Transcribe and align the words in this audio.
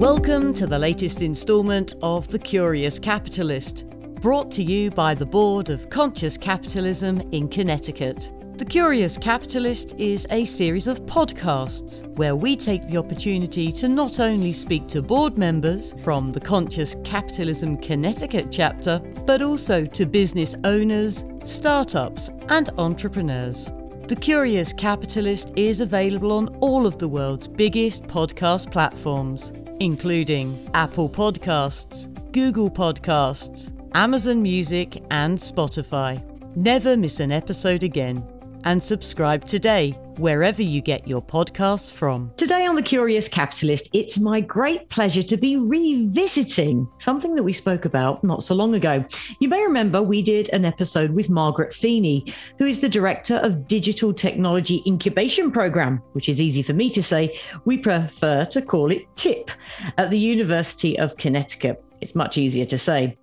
Welcome 0.00 0.54
to 0.54 0.66
the 0.66 0.78
latest 0.78 1.20
instalment 1.20 1.92
of 2.00 2.26
The 2.28 2.38
Curious 2.38 2.98
Capitalist, 2.98 3.86
brought 4.22 4.50
to 4.52 4.62
you 4.62 4.90
by 4.90 5.12
the 5.12 5.26
Board 5.26 5.68
of 5.68 5.90
Conscious 5.90 6.38
Capitalism 6.38 7.20
in 7.32 7.50
Connecticut. 7.50 8.32
The 8.56 8.64
Curious 8.64 9.18
Capitalist 9.18 9.94
is 9.98 10.26
a 10.30 10.46
series 10.46 10.86
of 10.86 11.02
podcasts 11.02 12.08
where 12.16 12.34
we 12.34 12.56
take 12.56 12.86
the 12.86 12.96
opportunity 12.96 13.70
to 13.72 13.90
not 13.90 14.20
only 14.20 14.54
speak 14.54 14.86
to 14.88 15.02
board 15.02 15.36
members 15.36 15.92
from 16.02 16.30
the 16.30 16.40
Conscious 16.40 16.96
Capitalism 17.04 17.76
Connecticut 17.76 18.46
chapter, 18.50 19.00
but 19.26 19.42
also 19.42 19.84
to 19.84 20.06
business 20.06 20.54
owners, 20.64 21.26
startups, 21.44 22.30
and 22.48 22.70
entrepreneurs. 22.78 23.68
The 24.08 24.16
Curious 24.16 24.72
Capitalist 24.72 25.52
is 25.56 25.82
available 25.82 26.32
on 26.32 26.48
all 26.60 26.86
of 26.86 26.98
the 26.98 27.06
world's 27.06 27.48
biggest 27.48 28.04
podcast 28.04 28.72
platforms 28.72 29.52
including 29.80 30.56
Apple 30.74 31.08
Podcasts, 31.08 32.06
Google 32.32 32.70
Podcasts, 32.70 33.72
Amazon 33.94 34.42
Music, 34.42 35.02
and 35.10 35.36
Spotify. 35.36 36.22
Never 36.54 36.96
miss 36.96 37.18
an 37.18 37.32
episode 37.32 37.82
again. 37.82 38.22
And 38.64 38.82
subscribe 38.82 39.46
today 39.46 39.92
wherever 40.18 40.60
you 40.60 40.82
get 40.82 41.08
your 41.08 41.22
podcasts 41.22 41.90
from. 41.90 42.30
Today 42.36 42.66
on 42.66 42.74
The 42.74 42.82
Curious 42.82 43.26
Capitalist, 43.26 43.88
it's 43.94 44.18
my 44.18 44.40
great 44.40 44.88
pleasure 44.90 45.22
to 45.22 45.36
be 45.38 45.56
revisiting 45.56 46.86
something 46.98 47.34
that 47.34 47.42
we 47.42 47.54
spoke 47.54 47.86
about 47.86 48.22
not 48.22 48.42
so 48.42 48.54
long 48.54 48.74
ago. 48.74 49.02
You 49.38 49.48
may 49.48 49.62
remember 49.62 50.02
we 50.02 50.20
did 50.20 50.50
an 50.50 50.66
episode 50.66 51.12
with 51.12 51.30
Margaret 51.30 51.72
Feeney, 51.72 52.34
who 52.58 52.66
is 52.66 52.80
the 52.80 52.88
director 52.88 53.36
of 53.36 53.66
Digital 53.66 54.12
Technology 54.12 54.82
Incubation 54.86 55.50
Program, 55.50 56.02
which 56.12 56.28
is 56.28 56.40
easy 56.40 56.62
for 56.62 56.74
me 56.74 56.90
to 56.90 57.02
say. 57.02 57.38
We 57.64 57.78
prefer 57.78 58.44
to 58.44 58.60
call 58.60 58.90
it 58.90 59.06
TIP 59.16 59.50
at 59.96 60.10
the 60.10 60.18
University 60.18 60.98
of 60.98 61.16
Connecticut. 61.16 61.82
It's 62.00 62.14
much 62.14 62.38
easier 62.38 62.64
to 62.66 62.78
say. 62.78 63.18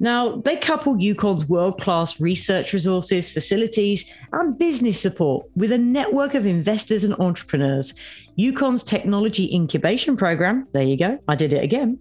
Now, 0.00 0.36
they 0.36 0.56
couple 0.56 0.96
UConn's 0.96 1.48
world 1.48 1.80
class 1.80 2.20
research 2.20 2.72
resources, 2.72 3.30
facilities, 3.30 4.10
and 4.32 4.58
business 4.58 5.00
support 5.00 5.46
with 5.54 5.72
a 5.72 5.78
network 5.78 6.34
of 6.34 6.46
investors 6.46 7.04
and 7.04 7.14
entrepreneurs. 7.20 7.94
UConn's 8.38 8.82
technology 8.82 9.52
incubation 9.54 10.16
program, 10.16 10.66
there 10.72 10.82
you 10.82 10.96
go, 10.96 11.18
I 11.28 11.36
did 11.36 11.52
it 11.52 11.62
again, 11.62 11.98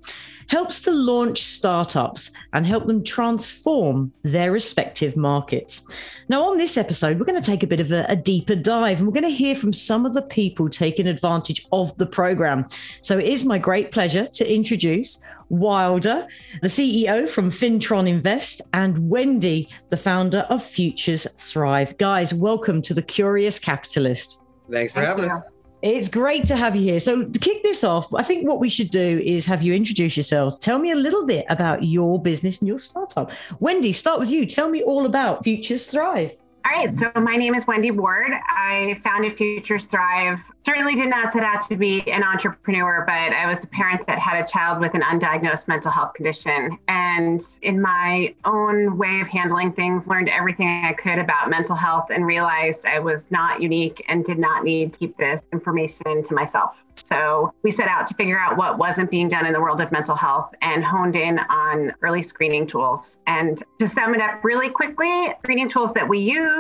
helps 0.47 0.81
to 0.81 0.91
launch 0.91 1.41
startups 1.41 2.31
and 2.53 2.65
help 2.65 2.87
them 2.87 3.03
transform 3.03 4.11
their 4.23 4.51
respective 4.51 5.15
markets. 5.15 5.81
Now, 6.29 6.49
on 6.49 6.57
this 6.57 6.77
episode, 6.77 7.19
we're 7.19 7.25
going 7.25 7.41
to 7.41 7.45
take 7.45 7.63
a 7.63 7.67
bit 7.67 7.79
of 7.79 7.91
a, 7.91 8.05
a 8.09 8.15
deeper 8.15 8.55
dive 8.55 8.97
and 8.97 9.07
we're 9.07 9.13
going 9.13 9.23
to 9.23 9.29
hear 9.29 9.55
from 9.55 9.73
some 9.73 10.05
of 10.05 10.13
the 10.13 10.21
people 10.21 10.69
taking 10.69 11.07
advantage 11.07 11.65
of 11.71 11.95
the 11.97 12.05
program. 12.05 12.67
So 13.01 13.17
it 13.17 13.27
is 13.27 13.45
my 13.45 13.57
great 13.57 13.91
pleasure 13.91 14.27
to 14.27 14.53
introduce 14.53 15.23
Wilder, 15.49 16.27
the 16.61 16.67
CEO 16.67 17.29
from 17.29 17.51
Fintron 17.51 18.07
Invest, 18.07 18.61
and 18.73 19.09
Wendy, 19.09 19.69
the 19.89 19.97
founder 19.97 20.39
of 20.49 20.63
Futures 20.63 21.27
Thrive. 21.37 21.97
Guys, 21.97 22.33
welcome 22.33 22.81
to 22.81 22.93
the 22.93 23.03
Curious 23.03 23.59
Capitalist. 23.59 24.39
Thanks 24.71 24.93
for 24.93 25.01
Thank 25.01 25.09
having 25.09 25.25
you. 25.25 25.35
us. 25.35 25.52
It's 25.83 26.07
great 26.07 26.45
to 26.45 26.55
have 26.55 26.77
you 26.77 26.81
here. 26.81 26.99
So, 27.01 27.25
to 27.25 27.39
kick 27.39 27.61
this 27.61 27.83
off, 27.83 28.13
I 28.13 28.23
think 28.23 28.47
what 28.47 28.61
we 28.61 28.69
should 28.69 28.89
do 28.89 29.21
is 29.21 29.45
have 29.47 29.61
you 29.63 29.73
introduce 29.73 30.15
yourselves. 30.15 30.57
Tell 30.57 30.79
me 30.79 30.91
a 30.91 30.95
little 30.95 31.25
bit 31.25 31.45
about 31.49 31.83
your 31.83 32.21
business 32.21 32.59
and 32.59 32.69
your 32.69 32.77
startup. 32.77 33.31
Wendy, 33.59 33.91
start 33.91 34.17
with 34.21 34.31
you. 34.31 34.45
Tell 34.45 34.69
me 34.69 34.81
all 34.81 35.05
about 35.05 35.43
Futures 35.43 35.85
Thrive. 35.85 36.37
All 36.65 36.71
right, 36.71 36.93
so 36.93 37.11
my 37.15 37.35
name 37.35 37.55
is 37.55 37.67
Wendy 37.67 37.91
Ward. 37.91 38.31
I 38.31 38.97
founded 39.03 39.35
Futures 39.35 39.85
Thrive. 39.85 40.39
Certainly 40.65 40.95
did 40.95 41.09
not 41.09 41.33
set 41.33 41.43
out 41.43 41.59
to 41.67 41.75
be 41.75 42.09
an 42.09 42.23
entrepreneur, 42.23 43.03
but 43.05 43.33
I 43.33 43.45
was 43.47 43.65
a 43.65 43.67
parent 43.67 44.07
that 44.07 44.17
had 44.17 44.41
a 44.41 44.47
child 44.47 44.79
with 44.79 44.93
an 44.93 45.01
undiagnosed 45.01 45.67
mental 45.67 45.91
health 45.91 46.13
condition. 46.13 46.77
And 46.87 47.41
in 47.63 47.81
my 47.81 48.33
own 48.45 48.97
way 48.97 49.19
of 49.19 49.27
handling 49.27 49.73
things, 49.73 50.07
learned 50.07 50.29
everything 50.29 50.85
I 50.85 50.93
could 50.93 51.19
about 51.19 51.49
mental 51.49 51.75
health 51.75 52.07
and 52.11 52.25
realized 52.25 52.85
I 52.85 52.99
was 52.99 53.29
not 53.29 53.61
unique 53.61 54.01
and 54.07 54.23
did 54.23 54.39
not 54.39 54.63
need 54.63 54.93
to 54.93 54.99
keep 54.99 55.17
this 55.17 55.41
information 55.51 56.23
to 56.23 56.33
myself. 56.33 56.85
So 56.93 57.53
we 57.63 57.71
set 57.71 57.89
out 57.89 58.07
to 58.07 58.13
figure 58.13 58.39
out 58.39 58.55
what 58.55 58.77
wasn't 58.77 59.11
being 59.11 59.27
done 59.27 59.45
in 59.45 59.51
the 59.51 59.59
world 59.59 59.81
of 59.81 59.91
mental 59.91 60.15
health 60.15 60.55
and 60.61 60.81
honed 60.81 61.17
in 61.17 61.39
on 61.39 61.93
early 62.01 62.21
screening 62.21 62.67
tools. 62.67 63.17
And 63.27 63.61
to 63.79 63.89
sum 63.89 64.15
it 64.15 64.21
up 64.21 64.45
really 64.45 64.69
quickly, 64.69 65.33
screening 65.43 65.69
tools 65.69 65.91
that 65.93 66.07
we 66.07 66.19
use 66.19 66.52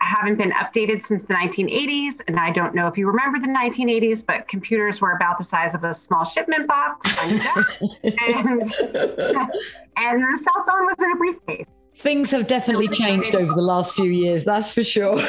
haven't 0.00 0.36
been 0.36 0.52
updated 0.52 1.04
since 1.04 1.24
the 1.24 1.34
1980s. 1.34 2.20
And 2.26 2.38
I 2.38 2.50
don't 2.50 2.74
know 2.74 2.86
if 2.86 2.96
you 2.96 3.06
remember 3.06 3.38
the 3.38 3.52
1980s, 3.52 4.24
but 4.24 4.48
computers 4.48 5.00
were 5.00 5.12
about 5.12 5.38
the 5.38 5.44
size 5.44 5.74
of 5.74 5.84
a 5.84 5.92
small 5.94 6.24
shipment 6.24 6.66
box 6.66 7.06
and, 7.20 7.32
and 8.02 8.62
the 8.62 10.40
cell 10.42 10.64
phone 10.68 10.86
was 10.86 10.96
in 10.98 11.12
a 11.12 11.16
briefcase. 11.16 11.66
Things 11.94 12.30
have 12.30 12.46
definitely 12.46 12.88
changed 12.88 13.34
over 13.34 13.52
the 13.52 13.62
last 13.62 13.94
few 13.94 14.10
years, 14.10 14.44
that's 14.44 14.72
for 14.72 14.84
sure. 14.84 15.20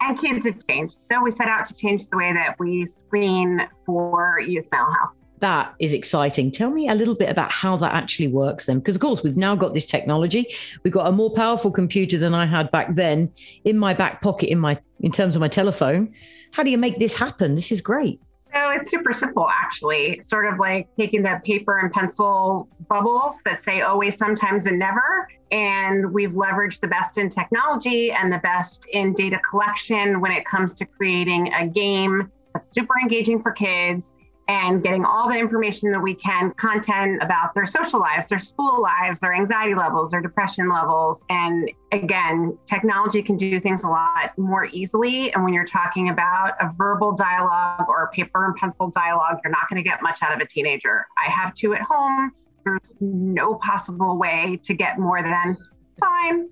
And 0.00 0.18
kids 0.18 0.46
have 0.46 0.66
changed. 0.66 0.96
So 1.10 1.22
we 1.22 1.30
set 1.30 1.48
out 1.48 1.66
to 1.66 1.74
change 1.74 2.08
the 2.10 2.16
way 2.16 2.32
that 2.32 2.56
we 2.58 2.84
screen 2.86 3.60
for 3.86 4.40
youth 4.40 4.66
mental 4.72 4.92
health 4.92 5.12
that 5.42 5.74
is 5.78 5.92
exciting. 5.92 6.50
Tell 6.50 6.70
me 6.70 6.88
a 6.88 6.94
little 6.94 7.14
bit 7.14 7.28
about 7.28 7.52
how 7.52 7.76
that 7.76 7.92
actually 7.92 8.28
works 8.28 8.64
then. 8.64 8.78
Because, 8.78 8.94
of 8.94 9.02
course, 9.02 9.22
we've 9.22 9.36
now 9.36 9.54
got 9.54 9.74
this 9.74 9.84
technology. 9.84 10.46
We've 10.82 10.92
got 10.92 11.08
a 11.08 11.12
more 11.12 11.30
powerful 11.30 11.70
computer 11.70 12.16
than 12.16 12.32
I 12.32 12.46
had 12.46 12.70
back 12.70 12.94
then 12.94 13.30
in 13.64 13.76
my 13.76 13.92
back 13.92 14.22
pocket, 14.22 14.50
in 14.50 14.58
my 14.58 14.78
in 15.00 15.12
terms 15.12 15.36
of 15.36 15.40
my 15.40 15.48
telephone. 15.48 16.14
How 16.52 16.62
do 16.62 16.70
you 16.70 16.78
make 16.78 16.98
this 16.98 17.16
happen? 17.16 17.54
This 17.56 17.72
is 17.72 17.80
great. 17.80 18.20
So 18.54 18.70
it's 18.70 18.90
super 18.90 19.12
simple, 19.12 19.48
actually. 19.50 20.20
Sort 20.20 20.46
of 20.52 20.58
like 20.58 20.88
taking 20.98 21.22
the 21.22 21.40
paper 21.44 21.78
and 21.78 21.90
pencil 21.90 22.68
bubbles 22.88 23.40
that 23.44 23.62
say 23.62 23.80
always, 23.80 24.16
sometimes, 24.16 24.66
and 24.66 24.78
never. 24.78 25.26
And 25.50 26.12
we've 26.12 26.32
leveraged 26.32 26.80
the 26.80 26.88
best 26.88 27.18
in 27.18 27.28
technology 27.28 28.12
and 28.12 28.32
the 28.32 28.38
best 28.38 28.86
in 28.92 29.12
data 29.14 29.38
collection 29.38 30.20
when 30.20 30.32
it 30.32 30.44
comes 30.44 30.74
to 30.74 30.84
creating 30.84 31.52
a 31.54 31.66
game 31.66 32.30
that's 32.54 32.70
super 32.70 32.94
engaging 33.02 33.42
for 33.42 33.50
kids 33.50 34.12
and 34.48 34.82
getting 34.82 35.04
all 35.04 35.28
the 35.28 35.38
information 35.38 35.90
that 35.90 36.00
we 36.00 36.14
can 36.14 36.50
content 36.52 37.22
about 37.22 37.54
their 37.54 37.66
social 37.66 38.00
lives, 38.00 38.26
their 38.26 38.38
school 38.38 38.82
lives, 38.82 39.20
their 39.20 39.32
anxiety 39.32 39.74
levels, 39.74 40.10
their 40.10 40.20
depression 40.20 40.68
levels. 40.68 41.24
And 41.30 41.70
again, 41.92 42.58
technology 42.64 43.22
can 43.22 43.36
do 43.36 43.60
things 43.60 43.84
a 43.84 43.88
lot 43.88 44.36
more 44.36 44.66
easily. 44.66 45.32
And 45.32 45.44
when 45.44 45.54
you're 45.54 45.64
talking 45.64 46.08
about 46.08 46.54
a 46.60 46.70
verbal 46.76 47.12
dialogue 47.12 47.86
or 47.88 48.04
a 48.04 48.08
paper 48.08 48.46
and 48.46 48.56
pencil 48.56 48.88
dialogue, 48.90 49.38
you're 49.44 49.52
not 49.52 49.68
going 49.68 49.82
to 49.82 49.88
get 49.88 50.02
much 50.02 50.22
out 50.22 50.32
of 50.32 50.40
a 50.40 50.46
teenager. 50.46 51.06
I 51.24 51.30
have 51.30 51.54
two 51.54 51.74
at 51.74 51.82
home. 51.82 52.32
There's 52.64 52.92
no 53.00 53.54
possible 53.56 54.18
way 54.18 54.58
to 54.62 54.74
get 54.74 54.98
more 54.98 55.22
than 55.22 55.56
fine. 56.00 56.48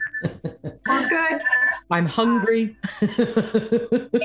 We're 0.87 1.09
good. 1.09 1.43
I'm 1.91 2.07
hungry. 2.07 2.77
yeah, 3.01 3.09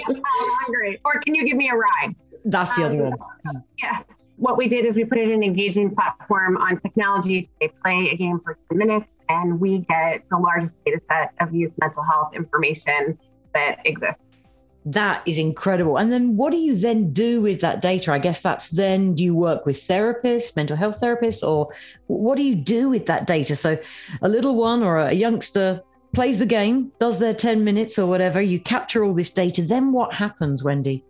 I'm 0.08 0.22
hungry. 0.62 1.00
Or 1.04 1.20
can 1.20 1.36
you 1.36 1.46
give 1.46 1.58
me 1.58 1.70
a 1.70 1.76
ride? 1.76 2.16
That's 2.46 2.76
the 2.76 2.86
other 2.86 3.04
one. 3.04 3.14
Um, 3.50 3.64
yeah. 3.82 4.04
What 4.38 4.58
we 4.58 4.68
did 4.68 4.86
is 4.86 4.96
we 4.96 5.06
put 5.06 5.18
it 5.18 5.30
in 5.30 5.32
an 5.32 5.44
engaging 5.44 5.96
platform 5.96 6.58
on 6.58 6.78
technology. 6.78 7.50
They 7.60 7.70
play 7.70 8.10
a 8.12 8.18
game 8.18 8.40
for 8.44 8.58
10 8.70 8.78
minutes, 8.78 9.20
and 9.30 9.60
we 9.60 9.80
get 9.80 10.24
the 10.30 10.38
largest 10.38 10.76
data 10.86 11.00
set 11.02 11.34
of 11.40 11.56
youth 11.56 11.72
mental 11.80 12.04
health 12.04 12.36
information 12.36 13.18
that 13.54 13.80
exists. 13.86 14.52
That 14.88 15.24
is 15.26 15.40
incredible. 15.40 15.98
And 15.98 16.12
then 16.12 16.38
what 16.38 16.52
do 16.52 16.58
you 16.58 16.76
then 16.76 17.12
do 17.12 17.42
with 17.42 17.62
that 17.62 17.82
data? 17.82 18.12
I 18.12 18.20
guess 18.20 18.42
that's 18.42 18.70
then 18.70 19.16
do 19.16 19.24
you 19.24 19.34
work 19.34 19.66
with 19.66 19.82
therapists, 19.82 20.56
mental 20.56 20.78
health 20.78 21.00
therapists, 21.02 21.42
or 21.48 21.72
what 22.06 22.36
do 22.36 22.44
you 22.44 22.56
do 22.56 22.90
with 22.90 23.08
that 23.08 23.26
data? 23.26 23.56
So 23.56 23.80
a 24.22 24.30
little 24.30 24.56
one 24.56 24.84
or 24.84 25.00
a 25.00 25.14
youngster 25.14 25.82
plays 26.14 26.38
the 26.38 26.46
game, 26.46 26.92
does 27.00 27.18
their 27.18 27.34
10 27.34 27.64
minutes 27.64 27.98
or 27.98 28.06
whatever, 28.08 28.40
you 28.42 28.60
capture 28.60 29.04
all 29.04 29.14
this 29.14 29.32
data. 29.32 29.64
Then 29.64 29.92
what 29.92 30.14
happens, 30.14 30.64
Wendy? 30.64 31.04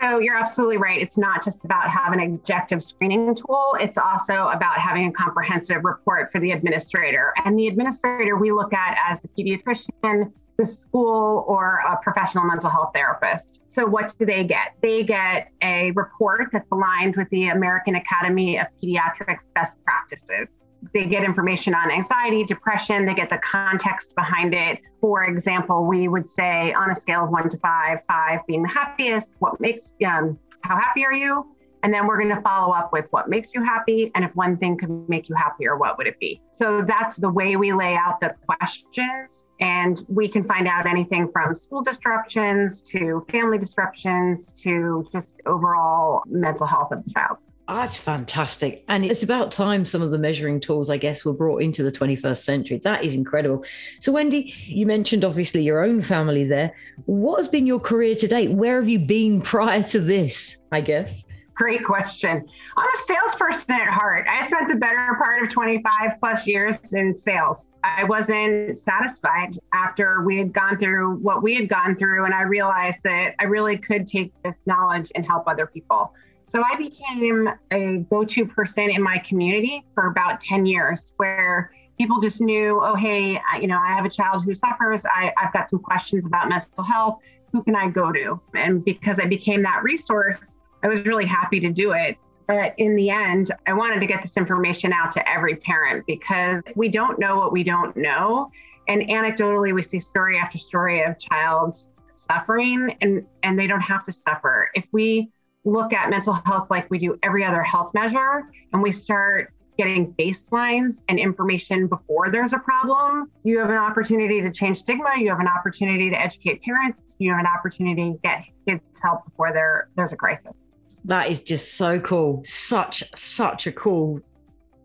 So 0.00 0.18
you're 0.18 0.36
absolutely 0.36 0.76
right. 0.76 1.00
It's 1.00 1.16
not 1.16 1.42
just 1.42 1.64
about 1.64 1.88
having 1.88 2.20
an 2.20 2.34
objective 2.34 2.82
screening 2.82 3.34
tool. 3.34 3.76
It's 3.80 3.96
also 3.96 4.48
about 4.48 4.78
having 4.78 5.08
a 5.08 5.12
comprehensive 5.12 5.84
report 5.84 6.30
for 6.30 6.40
the 6.40 6.52
administrator. 6.52 7.32
And 7.44 7.58
the 7.58 7.68
administrator 7.68 8.36
we 8.36 8.52
look 8.52 8.74
at 8.74 8.98
as 9.08 9.20
the 9.20 9.28
pediatrician, 9.28 10.32
the 10.58 10.64
school, 10.64 11.44
or 11.48 11.80
a 11.88 11.96
professional 12.02 12.44
mental 12.44 12.70
health 12.70 12.90
therapist. 12.94 13.60
So 13.68 13.86
what 13.86 14.14
do 14.18 14.26
they 14.26 14.44
get? 14.44 14.74
They 14.82 15.02
get 15.02 15.50
a 15.62 15.92
report 15.92 16.48
that's 16.52 16.68
aligned 16.72 17.16
with 17.16 17.28
the 17.30 17.48
American 17.48 17.94
Academy 17.94 18.58
of 18.58 18.66
Pediatrics 18.82 19.52
best 19.54 19.76
practices 19.84 20.60
they 20.92 21.06
get 21.06 21.24
information 21.24 21.74
on 21.74 21.90
anxiety, 21.90 22.44
depression, 22.44 23.06
they 23.06 23.14
get 23.14 23.30
the 23.30 23.38
context 23.38 24.14
behind 24.14 24.54
it. 24.54 24.80
For 25.00 25.24
example, 25.24 25.86
we 25.86 26.08
would 26.08 26.28
say 26.28 26.72
on 26.72 26.90
a 26.90 26.94
scale 26.94 27.24
of 27.24 27.30
one 27.30 27.48
to 27.48 27.58
five, 27.58 28.00
five 28.08 28.40
being 28.46 28.62
the 28.62 28.68
happiest, 28.68 29.32
what 29.38 29.60
makes, 29.60 29.92
um, 30.06 30.38
how 30.62 30.76
happy 30.76 31.04
are 31.04 31.12
you? 31.12 31.46
And 31.82 31.94
then 31.94 32.06
we're 32.06 32.18
going 32.18 32.34
to 32.34 32.40
follow 32.40 32.72
up 32.74 32.92
with 32.92 33.06
what 33.10 33.28
makes 33.28 33.54
you 33.54 33.62
happy. 33.62 34.10
And 34.14 34.24
if 34.24 34.34
one 34.34 34.56
thing 34.56 34.76
could 34.76 35.08
make 35.08 35.28
you 35.28 35.36
happier, 35.36 35.76
what 35.76 35.98
would 35.98 36.08
it 36.08 36.18
be? 36.18 36.40
So 36.50 36.82
that's 36.82 37.16
the 37.16 37.28
way 37.28 37.54
we 37.54 37.72
lay 37.72 37.94
out 37.94 38.18
the 38.18 38.34
questions. 38.46 39.44
And 39.60 40.04
we 40.08 40.26
can 40.26 40.42
find 40.42 40.66
out 40.66 40.86
anything 40.86 41.30
from 41.30 41.54
school 41.54 41.82
disruptions 41.82 42.80
to 42.90 43.24
family 43.30 43.58
disruptions 43.58 44.52
to 44.62 45.06
just 45.12 45.40
overall 45.46 46.22
mental 46.26 46.66
health 46.66 46.90
of 46.90 47.04
the 47.04 47.10
child. 47.12 47.38
Ah, 47.68 47.80
That's 47.80 47.98
fantastic. 47.98 48.84
And 48.86 49.04
it's 49.04 49.24
about 49.24 49.50
time 49.50 49.86
some 49.86 50.00
of 50.00 50.12
the 50.12 50.18
measuring 50.18 50.60
tools, 50.60 50.88
I 50.88 50.98
guess, 50.98 51.24
were 51.24 51.32
brought 51.32 51.62
into 51.62 51.82
the 51.82 51.90
21st 51.90 52.44
century. 52.44 52.80
That 52.84 53.04
is 53.04 53.14
incredible. 53.14 53.64
So, 54.00 54.12
Wendy, 54.12 54.54
you 54.66 54.86
mentioned 54.86 55.24
obviously 55.24 55.62
your 55.62 55.82
own 55.82 56.00
family 56.00 56.44
there. 56.44 56.72
What 57.06 57.38
has 57.38 57.48
been 57.48 57.66
your 57.66 57.80
career 57.80 58.14
to 58.14 58.28
date? 58.28 58.52
Where 58.52 58.76
have 58.78 58.88
you 58.88 59.00
been 59.00 59.40
prior 59.52 59.82
to 59.84 60.00
this, 60.00 60.58
I 60.70 60.80
guess? 60.80 61.24
Great 61.56 61.84
question. 61.84 62.46
I'm 62.76 62.88
a 62.88 62.96
salesperson 62.96 63.74
at 63.74 63.88
heart. 63.88 64.26
I 64.30 64.42
spent 64.42 64.68
the 64.68 64.74
better 64.74 65.16
part 65.18 65.42
of 65.42 65.48
25 65.48 66.20
plus 66.20 66.46
years 66.46 66.78
in 66.92 67.16
sales. 67.16 67.70
I 67.82 68.04
wasn't 68.04 68.76
satisfied 68.76 69.58
after 69.72 70.22
we 70.22 70.36
had 70.36 70.52
gone 70.52 70.76
through 70.76 71.16
what 71.16 71.42
we 71.42 71.54
had 71.56 71.68
gone 71.68 71.96
through, 71.96 72.26
and 72.26 72.34
I 72.34 72.42
realized 72.42 73.02
that 73.04 73.34
I 73.38 73.44
really 73.44 73.78
could 73.78 74.06
take 74.06 74.34
this 74.44 74.66
knowledge 74.66 75.10
and 75.14 75.26
help 75.26 75.48
other 75.48 75.66
people. 75.66 76.12
So 76.46 76.62
I 76.64 76.76
became 76.76 77.50
a 77.72 77.98
go 78.08 78.24
to 78.24 78.46
person 78.46 78.88
in 78.90 79.02
my 79.02 79.18
community 79.18 79.84
for 79.94 80.06
about 80.06 80.40
10 80.40 80.64
years, 80.64 81.12
where 81.16 81.72
people 81.98 82.20
just 82.20 82.40
knew, 82.40 82.80
oh, 82.82 82.94
hey, 82.94 83.40
you 83.60 83.66
know, 83.66 83.78
I 83.78 83.94
have 83.94 84.04
a 84.04 84.10
child 84.10 84.44
who 84.44 84.54
suffers. 84.54 85.04
I, 85.04 85.32
I've 85.38 85.52
got 85.52 85.68
some 85.68 85.80
questions 85.80 86.24
about 86.24 86.48
mental 86.48 86.84
health. 86.84 87.20
Who 87.52 87.64
can 87.64 87.74
I 87.74 87.88
go 87.88 88.12
to? 88.12 88.40
And 88.54 88.84
because 88.84 89.18
I 89.18 89.26
became 89.26 89.62
that 89.64 89.82
resource, 89.82 90.54
I 90.84 90.88
was 90.88 91.04
really 91.04 91.26
happy 91.26 91.58
to 91.60 91.70
do 91.70 91.92
it. 91.92 92.16
But 92.46 92.74
in 92.78 92.94
the 92.94 93.10
end, 93.10 93.50
I 93.66 93.72
wanted 93.72 94.00
to 94.00 94.06
get 94.06 94.22
this 94.22 94.36
information 94.36 94.92
out 94.92 95.10
to 95.12 95.28
every 95.28 95.56
parent 95.56 96.06
because 96.06 96.62
we 96.76 96.88
don't 96.88 97.18
know 97.18 97.38
what 97.38 97.50
we 97.50 97.64
don't 97.64 97.96
know. 97.96 98.52
And 98.86 99.02
anecdotally, 99.02 99.74
we 99.74 99.82
see 99.82 99.98
story 99.98 100.38
after 100.38 100.58
story 100.58 101.02
of 101.02 101.18
child 101.18 101.74
suffering, 102.14 102.96
and, 103.00 103.26
and 103.42 103.58
they 103.58 103.66
don't 103.66 103.80
have 103.80 104.04
to 104.04 104.12
suffer. 104.12 104.70
If 104.74 104.84
we 104.92 105.32
look 105.66 105.92
at 105.92 106.08
mental 106.08 106.32
health 106.46 106.68
like 106.70 106.88
we 106.90 106.98
do 106.98 107.18
every 107.22 107.44
other 107.44 107.62
health 107.62 107.92
measure 107.92 108.44
and 108.72 108.80
we 108.80 108.92
start 108.92 109.52
getting 109.76 110.14
baselines 110.14 111.02
and 111.08 111.18
information 111.18 111.86
before 111.86 112.30
there's 112.30 112.54
a 112.54 112.58
problem, 112.58 113.30
you 113.44 113.58
have 113.58 113.68
an 113.68 113.76
opportunity 113.76 114.40
to 114.40 114.50
change 114.50 114.78
stigma. 114.78 115.10
You 115.18 115.28
have 115.28 115.40
an 115.40 115.48
opportunity 115.48 116.08
to 116.08 116.18
educate 116.18 116.62
parents. 116.62 117.16
You 117.18 117.32
have 117.32 117.40
an 117.40 117.46
opportunity 117.46 118.12
to 118.12 118.18
get 118.22 118.44
kids 118.66 118.82
help 119.02 119.24
before 119.26 119.52
there, 119.52 119.88
there's 119.96 120.12
a 120.12 120.16
crisis. 120.16 120.62
That 121.04 121.30
is 121.30 121.42
just 121.42 121.74
so 121.74 122.00
cool. 122.00 122.42
Such, 122.44 123.04
such 123.16 123.66
a 123.66 123.72
cool 123.72 124.20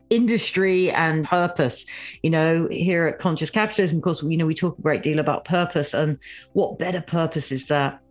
industry 0.10 0.92
and 0.92 1.25
purpose. 1.25 1.86
You 2.22 2.31
know, 2.31 2.68
here 2.69 3.07
at 3.07 3.18
Conscious 3.18 3.50
Capitalism, 3.50 3.98
of 3.98 4.04
course, 4.04 4.22
you 4.24 4.38
know, 4.38 4.45
we 4.45 4.54
talk 4.54 4.78
a 4.78 4.81
great 4.81 5.04
deal 5.04 5.19
about 5.19 5.45
purpose 5.45 5.94
and 5.94 6.19
what 6.54 6.78
better 6.78 7.01
purpose 7.01 7.51
is 7.51 7.68
that? 7.68 8.01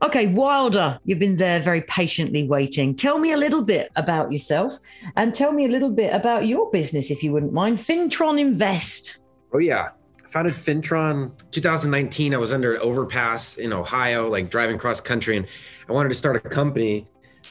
Okay, 0.00 0.28
Wilder, 0.28 1.00
you've 1.04 1.18
been 1.18 1.36
there 1.36 1.58
very 1.58 1.82
patiently 1.82 2.46
waiting. 2.46 2.94
Tell 2.94 3.18
me 3.18 3.32
a 3.32 3.36
little 3.36 3.62
bit 3.62 3.90
about 3.96 4.30
yourself 4.30 4.78
and 5.16 5.34
tell 5.34 5.50
me 5.50 5.64
a 5.64 5.68
little 5.68 5.90
bit 5.90 6.14
about 6.14 6.46
your 6.46 6.70
business, 6.70 7.10
if 7.10 7.24
you 7.24 7.32
wouldn't 7.32 7.52
mind. 7.52 7.78
Fintron 7.78 8.38
Invest. 8.38 9.18
Oh, 9.52 9.58
yeah. 9.58 9.88
I 10.24 10.28
founded 10.28 10.52
Fintron 10.54 11.32
2019. 11.50 12.32
I 12.32 12.38
was 12.38 12.52
under 12.52 12.74
an 12.74 12.80
overpass 12.80 13.56
in 13.56 13.72
Ohio, 13.72 14.28
like 14.28 14.50
driving 14.50 14.78
cross 14.78 15.00
country, 15.00 15.36
and 15.36 15.46
I 15.88 15.92
wanted 15.92 16.10
to 16.10 16.14
start 16.14 16.36
a 16.36 16.40
company 16.48 17.08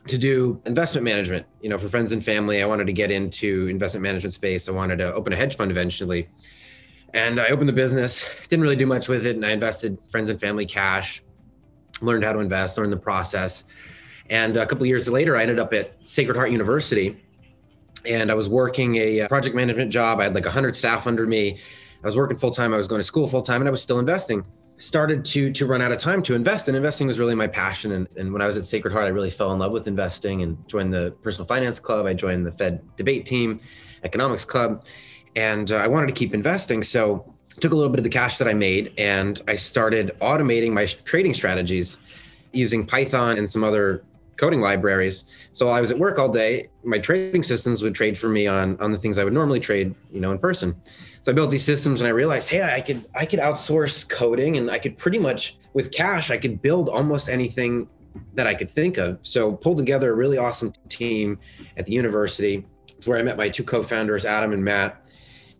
to 0.07 0.17
do 0.17 0.61
investment 0.65 1.03
management, 1.03 1.45
you 1.59 1.69
know, 1.69 1.77
for 1.77 1.89
friends 1.89 2.13
and 2.13 2.23
family. 2.23 2.63
I 2.63 2.65
wanted 2.65 2.87
to 2.87 2.93
get 2.93 3.11
into 3.11 3.67
investment 3.67 4.03
management 4.03 4.33
space. 4.33 4.69
I 4.69 4.71
wanted 4.71 4.99
to 4.99 5.13
open 5.13 5.33
a 5.33 5.35
hedge 5.35 5.57
fund 5.57 5.69
eventually. 5.69 6.29
And 7.13 7.41
I 7.41 7.47
opened 7.49 7.67
the 7.67 7.73
business, 7.73 8.25
didn't 8.47 8.63
really 8.63 8.75
do 8.77 8.85
much 8.85 9.09
with 9.09 9.25
it, 9.25 9.35
and 9.35 9.45
I 9.45 9.51
invested 9.51 9.97
friends 10.09 10.29
and 10.29 10.39
family 10.39 10.65
cash 10.65 11.23
learned 12.01 12.23
how 12.23 12.33
to 12.33 12.39
invest, 12.39 12.77
learned 12.77 12.91
the 12.91 12.97
process. 12.97 13.63
And 14.29 14.57
a 14.57 14.65
couple 14.65 14.85
years 14.85 15.07
later, 15.09 15.35
I 15.35 15.41
ended 15.41 15.59
up 15.59 15.73
at 15.73 15.95
Sacred 16.05 16.35
Heart 16.35 16.51
University 16.51 17.23
and 18.05 18.31
I 18.31 18.33
was 18.33 18.49
working 18.49 18.95
a 18.97 19.21
uh, 19.21 19.27
project 19.27 19.55
management 19.55 19.91
job. 19.91 20.19
I 20.19 20.25
had 20.25 20.35
like 20.35 20.45
100 20.45 20.75
staff 20.75 21.07
under 21.07 21.25
me. 21.25 21.59
I 22.03 22.05
was 22.05 22.15
working 22.15 22.37
full 22.37 22.51
time. 22.51 22.73
I 22.73 22.77
was 22.77 22.87
going 22.87 22.99
to 22.99 23.03
school 23.03 23.27
full 23.27 23.41
time 23.41 23.61
and 23.61 23.67
I 23.67 23.71
was 23.71 23.81
still 23.81 23.99
investing. 23.99 24.45
Started 24.79 25.25
to 25.25 25.51
to 25.53 25.65
run 25.65 25.81
out 25.81 25.91
of 25.91 25.97
time 25.97 26.21
to 26.21 26.35
invest, 26.35 26.67
and 26.67 26.77
investing 26.77 27.07
was 27.07 27.17
really 27.17 27.33
my 27.33 27.47
passion. 27.47 27.93
And, 27.93 28.07
and 28.15 28.31
when 28.31 28.43
I 28.43 28.45
was 28.45 28.57
at 28.57 28.63
Sacred 28.63 28.93
Heart, 28.93 29.05
I 29.05 29.07
really 29.07 29.31
fell 29.31 29.51
in 29.51 29.57
love 29.57 29.71
with 29.71 29.87
investing 29.87 30.43
and 30.43 30.55
joined 30.67 30.93
the 30.93 31.15
Personal 31.23 31.47
Finance 31.47 31.79
Club. 31.79 32.05
I 32.05 32.13
joined 32.13 32.45
the 32.45 32.51
Fed 32.51 32.83
debate 32.95 33.25
team, 33.25 33.59
Economics 34.03 34.45
Club, 34.45 34.85
and 35.35 35.71
uh, 35.71 35.77
I 35.77 35.87
wanted 35.87 36.05
to 36.07 36.13
keep 36.13 36.31
investing. 36.35 36.83
So 36.83 37.33
took 37.59 37.71
a 37.71 37.75
little 37.75 37.91
bit 37.91 37.99
of 37.99 38.03
the 38.03 38.09
cash 38.09 38.37
that 38.37 38.47
I 38.47 38.53
made 38.53 38.93
and 38.97 39.41
I 39.47 39.55
started 39.55 40.15
automating 40.21 40.71
my 40.71 40.85
trading 40.85 41.33
strategies 41.33 41.97
using 42.51 42.85
Python 42.85 43.37
and 43.37 43.49
some 43.49 43.63
other 43.63 44.03
coding 44.37 44.61
libraries. 44.61 45.35
So 45.51 45.65
while 45.65 45.75
I 45.75 45.81
was 45.81 45.91
at 45.91 45.97
work 45.97 46.19
all 46.19 46.29
day, 46.29 46.69
my 46.83 46.99
trading 46.99 47.43
systems 47.43 47.81
would 47.81 47.95
trade 47.95 48.17
for 48.17 48.29
me 48.29 48.47
on 48.47 48.79
on 48.79 48.91
the 48.91 48.97
things 48.97 49.17
I 49.17 49.23
would 49.23 49.33
normally 49.33 49.59
trade, 49.59 49.95
you 50.11 50.21
know, 50.21 50.31
in 50.31 50.37
person. 50.37 50.75
So 51.21 51.31
I 51.31 51.35
built 51.35 51.51
these 51.51 51.65
systems 51.65 51.99
and 51.99 52.07
I 52.07 52.11
realized, 52.11 52.47
hey, 52.49 52.61
I 52.63 52.81
could 52.81 53.03
I 53.15 53.25
could 53.25 53.39
outsource 53.39 54.07
coding 54.07 54.57
and 54.57 54.69
I 54.69 54.77
could 54.77 54.97
pretty 54.97 55.19
much 55.19 55.57
with 55.73 55.91
cash 55.91 56.29
I 56.29 56.37
could 56.37 56.61
build 56.61 56.89
almost 56.89 57.29
anything 57.29 57.87
that 58.35 58.47
I 58.47 58.53
could 58.53 58.69
think 58.69 58.97
of. 58.97 59.19
So 59.23 59.53
pulled 59.53 59.77
together 59.77 60.11
a 60.11 60.15
really 60.15 60.37
awesome 60.37 60.73
team 60.89 61.39
at 61.75 61.85
the 61.85 61.93
university. 61.93 62.65
It's 62.89 63.07
where 63.07 63.19
I 63.19 63.23
met 63.23 63.37
my 63.37 63.49
two 63.49 63.63
co-founders, 63.63 64.25
Adam 64.25 64.53
and 64.53 64.63
Matt 64.63 65.06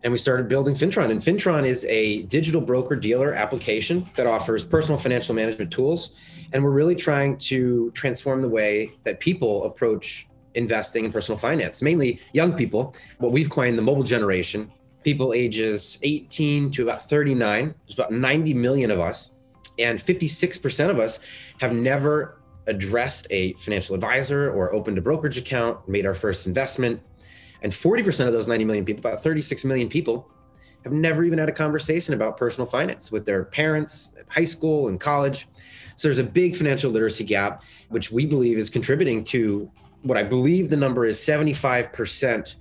and 0.04 0.12
we 0.12 0.18
started 0.18 0.48
building 0.48 0.76
Fintron. 0.76 1.10
And 1.10 1.20
Fintron 1.20 1.66
is 1.66 1.86
a 1.86 2.24
digital 2.24 2.62
broker 2.62 2.96
dealer 2.96 3.34
application 3.34 4.10
that 4.16 4.28
offers 4.28 4.64
personal 4.64 5.00
financial 5.00 5.34
management 5.34 5.72
tools. 5.72 6.16
And 6.54 6.64
we're 6.64 6.72
really 6.72 6.96
trying 6.96 7.38
to 7.40 7.92
transform 7.92 8.42
the 8.42 8.50
way 8.50 8.94
that 9.04 9.20
people 9.20 9.66
approach 9.66 10.28
investing 10.54 11.06
in 11.06 11.12
personal 11.12 11.38
finance, 11.38 11.82
mainly 11.82 12.20
young 12.34 12.54
people, 12.54 12.96
what 13.20 13.32
we've 13.32 13.50
coined 13.50 13.78
the 13.78 13.82
mobile 13.82 14.04
generation, 14.04 14.72
people 15.04 15.34
ages 15.34 16.00
18 16.04 16.72
to 16.72 16.84
about 16.84 17.08
39. 17.08 17.74
There's 17.86 17.96
about 17.96 18.12
90 18.12 18.54
million 18.54 18.92
of 18.92 19.00
us. 19.00 19.32
And 19.80 20.00
56% 20.00 20.90
of 20.90 21.00
us 21.00 21.20
have 21.60 21.74
never 21.74 22.40
addressed 22.66 23.28
a 23.30 23.54
financial 23.54 23.96
advisor 23.96 24.52
or 24.52 24.74
opened 24.74 24.98
a 24.98 25.02
brokerage 25.02 25.38
account, 25.38 25.88
made 25.88 26.06
our 26.06 26.14
first 26.16 26.48
investment, 26.48 27.02
and 27.62 27.71
40% 27.71 28.27
of 28.27 28.33
those 28.33 28.48
90 28.48 28.65
million 28.65 28.86
people, 28.86 29.00
about 29.00 29.24
36 29.24 29.65
million 29.65 29.89
people, 29.89 30.30
have 30.83 30.94
never 30.94 31.24
even 31.24 31.39
had 31.39 31.50
a 31.50 31.54
conversation 31.54 32.13
about 32.13 32.38
personal 32.38 32.68
finance 32.68 33.12
with 33.12 33.25
their 33.25 33.44
parents 33.45 34.13
at 34.19 34.25
high 34.31 34.45
school 34.45 34.88
and 34.88 35.00
college. 35.00 35.48
So 35.95 36.07
there's 36.07 36.19
a 36.19 36.24
big 36.24 36.56
financial 36.56 36.92
literacy 36.92 37.24
gap, 37.24 37.63
which 37.89 38.12
we 38.12 38.25
believe 38.25 38.57
is 38.57 38.69
contributing 38.69 39.24
to 39.25 39.69
what 40.04 40.18
I 40.18 40.24
believe 40.24 40.69
the 40.69 40.77
number 40.77 41.05
is 41.05 41.17
75% 41.20 42.55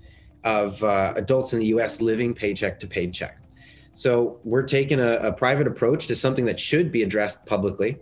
of 0.44 0.82
uh, 0.82 1.12
adults 1.16 1.52
in 1.52 1.61
the 1.61 1.66
US 1.66 2.00
living 2.00 2.35
paycheck 2.35 2.80
to 2.80 2.87
paycheck. 2.87 3.38
So 3.94 4.40
we're 4.44 4.62
taking 4.62 5.00
a, 5.00 5.16
a 5.16 5.32
private 5.32 5.66
approach 5.66 6.06
to 6.09 6.14
something 6.14 6.44
that 6.47 6.59
should 6.59 6.90
be 6.92 7.02
addressed 7.02 7.44
publicly. 7.47 7.99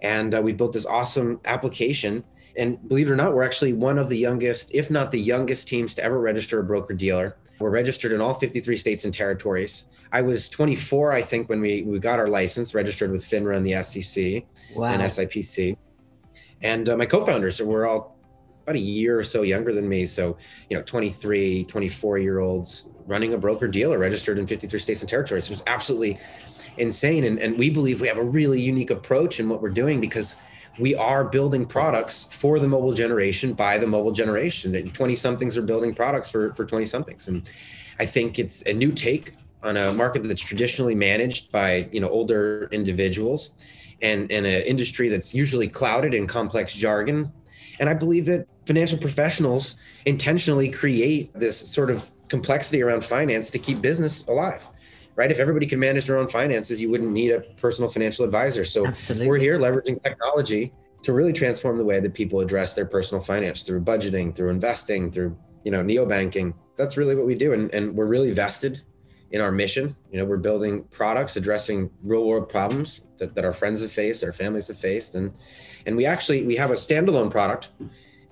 And 0.00 0.34
uh, 0.34 0.42
we 0.42 0.52
built 0.52 0.72
this 0.72 0.86
awesome 0.86 1.40
application 1.44 2.24
and 2.56 2.88
believe 2.88 3.08
it 3.08 3.12
or 3.12 3.16
not, 3.16 3.34
we're 3.34 3.44
actually 3.44 3.72
one 3.72 3.98
of 3.98 4.08
the 4.08 4.16
youngest, 4.16 4.74
if 4.74 4.90
not 4.90 5.12
the 5.12 5.20
youngest 5.20 5.68
teams 5.68 5.94
to 5.96 6.04
ever 6.04 6.20
register 6.20 6.58
a 6.60 6.64
broker 6.64 6.94
dealer. 6.94 7.36
We're 7.58 7.70
registered 7.70 8.12
in 8.12 8.20
all 8.20 8.34
53 8.34 8.76
states 8.76 9.04
and 9.04 9.14
territories. 9.14 9.84
I 10.12 10.22
was 10.22 10.48
24, 10.48 11.12
I 11.12 11.22
think, 11.22 11.48
when 11.48 11.60
we, 11.60 11.82
we 11.82 11.98
got 11.98 12.18
our 12.18 12.28
license, 12.28 12.74
registered 12.74 13.10
with 13.10 13.22
FINRA 13.22 13.56
and 13.56 13.66
the 13.66 13.82
SEC 13.82 14.44
wow. 14.74 14.88
and 14.88 15.02
SIPC. 15.02 15.76
And 16.62 16.88
uh, 16.88 16.96
my 16.96 17.06
co-founders 17.06 17.60
were 17.60 17.86
all 17.86 18.16
about 18.62 18.76
a 18.76 18.80
year 18.80 19.18
or 19.18 19.24
so 19.24 19.42
younger 19.42 19.72
than 19.72 19.88
me. 19.88 20.04
So, 20.04 20.36
you 20.70 20.76
know, 20.76 20.82
23, 20.82 21.64
24 21.64 22.18
year 22.18 22.40
olds 22.40 22.86
running 23.06 23.34
a 23.34 23.38
broker 23.38 23.68
dealer 23.68 23.98
registered 23.98 24.38
in 24.38 24.46
53 24.46 24.78
states 24.80 25.00
and 25.00 25.08
territories. 25.08 25.46
It 25.46 25.50
was 25.50 25.62
absolutely 25.66 26.18
insane. 26.76 27.24
And, 27.24 27.38
and 27.38 27.58
we 27.58 27.70
believe 27.70 28.00
we 28.00 28.08
have 28.08 28.18
a 28.18 28.24
really 28.24 28.60
unique 28.60 28.90
approach 28.90 29.38
in 29.38 29.48
what 29.48 29.62
we're 29.62 29.70
doing 29.70 30.00
because 30.00 30.36
we 30.78 30.94
are 30.94 31.24
building 31.24 31.64
products 31.64 32.24
for 32.30 32.58
the 32.58 32.68
mobile 32.68 32.92
generation 32.92 33.52
by 33.52 33.78
the 33.78 33.86
mobile 33.86 34.12
generation. 34.12 34.74
And 34.74 34.92
20 34.92 35.16
somethings 35.16 35.56
are 35.56 35.62
building 35.62 35.94
products 35.94 36.30
for, 36.30 36.52
for 36.52 36.64
20 36.64 36.84
somethings. 36.86 37.28
And 37.28 37.50
I 37.98 38.06
think 38.06 38.38
it's 38.38 38.62
a 38.62 38.72
new 38.72 38.92
take 38.92 39.34
on 39.62 39.76
a 39.76 39.92
market 39.92 40.22
that's 40.22 40.42
traditionally 40.42 40.94
managed 40.94 41.50
by 41.50 41.88
you 41.90 42.00
know 42.00 42.08
older 42.08 42.68
individuals 42.72 43.50
and, 44.02 44.30
and 44.30 44.46
an 44.46 44.62
industry 44.62 45.08
that's 45.08 45.34
usually 45.34 45.66
clouded 45.66 46.14
in 46.14 46.26
complex 46.26 46.74
jargon. 46.74 47.32
And 47.80 47.88
I 47.88 47.94
believe 47.94 48.26
that 48.26 48.46
financial 48.66 48.98
professionals 48.98 49.76
intentionally 50.04 50.68
create 50.68 51.32
this 51.34 51.58
sort 51.58 51.90
of 51.90 52.10
complexity 52.28 52.82
around 52.82 53.04
finance 53.04 53.50
to 53.50 53.58
keep 53.58 53.80
business 53.80 54.26
alive 54.28 54.68
right? 55.16 55.30
If 55.30 55.38
everybody 55.38 55.66
could 55.66 55.78
manage 55.78 56.06
their 56.06 56.18
own 56.18 56.28
finances, 56.28 56.80
you 56.80 56.90
wouldn't 56.90 57.10
need 57.10 57.32
a 57.32 57.40
personal 57.40 57.90
financial 57.90 58.24
advisor. 58.24 58.64
So 58.64 58.86
Absolutely. 58.86 59.26
we're 59.26 59.38
here 59.38 59.58
leveraging 59.58 60.02
technology 60.02 60.72
to 61.02 61.12
really 61.12 61.32
transform 61.32 61.78
the 61.78 61.84
way 61.84 62.00
that 62.00 62.14
people 62.14 62.40
address 62.40 62.74
their 62.74 62.84
personal 62.84 63.22
finance 63.22 63.62
through 63.62 63.80
budgeting, 63.80 64.34
through 64.34 64.50
investing, 64.50 65.10
through 65.10 65.36
you 65.64 65.70
know 65.70 65.82
neobanking. 65.82 66.54
That's 66.76 66.96
really 66.96 67.16
what 67.16 67.26
we 67.26 67.34
do, 67.34 67.52
and, 67.54 67.72
and 67.74 67.94
we're 67.94 68.06
really 68.06 68.32
vested 68.32 68.82
in 69.30 69.40
our 69.40 69.50
mission. 69.50 69.96
You 70.10 70.18
know, 70.18 70.24
we're 70.24 70.36
building 70.36 70.84
products 70.84 71.36
addressing 71.36 71.90
real 72.02 72.24
world 72.26 72.48
problems 72.48 73.02
that, 73.18 73.34
that 73.34 73.44
our 73.44 73.52
friends 73.52 73.82
have 73.82 73.92
faced, 73.92 74.22
our 74.24 74.32
families 74.32 74.68
have 74.68 74.78
faced, 74.78 75.14
and 75.14 75.32
and 75.86 75.96
we 75.96 76.06
actually 76.06 76.44
we 76.44 76.56
have 76.56 76.70
a 76.70 76.74
standalone 76.74 77.30
product 77.30 77.70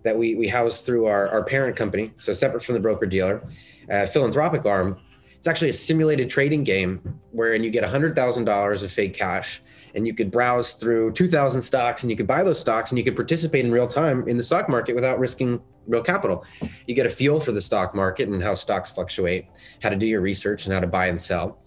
that 0.02 0.16
we 0.16 0.34
we 0.34 0.48
house 0.48 0.82
through 0.82 1.06
our, 1.06 1.28
our 1.28 1.44
parent 1.44 1.76
company, 1.76 2.12
so 2.18 2.32
separate 2.32 2.62
from 2.62 2.74
the 2.74 2.80
broker 2.80 3.06
dealer, 3.06 3.42
uh, 3.90 4.06
philanthropic 4.06 4.66
arm. 4.66 4.98
It's 5.44 5.48
actually 5.50 5.68
a 5.68 5.74
simulated 5.74 6.30
trading 6.30 6.64
game 6.64 7.20
wherein 7.32 7.62
you 7.62 7.68
get 7.68 7.84
$100,000 7.84 8.82
of 8.82 8.90
fake 8.90 9.12
cash 9.12 9.60
and 9.94 10.06
you 10.06 10.14
could 10.14 10.30
browse 10.30 10.72
through 10.72 11.12
2,000 11.12 11.60
stocks 11.60 12.02
and 12.02 12.10
you 12.10 12.16
could 12.16 12.26
buy 12.26 12.42
those 12.42 12.58
stocks 12.58 12.90
and 12.90 12.98
you 12.98 13.04
could 13.04 13.14
participate 13.14 13.62
in 13.62 13.70
real 13.70 13.86
time 13.86 14.26
in 14.26 14.38
the 14.38 14.42
stock 14.42 14.70
market 14.70 14.94
without 14.94 15.18
risking 15.18 15.60
real 15.86 16.02
capital. 16.02 16.46
You 16.86 16.94
get 16.94 17.04
a 17.04 17.10
feel 17.10 17.40
for 17.40 17.52
the 17.52 17.60
stock 17.60 17.94
market 17.94 18.30
and 18.30 18.42
how 18.42 18.54
stocks 18.54 18.92
fluctuate, 18.92 19.44
how 19.82 19.90
to 19.90 19.96
do 19.96 20.06
your 20.06 20.22
research 20.22 20.64
and 20.64 20.72
how 20.72 20.80
to 20.80 20.86
buy 20.86 21.08
and 21.08 21.20
sell. 21.20 21.58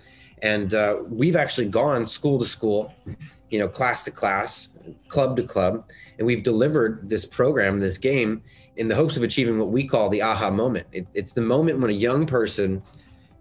And 0.41 0.73
uh, 0.73 1.03
we've 1.07 1.35
actually 1.35 1.67
gone 1.67 2.07
school 2.07 2.39
to 2.39 2.47
school, 2.47 2.91
you 3.51 3.59
know, 3.59 3.67
class 3.67 4.03
to 4.05 4.11
class, 4.11 4.69
club 5.07 5.37
to 5.37 5.43
club, 5.43 5.87
and 6.17 6.25
we've 6.25 6.41
delivered 6.41 7.07
this 7.07 7.27
program, 7.27 7.79
this 7.79 7.99
game, 7.99 8.41
in 8.77 8.87
the 8.87 8.95
hopes 8.95 9.17
of 9.17 9.23
achieving 9.23 9.59
what 9.59 9.69
we 9.69 9.85
call 9.85 10.09
the 10.09 10.23
aha 10.23 10.49
moment. 10.49 10.87
It, 10.91 11.05
it's 11.13 11.33
the 11.33 11.41
moment 11.41 11.79
when 11.79 11.91
a 11.91 11.93
young 11.93 12.25
person 12.25 12.81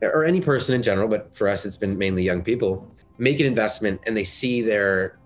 or 0.03 0.25
any 0.25 0.41
person 0.41 0.75
in 0.75 0.83
general, 0.83 1.09
but 1.09 1.35
for 1.35 1.49
us, 1.49 1.65
it's 1.65 1.77
been 1.77 1.97
mainly 1.97 2.23
young 2.23 2.43
people, 2.43 2.87
make 3.19 3.41
an 3.41 3.47
investment 3.47 4.01
and 4.07 4.17
they 4.17 4.25
see 4.25 4.63
their 4.63 5.19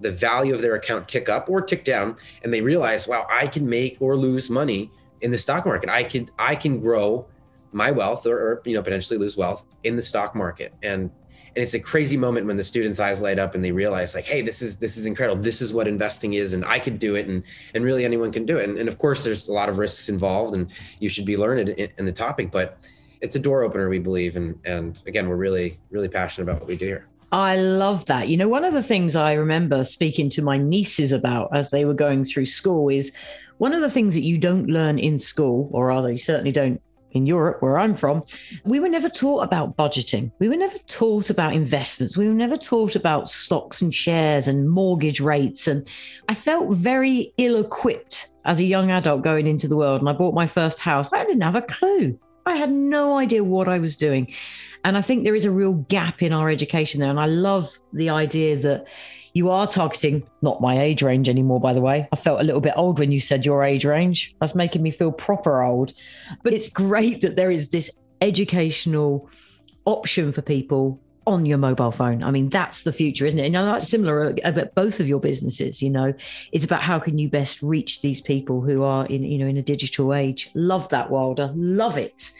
the 0.00 0.12
value 0.12 0.54
of 0.54 0.60
their 0.60 0.76
account 0.76 1.08
tick 1.08 1.28
up 1.28 1.48
or 1.48 1.60
tick 1.60 1.84
down, 1.84 2.16
and 2.44 2.52
they 2.54 2.60
realize, 2.60 3.08
wow, 3.08 3.26
I 3.28 3.46
can 3.46 3.68
make 3.68 3.96
or 4.00 4.16
lose 4.16 4.48
money 4.48 4.90
in 5.22 5.30
the 5.30 5.38
stock 5.38 5.66
market. 5.66 5.90
I 5.90 6.04
can 6.04 6.30
I 6.38 6.54
can 6.54 6.80
grow 6.80 7.26
my 7.72 7.90
wealth 7.90 8.26
or, 8.26 8.38
or 8.38 8.62
you 8.64 8.74
know 8.74 8.82
potentially 8.82 9.18
lose 9.18 9.36
wealth 9.36 9.66
in 9.84 9.96
the 9.96 10.02
stock 10.02 10.34
market, 10.34 10.72
and 10.82 11.10
and 11.58 11.62
it's 11.64 11.74
a 11.74 11.80
crazy 11.80 12.16
moment 12.16 12.46
when 12.46 12.56
the 12.56 12.64
students' 12.64 13.00
eyes 13.00 13.20
light 13.20 13.38
up 13.38 13.54
and 13.54 13.64
they 13.64 13.72
realize 13.72 14.14
like, 14.14 14.24
hey, 14.24 14.42
this 14.42 14.62
is 14.62 14.76
this 14.76 14.96
is 14.96 15.06
incredible. 15.06 15.42
This 15.42 15.60
is 15.60 15.72
what 15.72 15.88
investing 15.88 16.34
is, 16.34 16.52
and 16.52 16.64
I 16.64 16.78
could 16.78 16.98
do 16.98 17.16
it, 17.16 17.26
and 17.26 17.42
and 17.74 17.84
really 17.84 18.04
anyone 18.04 18.30
can 18.30 18.46
do 18.46 18.58
it. 18.58 18.68
And, 18.68 18.78
and 18.78 18.88
of 18.88 18.98
course, 18.98 19.24
there's 19.24 19.48
a 19.48 19.52
lot 19.52 19.68
of 19.68 19.78
risks 19.78 20.08
involved, 20.08 20.54
and 20.54 20.70
you 21.00 21.08
should 21.08 21.24
be 21.24 21.36
learned 21.36 21.70
in, 21.70 21.90
in 21.98 22.04
the 22.04 22.12
topic, 22.12 22.50
but 22.50 22.78
it's 23.20 23.36
a 23.36 23.38
door 23.38 23.62
opener, 23.62 23.88
we 23.88 23.98
believe. 23.98 24.36
And 24.36 24.58
and 24.64 25.02
again, 25.06 25.28
we're 25.28 25.36
really, 25.36 25.78
really 25.90 26.08
passionate 26.08 26.50
about 26.50 26.60
what 26.60 26.68
we 26.68 26.76
do 26.76 26.86
here. 26.86 27.06
I 27.30 27.56
love 27.56 28.06
that. 28.06 28.28
You 28.28 28.38
know, 28.38 28.48
one 28.48 28.64
of 28.64 28.72
the 28.72 28.82
things 28.82 29.14
I 29.14 29.34
remember 29.34 29.84
speaking 29.84 30.30
to 30.30 30.42
my 30.42 30.56
nieces 30.56 31.12
about 31.12 31.54
as 31.54 31.70
they 31.70 31.84
were 31.84 31.94
going 31.94 32.24
through 32.24 32.46
school 32.46 32.88
is 32.88 33.12
one 33.58 33.74
of 33.74 33.82
the 33.82 33.90
things 33.90 34.14
that 34.14 34.22
you 34.22 34.38
don't 34.38 34.66
learn 34.66 34.98
in 34.98 35.18
school, 35.18 35.68
or 35.72 35.88
rather, 35.88 36.10
you 36.10 36.18
certainly 36.18 36.52
don't 36.52 36.80
in 37.12 37.26
Europe, 37.26 37.62
where 37.62 37.78
I'm 37.78 37.94
from, 37.94 38.22
we 38.64 38.80
were 38.80 38.88
never 38.88 39.08
taught 39.08 39.42
about 39.42 39.76
budgeting. 39.76 40.30
We 40.38 40.48
were 40.48 40.56
never 40.56 40.78
taught 40.86 41.30
about 41.30 41.54
investments. 41.54 42.16
We 42.16 42.28
were 42.28 42.34
never 42.34 42.56
taught 42.56 42.96
about 42.96 43.30
stocks 43.30 43.80
and 43.80 43.94
shares 43.94 44.46
and 44.46 44.68
mortgage 44.68 45.20
rates. 45.20 45.66
And 45.66 45.88
I 46.28 46.34
felt 46.34 46.70
very 46.70 47.32
ill 47.38 47.56
equipped 47.56 48.28
as 48.44 48.60
a 48.60 48.64
young 48.64 48.90
adult 48.90 49.22
going 49.22 49.46
into 49.46 49.68
the 49.68 49.76
world. 49.76 50.00
And 50.00 50.08
I 50.08 50.12
bought 50.12 50.34
my 50.34 50.46
first 50.46 50.78
house. 50.78 51.12
I 51.12 51.24
didn't 51.24 51.42
have 51.42 51.56
a 51.56 51.62
clue. 51.62 52.18
I 52.48 52.56
had 52.56 52.72
no 52.72 53.18
idea 53.18 53.44
what 53.44 53.68
I 53.68 53.78
was 53.78 53.96
doing. 53.96 54.32
And 54.84 54.96
I 54.96 55.02
think 55.02 55.24
there 55.24 55.34
is 55.34 55.44
a 55.44 55.50
real 55.50 55.74
gap 55.74 56.22
in 56.22 56.32
our 56.32 56.48
education 56.48 57.00
there. 57.00 57.10
And 57.10 57.20
I 57.20 57.26
love 57.26 57.78
the 57.92 58.10
idea 58.10 58.56
that 58.58 58.86
you 59.34 59.50
are 59.50 59.66
targeting 59.66 60.26
not 60.42 60.60
my 60.60 60.80
age 60.80 61.02
range 61.02 61.28
anymore, 61.28 61.60
by 61.60 61.72
the 61.72 61.80
way. 61.80 62.08
I 62.10 62.16
felt 62.16 62.40
a 62.40 62.44
little 62.44 62.60
bit 62.60 62.74
old 62.76 62.98
when 62.98 63.12
you 63.12 63.20
said 63.20 63.44
your 63.44 63.62
age 63.62 63.84
range. 63.84 64.34
That's 64.40 64.54
making 64.54 64.82
me 64.82 64.90
feel 64.90 65.12
proper 65.12 65.62
old. 65.62 65.92
But 66.42 66.54
it's 66.54 66.68
great 66.68 67.20
that 67.20 67.36
there 67.36 67.50
is 67.50 67.68
this 67.68 67.90
educational 68.20 69.28
option 69.84 70.32
for 70.32 70.42
people 70.42 71.00
on 71.28 71.44
your 71.44 71.58
mobile 71.58 71.92
phone. 71.92 72.22
I 72.22 72.30
mean, 72.30 72.48
that's 72.48 72.82
the 72.82 72.92
future, 72.92 73.26
isn't 73.26 73.38
it? 73.38 73.50
Know, 73.50 73.66
that's 73.66 73.88
similar 73.88 74.30
uh, 74.30 74.34
about 74.44 74.74
both 74.74 74.98
of 74.98 75.06
your 75.06 75.20
businesses. 75.20 75.82
You 75.82 75.90
know, 75.90 76.14
it's 76.52 76.64
about 76.64 76.82
how 76.82 76.98
can 76.98 77.18
you 77.18 77.28
best 77.28 77.62
reach 77.62 78.00
these 78.00 78.20
people 78.20 78.60
who 78.60 78.82
are 78.82 79.06
in, 79.06 79.22
you 79.22 79.38
know, 79.38 79.46
in 79.46 79.56
a 79.56 79.62
digital 79.62 80.14
age. 80.14 80.50
Love 80.54 80.88
that, 80.88 81.10
Wilder. 81.10 81.52
Love 81.54 81.98
it. 81.98 82.30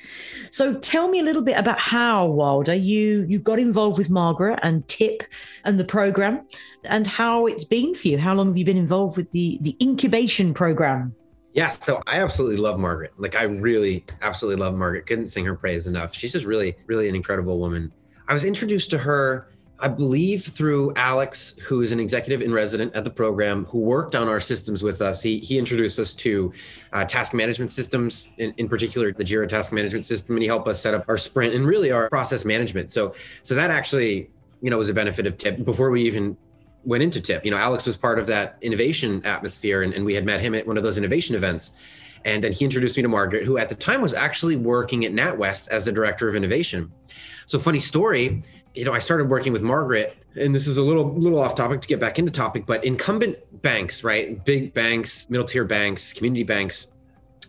So, 0.50 0.74
tell 0.74 1.08
me 1.08 1.20
a 1.20 1.22
little 1.22 1.42
bit 1.42 1.58
about 1.58 1.78
how 1.78 2.26
Wilder 2.26 2.74
you 2.74 3.26
you 3.28 3.38
got 3.38 3.58
involved 3.58 3.98
with 3.98 4.10
Margaret 4.10 4.58
and 4.62 4.86
Tip 4.88 5.22
and 5.64 5.78
the 5.78 5.84
program, 5.84 6.46
and 6.84 7.06
how 7.06 7.46
it's 7.46 7.64
been 7.64 7.94
for 7.94 8.08
you. 8.08 8.18
How 8.18 8.34
long 8.34 8.48
have 8.48 8.56
you 8.56 8.64
been 8.64 8.78
involved 8.78 9.16
with 9.16 9.30
the 9.32 9.58
the 9.60 9.76
incubation 9.80 10.54
program? 10.54 11.14
Yeah, 11.54 11.68
so 11.68 12.00
I 12.06 12.20
absolutely 12.20 12.58
love 12.58 12.78
Margaret. 12.78 13.12
Like 13.16 13.34
I 13.34 13.42
really 13.44 14.04
absolutely 14.22 14.62
love 14.62 14.74
Margaret. 14.74 15.06
Couldn't 15.06 15.26
sing 15.26 15.44
her 15.44 15.56
praise 15.56 15.86
enough. 15.86 16.14
She's 16.14 16.32
just 16.32 16.44
really, 16.44 16.76
really 16.86 17.08
an 17.08 17.14
incredible 17.14 17.58
woman. 17.58 17.92
I 18.28 18.34
was 18.34 18.44
introduced 18.44 18.90
to 18.90 18.98
her, 18.98 19.48
I 19.80 19.88
believe, 19.88 20.44
through 20.44 20.92
Alex, 20.96 21.54
who 21.62 21.80
is 21.80 21.92
an 21.92 21.98
executive 21.98 22.42
in 22.42 22.52
resident 22.52 22.94
at 22.94 23.04
the 23.04 23.10
program, 23.10 23.64
who 23.64 23.78
worked 23.78 24.14
on 24.14 24.28
our 24.28 24.38
systems 24.38 24.82
with 24.82 25.00
us. 25.00 25.22
He, 25.22 25.38
he 25.38 25.58
introduced 25.58 25.98
us 25.98 26.12
to 26.14 26.52
uh, 26.92 27.06
task 27.06 27.32
management 27.32 27.70
systems, 27.70 28.28
in, 28.36 28.52
in 28.58 28.68
particular 28.68 29.12
the 29.14 29.24
Jira 29.24 29.48
task 29.48 29.72
management 29.72 30.04
system, 30.04 30.36
and 30.36 30.42
he 30.42 30.46
helped 30.46 30.68
us 30.68 30.78
set 30.78 30.92
up 30.92 31.06
our 31.08 31.16
sprint 31.16 31.54
and 31.54 31.66
really 31.66 31.90
our 31.90 32.10
process 32.10 32.44
management. 32.44 32.90
So, 32.90 33.14
so 33.42 33.54
that 33.54 33.70
actually, 33.70 34.28
you 34.60 34.68
know, 34.68 34.76
was 34.76 34.90
a 34.90 34.94
benefit 34.94 35.26
of 35.26 35.38
Tip 35.38 35.64
before 35.64 35.88
we 35.88 36.02
even 36.02 36.36
went 36.84 37.02
into 37.02 37.22
Tip. 37.22 37.46
You 37.46 37.50
know, 37.50 37.56
Alex 37.56 37.86
was 37.86 37.96
part 37.96 38.18
of 38.18 38.26
that 38.26 38.58
innovation 38.60 39.24
atmosphere, 39.24 39.84
and, 39.84 39.94
and 39.94 40.04
we 40.04 40.14
had 40.14 40.26
met 40.26 40.42
him 40.42 40.54
at 40.54 40.66
one 40.66 40.76
of 40.76 40.82
those 40.82 40.98
innovation 40.98 41.34
events. 41.34 41.72
And 42.24 42.44
then 42.44 42.52
he 42.52 42.64
introduced 42.64 42.96
me 42.96 43.02
to 43.04 43.08
Margaret, 43.08 43.44
who 43.44 43.58
at 43.58 43.68
the 43.68 43.74
time 43.74 44.02
was 44.02 44.12
actually 44.12 44.56
working 44.56 45.06
at 45.06 45.12
NatWest 45.12 45.68
as 45.68 45.84
the 45.84 45.92
director 45.92 46.28
of 46.28 46.34
innovation. 46.34 46.92
So 47.48 47.58
funny 47.58 47.80
story, 47.80 48.42
you 48.74 48.84
know, 48.84 48.92
I 48.92 48.98
started 48.98 49.30
working 49.30 49.54
with 49.54 49.62
Margaret, 49.62 50.22
and 50.36 50.54
this 50.54 50.66
is 50.66 50.76
a 50.76 50.82
little 50.82 51.14
little 51.14 51.38
off 51.38 51.54
topic 51.54 51.80
to 51.80 51.88
get 51.88 51.98
back 51.98 52.18
into 52.18 52.30
topic, 52.30 52.66
but 52.66 52.84
incumbent 52.84 53.38
banks, 53.62 54.04
right? 54.04 54.44
Big 54.44 54.74
banks, 54.74 55.30
middle 55.30 55.46
tier 55.46 55.64
banks, 55.64 56.12
community 56.12 56.42
banks, 56.42 56.88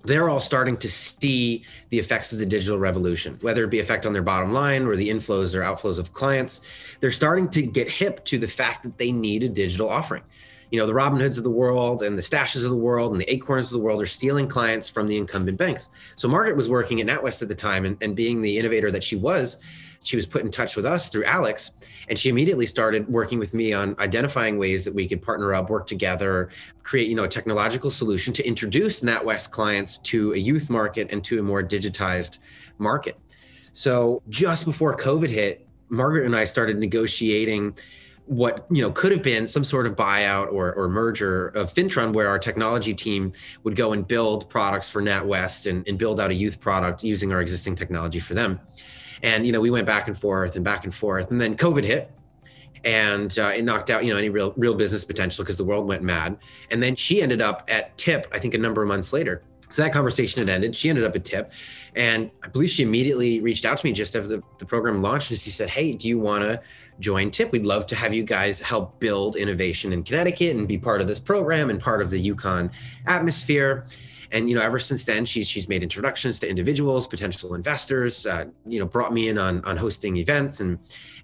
they're 0.06 0.30
all 0.30 0.40
starting 0.40 0.78
to 0.78 0.88
see 0.90 1.66
the 1.90 2.00
effects 2.00 2.32
of 2.32 2.40
the 2.40 2.46
digital 2.46 2.80
revolution, 2.80 3.38
whether 3.42 3.66
it 3.66 3.72
be 3.72 3.82
effect 3.82 4.06
on 4.06 4.14
their 4.14 4.22
bottom 4.22 4.54
line 4.54 4.86
or 4.86 4.96
the 4.96 5.10
inflows 5.10 5.54
or 5.54 5.60
outflows 5.60 6.00
of 6.00 6.14
clients. 6.14 6.62
They're 7.02 7.12
starting 7.12 7.50
to 7.50 7.62
get 7.62 7.90
hip 7.90 8.24
to 8.26 8.38
the 8.38 8.48
fact 8.48 8.84
that 8.84 8.98
they 8.98 9.12
need 9.12 9.44
a 9.44 9.50
digital 9.50 9.90
offering. 9.90 10.24
You 10.72 10.80
know, 10.80 10.86
the 10.86 10.94
Robinhoods 10.94 11.38
of 11.38 11.44
the 11.44 11.52
world 11.52 12.04
and 12.04 12.18
the 12.18 12.22
Stashes 12.22 12.64
of 12.64 12.70
the 12.70 12.78
world 12.78 13.12
and 13.12 13.20
the 13.20 13.30
Acorns 13.30 13.66
of 13.66 13.74
the 13.74 13.80
world 13.80 14.02
are 14.02 14.06
stealing 14.06 14.48
clients 14.48 14.90
from 14.90 15.10
the 15.10 15.18
incumbent 15.18 15.58
banks. 15.58 15.90
So 16.16 16.30
Margaret 16.30 16.56
was 16.56 16.70
working 16.70 17.02
at 17.02 17.08
NatWest 17.08 17.42
at 17.42 17.50
the 17.50 17.56
time 17.56 17.86
and, 17.86 17.98
and 18.02 18.16
being 18.16 18.42
the 18.42 18.58
innovator 18.58 18.92
that 18.92 19.04
she 19.04 19.18
was, 19.18 19.58
she 20.02 20.16
was 20.16 20.26
put 20.26 20.44
in 20.44 20.52
touch 20.52 20.76
with 20.76 20.86
us 20.86 21.10
through 21.10 21.26
Alex, 21.26 21.72
and 22.08 22.18
she 22.18 22.30
immediately 22.30 22.66
started 22.66 23.08
working 23.08 23.40
with 23.40 23.54
me 23.54 23.74
on 23.74 23.96
identifying 24.00 24.58
ways 24.58 24.86
that 24.86 24.94
we 24.94 25.08
could 25.08 25.22
partner 25.22 25.54
up, 25.54 25.70
work 25.70 25.88
together, 25.88 26.50
create 26.84 27.10
you 27.10 27.16
know 27.16 27.26
a 27.26 27.30
technological 27.30 27.92
solution 27.92 28.34
to 28.34 28.48
introduce 28.48 29.02
NatWest 29.02 29.52
clients 29.52 29.98
to 30.00 30.34
a 30.34 30.38
youth 30.38 30.70
market 30.70 31.12
and 31.12 31.24
to 31.26 31.40
a 31.40 31.44
more 31.44 31.62
digitized 31.62 32.40
market. 32.78 33.18
So 33.74 34.22
just 34.30 34.66
before 34.66 34.96
COVID 34.96 35.30
hit, 35.30 35.68
Margaret 35.90 36.26
and 36.26 36.36
I 36.36 36.46
started 36.46 36.78
negotiating 36.78 37.78
what 38.30 38.68
you 38.70 38.80
know 38.80 38.92
could 38.92 39.12
have 39.12 39.24
been 39.24 39.48
some 39.48 39.64
sort 39.64 39.88
of 39.88 39.96
buyout 39.96 40.52
or, 40.54 40.72
or 40.74 40.88
merger 40.88 41.48
of 41.50 41.74
Fintron, 41.74 42.14
where 42.14 42.28
our 42.28 42.38
technology 42.38 42.94
team 42.94 43.32
would 43.64 43.76
go 43.76 43.92
and 43.92 44.08
build 44.08 44.48
products 44.50 44.88
for 44.88 45.02
NatWest 45.02 45.68
and, 45.68 45.86
and 45.88 45.98
build 45.98 46.20
out 46.20 46.30
a 46.30 46.34
youth 46.36 46.62
product 46.62 47.04
using 47.04 47.34
our 47.34 47.42
existing 47.42 47.74
technology 47.74 48.20
for 48.20 48.36
them. 48.36 48.60
And 49.24 49.48
you 49.48 49.52
know, 49.52 49.60
we 49.60 49.72
went 49.72 49.88
back 49.88 50.08
and 50.08 50.16
forth 50.16 50.56
and 50.56 50.64
back 50.64 50.84
and 50.84 50.94
forth, 50.94 51.32
and 51.32 51.42
then 51.42 51.58
COVID 51.58 51.84
hit, 51.84 52.12
and 52.84 53.38
uh, 53.40 53.52
it 53.56 53.64
knocked 53.64 53.90
out 53.90 54.06
you 54.06 54.14
know 54.14 54.20
any 54.20 54.30
real 54.30 54.54
real 54.58 54.76
business 54.76 55.04
potential 55.04 55.44
because 55.44 55.58
the 55.58 55.66
world 55.66 55.88
went 55.88 56.04
mad. 56.04 56.38
And 56.70 56.84
then 56.84 56.96
she 56.96 57.24
ended 57.24 57.42
up 57.42 57.68
at 57.68 57.98
Tip, 57.98 58.28
I 58.32 58.38
think, 58.38 58.54
a 58.54 58.60
number 58.60 58.84
of 58.84 58.88
months 58.88 59.12
later. 59.12 59.42
So 59.70 59.84
that 59.84 59.94
conversation 59.94 60.40
had 60.40 60.50
ended. 60.50 60.76
She 60.76 60.90
ended 60.90 61.04
up 61.04 61.16
at 61.16 61.24
Tip, 61.24 61.52
and 61.96 62.32
I 62.44 62.48
believe 62.48 62.72
she 62.72 62.84
immediately 62.84 63.40
reached 63.40 63.66
out 63.66 63.78
to 63.78 63.86
me 63.86 63.94
just 63.94 64.16
after 64.16 64.28
the, 64.28 64.44
the 64.58 64.66
program 64.66 65.00
launched, 65.00 65.30
and 65.30 65.40
she 65.40 65.52
said, 65.52 65.70
"Hey, 65.70 65.94
do 65.94 66.08
you 66.08 66.18
want 66.18 66.44
to 66.44 66.60
join 67.00 67.30
Tip? 67.30 67.52
We'd 67.52 67.66
love 67.66 67.86
to 67.88 67.96
have 67.96 68.14
you 68.14 68.24
guys 68.24 68.60
help 68.60 69.00
build 69.00 69.36
innovation 69.36 69.94
in 69.94 70.04
Connecticut 70.04 70.56
and 70.56 70.68
be 70.68 70.78
part 70.78 71.02
of 71.02 71.08
this 71.08 71.20
program 71.20 71.70
and 71.70 71.80
part 71.80 72.02
of 72.02 72.10
the 72.10 72.32
UConn 72.32 72.72
atmosphere." 73.06 73.86
And 74.32 74.50
you 74.50 74.56
know, 74.56 74.62
ever 74.62 74.80
since 74.80 75.04
then, 75.04 75.26
she's 75.26 75.48
she's 75.48 75.68
made 75.68 75.84
introductions 75.84 76.40
to 76.42 76.50
individuals, 76.50 77.08
potential 77.08 77.56
investors. 77.56 78.26
Uh, 78.26 78.46
you 78.66 78.80
know, 78.80 78.86
brought 78.86 79.14
me 79.14 79.30
in 79.30 79.38
on 79.38 79.64
on 79.66 79.78
hosting 79.78 80.18
events 80.18 80.60
and 80.60 80.78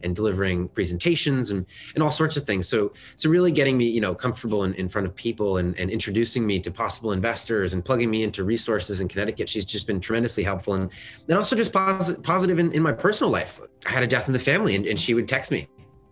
and 0.03 0.15
delivering 0.15 0.67
presentations 0.69 1.51
and 1.51 1.65
and 1.93 2.03
all 2.03 2.11
sorts 2.11 2.37
of 2.37 2.45
things. 2.45 2.67
So 2.67 2.93
so 3.15 3.29
really 3.29 3.51
getting 3.51 3.77
me 3.77 3.85
you 3.85 4.01
know 4.01 4.15
comfortable 4.15 4.63
in, 4.63 4.73
in 4.75 4.89
front 4.89 5.07
of 5.07 5.15
people 5.15 5.57
and 5.57 5.77
and 5.79 5.89
introducing 5.91 6.45
me 6.45 6.59
to 6.59 6.71
possible 6.71 7.11
investors 7.11 7.73
and 7.73 7.83
plugging 7.83 8.09
me 8.09 8.23
into 8.23 8.43
resources 8.43 9.01
in 9.01 9.07
Connecticut. 9.07 9.49
She's 9.49 9.65
just 9.65 9.87
been 9.87 9.99
tremendously 9.99 10.43
helpful 10.43 10.73
and 10.73 10.91
and 11.27 11.37
also 11.37 11.55
just 11.55 11.73
positive 11.73 12.23
positive 12.23 12.59
in, 12.59 12.71
in 12.71 12.81
my 12.81 12.93
personal 12.93 13.31
life. 13.31 13.59
I 13.85 13.91
had 13.91 14.03
a 14.03 14.07
death 14.07 14.27
in 14.27 14.33
the 14.33 14.39
family 14.39 14.75
and, 14.75 14.85
and 14.85 14.99
she 14.99 15.13
would 15.13 15.27
text 15.27 15.51
me 15.51 15.67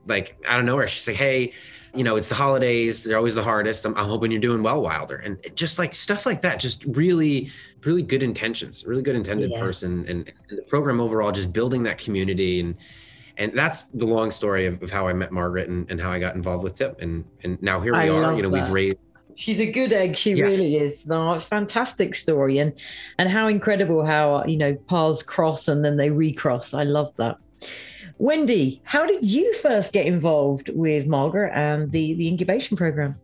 like 0.06 0.38
out 0.46 0.60
of 0.60 0.66
nowhere. 0.66 0.88
She'd 0.88 1.02
say, 1.02 1.14
"Hey." 1.14 1.54
You 1.96 2.04
know, 2.04 2.16
it's 2.16 2.30
the 2.30 2.36
holidays. 2.36 3.04
They're 3.04 3.18
always 3.18 3.36
the 3.36 3.44
hardest. 3.44 3.86
I'm, 3.86 3.96
I'm 3.96 4.08
hoping 4.08 4.32
you're 4.32 4.42
doing 4.42 4.64
well, 4.64 4.82
Wilder. 4.82 5.18
And 5.18 5.38
just 5.56 5.78
like 5.78 5.94
stuff 5.94 6.26
like 6.26 6.42
that, 6.42 6.60
just 6.60 6.84
really, 6.86 7.52
really 7.84 8.02
good 8.02 8.24
intentions, 8.24 8.84
really 8.86 9.04
good 9.04 9.16
intended 9.16 9.52
yeah. 9.52 9.60
person. 9.60 10.06
And, 10.08 10.34
and, 10.50 10.58
the 10.58 10.64
program 10.64 11.00
overall, 11.00 11.32
just 11.32 11.54
building 11.54 11.84
that 11.84 11.98
community. 12.00 12.60
And, 12.60 12.76
and 13.38 13.54
that's 13.54 13.86
the 13.86 14.06
long 14.06 14.32
story 14.32 14.66
of, 14.66 14.82
of 14.82 14.90
how 14.90 15.08
I 15.08 15.14
met 15.14 15.32
Margaret 15.32 15.70
and, 15.70 15.90
and 15.92 16.02
how 16.02 16.12
I 16.12 16.20
got 16.20 16.36
involved 16.36 16.64
with 16.64 16.76
TIP. 16.76 17.02
And, 17.02 17.26
and 17.44 17.62
now 17.62 17.80
here 17.80 17.94
we 17.94 18.00
I 18.00 18.10
are, 18.10 18.36
you 18.36 18.42
know, 18.42 18.50
that. 18.50 18.64
we've 18.64 18.72
raised 18.72 18.98
She's 19.36 19.60
a 19.60 19.72
good 19.72 19.94
egg. 19.94 20.16
She 20.16 20.34
yeah. 20.34 20.46
really 20.46 20.76
is. 20.76 21.08
No, 21.08 21.34
it's 21.34 21.46
fantastic 21.46 22.14
story, 22.16 22.60
and 22.60 22.74
and 23.18 23.30
how 23.30 23.48
incredible 23.48 24.06
how 24.06 24.44
you 24.46 24.58
know 24.58 24.76
paths 24.76 25.24
cross 25.24 25.68
and 25.68 25.84
then 25.84 25.98
they 25.98 26.10
recross. 26.10 26.74
I 26.74 26.84
love 26.84 27.16
that. 27.18 27.38
Wendy, 28.17 28.82
how 28.84 29.05
did 29.05 29.24
you 29.24 29.53
first 29.55 29.91
get 29.91 30.05
involved 30.05 30.70
with 30.74 31.08
Margaret 31.08 31.51
and 31.53 31.91
the, 31.91 32.13
the 32.13 32.27
incubation 32.27 32.77
program? 32.77 33.15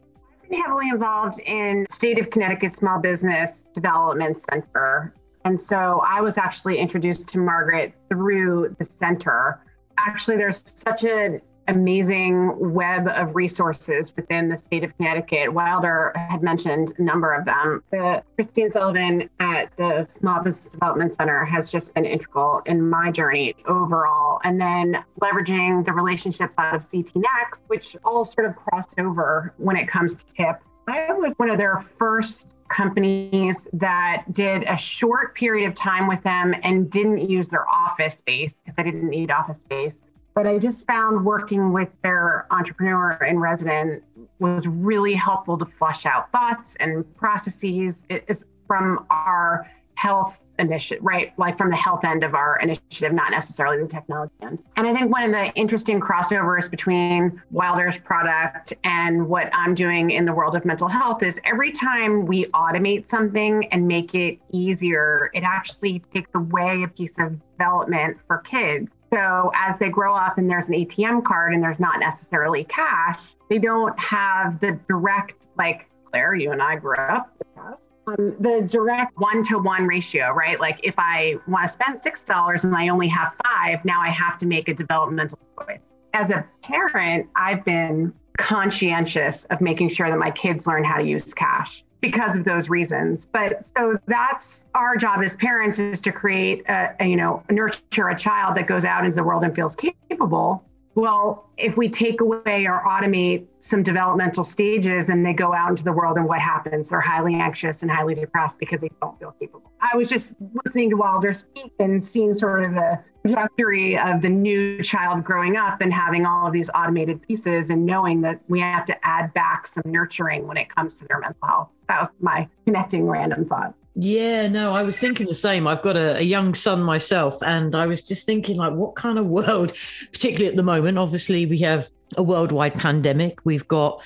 I've 0.44 0.50
been 0.50 0.62
heavily 0.62 0.90
involved 0.90 1.40
in 1.46 1.86
State 1.90 2.20
of 2.20 2.30
Connecticut 2.30 2.76
Small 2.76 3.00
Business 3.00 3.68
Development 3.74 4.38
Center. 4.52 5.14
And 5.46 5.60
so 5.60 6.02
I 6.06 6.22
was 6.22 6.38
actually 6.38 6.78
introduced 6.80 7.30
to 7.30 7.38
Margaret 7.38 7.94
through 8.10 8.76
the 8.80 8.86
center. 8.86 9.64
Actually, 9.98 10.38
there's 10.38 10.64
such 10.66 11.04
an 11.04 11.42
amazing 11.70 12.74
web 12.74 13.08
of 13.08 13.36
resources 13.36 14.16
within 14.16 14.50
the 14.50 14.58
state 14.58 14.84
of 14.84 14.96
Connecticut. 14.98 15.54
Wilder 15.54 16.12
had 16.16 16.42
mentioned 16.42 16.94
a 16.98 17.02
number 17.02 17.32
of 17.32 17.46
them. 17.46 17.84
The 17.92 18.24
Christine 18.36 18.72
Sullivan 18.72 19.30
at 19.40 19.76
the 19.78 20.04
Small 20.04 20.42
Business 20.42 20.70
Development 20.70 21.14
Center 21.14 21.46
has 21.46 21.72
just 21.72 21.94
been 21.94 22.06
integral 22.06 22.62
in 22.66 22.90
my 22.90 23.12
journey 23.12 23.56
overall. 23.68 24.42
And 24.44 24.60
then 24.60 25.04
leveraging 25.22 25.86
the 25.86 25.94
relationships 25.94 26.56
out 26.58 26.76
of 26.76 26.90
CT 26.90 27.16
Next, 27.16 27.62
which 27.68 27.96
all 28.04 28.26
sort 28.26 28.48
of 28.48 28.56
crossed 28.56 28.96
over 28.98 29.54
when 29.58 29.78
it 29.78 29.88
comes 29.88 30.14
to 30.16 30.26
TIP. 30.34 30.62
I 30.88 31.14
was 31.14 31.34
one 31.38 31.52
of 31.52 31.60
their 31.60 31.78
first 31.78 32.56
companies 32.70 33.68
that 33.74 34.24
did 34.32 34.64
a 34.64 34.78
short 34.78 35.36
period 35.36 35.68
of 35.70 35.76
time 35.76 36.08
with 36.08 36.24
them 36.24 36.56
and 36.64 36.90
didn't 36.90 37.30
use 37.30 37.48
their 37.48 37.68
office 37.70 38.16
space 38.18 38.54
because 38.64 38.76
I 38.78 38.84
didn't 38.84 39.10
need 39.10 39.30
office 39.32 39.58
space 39.58 39.98
but 40.40 40.48
I 40.48 40.58
just 40.58 40.88
found 40.88 41.26
working 41.26 41.74
with 41.74 41.90
their 42.02 42.48
entrepreneur 42.50 43.12
in 43.28 43.40
resident 43.40 44.02
was 44.40 44.66
really 44.66 45.14
helpful 45.14 45.58
to 45.58 45.66
flush 45.66 46.06
out 46.06 46.32
thoughts 46.32 46.78
and 46.80 47.04
processes. 47.18 48.06
It 48.08 48.24
is 48.30 48.46
from 48.66 49.06
our 49.10 49.70
health 49.96 50.38
initiative, 50.58 51.04
right? 51.04 51.34
Like 51.38 51.58
from 51.58 51.70
the 51.70 51.76
health 51.76 52.06
end 52.06 52.24
of 52.24 52.36
our 52.36 52.58
initiative, 52.60 53.12
not 53.12 53.32
necessarily 53.32 53.84
the 53.84 53.90
technology 53.90 54.32
end. 54.42 54.64
And 54.78 54.88
I 54.88 54.94
think 54.94 55.12
one 55.12 55.24
of 55.24 55.32
the 55.34 55.52
interesting 55.56 56.00
crossovers 56.00 56.72
between 56.72 57.42
Wilder's 57.52 57.98
product 57.98 58.72
and 58.86 59.28
what 59.28 59.50
I'm 59.54 59.76
doing 59.76 60.12
in 60.12 60.24
the 60.24 60.34
world 60.34 60.56
of 60.56 60.64
mental 60.64 60.88
health 60.88 61.22
is 61.22 61.38
every 61.44 61.74
time 61.74 62.26
we 62.26 62.46
automate 62.54 63.10
something 63.10 63.68
and 63.74 63.86
make 63.86 64.16
it 64.16 64.40
easier, 64.54 65.32
it 65.34 65.44
actually 65.44 66.00
takes 66.14 66.32
away 66.34 66.84
a 66.84 66.88
piece 66.88 67.20
of 67.20 67.38
development 67.58 68.22
for 68.26 68.38
kids. 68.38 68.90
So 69.12 69.52
as 69.56 69.78
they 69.78 69.90
grow 69.90 70.16
up 70.16 70.38
and 70.38 70.50
there's 70.50 70.68
an 70.68 70.76
ATM 70.76 71.24
card 71.24 71.54
and 71.54 71.64
there's 71.64 71.80
not 71.80 72.00
necessarily 72.00 72.64
cash, 72.66 73.20
they 73.50 73.58
don't 73.58 73.98
have 74.00 74.60
the 74.60 74.80
direct, 74.88 75.48
like 75.58 75.90
Claire, 76.06 76.36
you 76.36 76.52
and 76.52 76.62
I 76.62 76.76
grew 76.76 76.96
up 76.96 77.32
with 77.40 77.66
us 77.66 77.90
um, 78.08 78.36
the 78.40 78.62
direct 78.62 79.18
one 79.18 79.44
to 79.44 79.58
one 79.58 79.86
ratio, 79.86 80.32
right? 80.32 80.60
Like 80.60 80.80
if 80.84 80.96
I 80.98 81.36
want 81.48 81.68
to 81.68 81.74
spend 81.74 82.02
$6 82.02 82.64
and 82.64 82.76
I 82.76 82.90
only 82.90 83.08
have 83.08 83.36
five, 83.46 83.84
now 83.86 84.02
I 84.02 84.10
have 84.10 84.38
to 84.40 84.46
make 84.46 84.68
a 84.70 84.74
developmental 84.74 85.40
choice. 85.60 85.96
As 86.14 86.32
a 86.32 86.46
parent, 86.62 87.30
I've 87.36 87.64
been 87.66 88.14
conscientious 88.38 89.44
of 89.46 89.62
making 89.62 89.90
sure 89.90 90.10
that 90.10 90.18
my 90.18 90.32
kids 90.32 90.66
learn 90.66 90.84
how 90.84 90.98
to 90.98 91.04
use 91.04 91.34
cash 91.34 91.84
because 92.02 92.36
of 92.36 92.44
those 92.44 92.70
reasons. 92.70 93.26
But 93.26 93.64
so 93.64 94.00
that's 94.06 94.66
our 94.74 94.96
job 94.96 95.22
as 95.22 95.36
parents 95.36 95.80
is 95.80 96.02
to 96.02 96.12
create 96.12 96.64
a, 96.70 96.96
a, 97.00 97.06
you 97.06 97.16
know, 97.16 97.44
nurture 97.50 98.10
a 98.10 98.18
child 98.18 98.56
that 98.56 98.68
goes 98.68 98.86
out 98.86 99.04
into 99.04 99.16
the 99.16 99.24
world 99.24 99.44
and 99.44 99.56
feels 99.56 99.76
capable 99.76 100.66
well, 101.00 101.50
if 101.58 101.78
we 101.78 101.88
take 101.88 102.20
away 102.20 102.66
or 102.66 102.84
automate 102.86 103.46
some 103.58 103.84
developmental 103.84 104.44
stages, 104.44 105.06
then 105.06 105.24
they 105.24 105.34
go 105.34 105.54
out 105.54 105.70
into 105.70 105.84
the 105.84 105.94
world 105.94 106.18
and 106.18 106.28
what 106.28 106.40
happens? 106.40 106.90
They're 106.90 107.00
highly 107.00 107.36
anxious 107.36 107.82
and 107.82 107.92
highly 107.92 108.16
depressed 108.16 108.60
because 108.60 108.82
they 108.82 108.90
don't 109.02 109.18
feel 109.18 109.32
capable. 109.40 109.72
I 109.80 109.96
was 109.96 110.10
just 110.10 110.36
listening 110.66 110.90
to 110.90 110.98
Wilder 110.98 111.32
speak 111.32 111.72
and 111.80 112.04
seeing 112.04 112.34
sort 112.34 112.66
of 112.66 112.74
the 112.74 113.00
trajectory 113.26 113.98
of 113.98 114.22
the 114.22 114.30
new 114.30 114.82
child 114.84 115.24
growing 115.24 115.56
up 115.56 115.82
and 115.82 115.94
having 115.94 116.26
all 116.26 116.48
of 116.48 116.54
these 116.54 116.70
automated 116.74 117.22
pieces 117.22 117.70
and 117.70 117.86
knowing 117.86 118.22
that 118.22 118.42
we 118.48 118.60
have 118.60 118.86
to 118.86 119.06
add 119.06 119.34
back 119.34 119.68
some 119.68 119.84
nurturing 119.86 120.48
when 120.48 120.58
it 120.58 120.68
comes 120.68 120.96
to 120.96 121.06
their 121.06 121.20
mental 121.20 121.48
health. 121.48 121.70
That 121.90 122.02
was 122.02 122.10
my 122.22 122.48
connecting 122.66 123.08
random 123.08 123.44
thought. 123.44 123.74
Yeah, 123.96 124.48
no, 124.48 124.74
I 124.74 124.84
was 124.84 124.98
thinking 124.98 125.28
the 125.28 125.34
same. 125.34 125.68
I've 125.68 125.82
got 125.82 125.98
a, 125.98 126.20
a, 126.20 126.22
young 126.22 126.54
son 126.54 126.82
myself, 126.82 127.42
and 127.44 127.76
I 127.76 127.86
was 127.86 128.02
just 128.02 128.26
thinking, 128.26 128.56
like, 128.56 128.74
what 128.74 128.96
kind 128.96 129.20
of 129.20 129.26
world, 129.40 129.74
particularly 130.14 130.48
at 130.48 130.56
the 130.56 130.64
moment? 130.64 130.98
Obviously, 130.98 131.46
we 131.46 131.58
have 131.60 131.90
a 132.16 132.24
worldwide 132.24 132.76
pandemic. 132.76 133.40
We've 133.44 133.68
got 133.68 134.02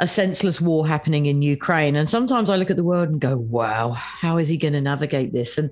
a 0.00 0.08
senseless 0.08 0.60
war 0.60 0.88
happening 0.88 1.26
in 1.26 1.42
Ukraine, 1.42 1.94
and 1.94 2.08
sometimes 2.08 2.50
I 2.50 2.56
look 2.56 2.70
at 2.70 2.76
the 2.76 2.82
world 2.82 3.10
and 3.10 3.20
go, 3.20 3.36
"Wow, 3.36 3.90
how 3.90 4.38
is 4.38 4.48
he 4.48 4.56
going 4.56 4.72
to 4.72 4.80
navigate 4.80 5.32
this?" 5.32 5.58
And 5.58 5.70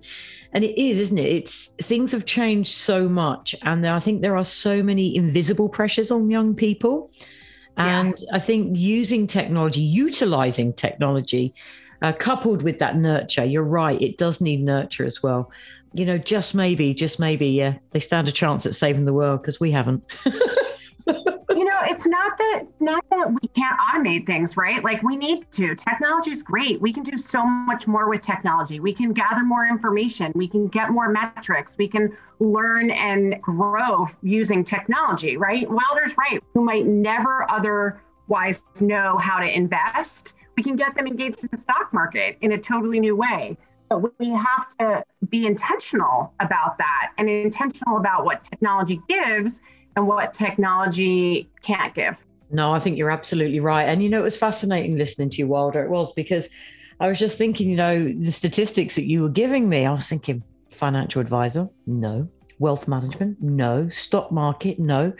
and 0.53 0.63
it 0.63 0.81
is, 0.81 1.01
isn't 1.01 1.19
it? 1.19 1.33
It's 1.33 1.69
things 1.83 2.13
have 2.13 2.27
changed 2.27 2.75
so 2.75 3.09
much, 3.09 3.57
and 3.63 3.87
I 3.87 3.99
think 3.99 4.21
there 4.21 4.37
are 4.37 4.45
so 4.45 4.83
many 4.83 5.17
invisible 5.17 5.71
pressures 5.71 6.11
on 6.11 6.31
young 6.31 6.55
people. 6.55 7.11
And 7.79 8.14
yeah. 8.19 8.29
I 8.35 8.38
think 8.38 8.77
using 8.77 9.27
technology, 9.27 9.81
utilizing 9.81 10.73
technology 10.73 11.55
uh, 12.03 12.12
coupled 12.12 12.62
with 12.62 12.79
that 12.81 12.97
nurture, 12.97 13.45
you're 13.45 13.62
right, 13.62 14.01
it 14.01 14.19
does 14.19 14.41
need 14.41 14.62
nurture 14.62 15.05
as 15.05 15.23
well. 15.23 15.51
You 15.93 16.05
know, 16.05 16.19
just 16.19 16.55
maybe, 16.55 16.93
just 16.93 17.19
maybe, 17.19 17.49
yeah, 17.49 17.75
they 17.91 18.01
stand 18.01 18.29
a 18.29 18.33
chance 18.33 18.67
at 18.67 18.75
saving 18.75 19.05
the 19.05 19.12
world 19.12 19.43
because 19.43 19.59
we 19.59 19.71
haven't. 19.71 20.05
it's 21.88 22.07
not 22.07 22.38
that 22.38 22.64
not 22.81 23.05
that 23.11 23.31
we 23.31 23.48
can't 23.48 23.79
automate 23.81 24.27
things, 24.27 24.57
right? 24.57 24.83
Like 24.85 25.03
we 25.03 25.16
need 25.16 25.51
to. 25.53 25.74
Technology 25.74 26.31
is 26.31 26.42
great. 26.42 26.81
We 26.81 26.92
can 26.92 27.03
do 27.03 27.16
so 27.16 27.44
much 27.44 27.87
more 27.87 28.09
with 28.09 28.22
technology. 28.22 28.81
We 28.81 28.92
can 28.92 29.12
gather 29.12 29.42
more 29.44 29.66
information. 29.66 30.33
We 30.35 30.48
can 30.48 30.68
get 30.68 30.90
more 30.90 31.09
metrics. 31.09 31.77
We 31.79 31.88
can 31.88 32.16
learn 32.38 32.90
and 32.90 33.40
grow 33.42 34.07
using 34.22 34.64
technology, 34.64 35.37
right? 35.37 35.68
Wilder's 35.68 36.16
right. 36.16 36.42
Who 36.55 36.64
might 36.64 36.87
never 36.87 37.51
otherwise 37.51 38.62
know 38.81 39.18
how 39.18 39.38
to 39.38 39.57
invest 39.57 40.35
we 40.59 40.64
can 40.64 40.74
get 40.74 40.96
them 40.96 41.07
engaged 41.07 41.44
in 41.44 41.48
the 41.53 41.57
stock 41.57 41.92
market 41.92 42.37
in 42.40 42.51
a 42.51 42.59
totally 42.59 42.98
new 42.98 43.14
way. 43.14 43.57
But 43.88 44.18
we 44.18 44.31
have 44.31 44.68
to 44.81 45.05
be 45.29 45.46
intentional 45.46 46.35
about 46.40 46.79
that 46.79 47.12
and 47.16 47.31
intentional 47.31 47.96
about 47.96 48.24
what 48.24 48.42
technology 48.42 49.01
gives 49.09 49.61
and 49.99 50.07
what 50.07 50.33
technology 50.33 51.51
can't 51.63 51.95
give. 51.95 52.25
No, 52.51 52.73
I 52.73 52.81
think 52.81 52.97
you're 52.97 53.11
absolutely 53.11 53.61
right. 53.61 53.85
And 53.85 54.03
you 54.03 54.09
know, 54.09 54.21
it 54.21 54.23
was 54.23 54.37
fascinating 54.37 54.97
listening 54.97 55.29
to 55.31 55.37
you, 55.39 55.47
Wilder. 55.47 55.85
It 55.85 55.91
was 55.91 56.13
because 56.13 56.49
I 57.01 57.09
was 57.09 57.19
just 57.19 57.37
thinking, 57.37 57.69
you 57.69 57.77
know, 57.77 58.05
the 58.05 58.33
statistics 58.33 58.95
that 58.95 59.07
you 59.07 59.23
were 59.23 59.29
giving 59.29 59.69
me, 59.69 59.85
I 59.85 59.93
was 59.93 60.09
thinking, 60.09 60.43
financial 60.71 61.21
advisor, 61.21 61.69
no 61.87 62.31
wealth 62.59 62.89
management? 62.89 63.41
No. 63.41 63.89
Stock 63.89 64.33
market? 64.33 64.79
No. 64.79 65.13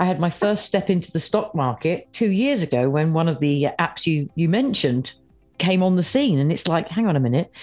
I 0.00 0.06
had 0.06 0.20
my 0.20 0.30
first 0.30 0.64
step 0.64 0.90
into 0.90 1.12
the 1.12 1.20
stock 1.20 1.54
market 1.54 2.12
two 2.12 2.30
years 2.30 2.62
ago 2.62 2.88
when 2.88 3.12
one 3.12 3.28
of 3.28 3.38
the 3.38 3.68
apps 3.78 4.06
you, 4.06 4.30
you 4.34 4.48
mentioned 4.48 5.12
came 5.58 5.82
on 5.82 5.96
the 5.96 6.02
scene. 6.02 6.38
And 6.38 6.50
it's 6.50 6.66
like, 6.66 6.88
hang 6.88 7.06
on 7.06 7.16
a 7.16 7.20
minute, 7.20 7.54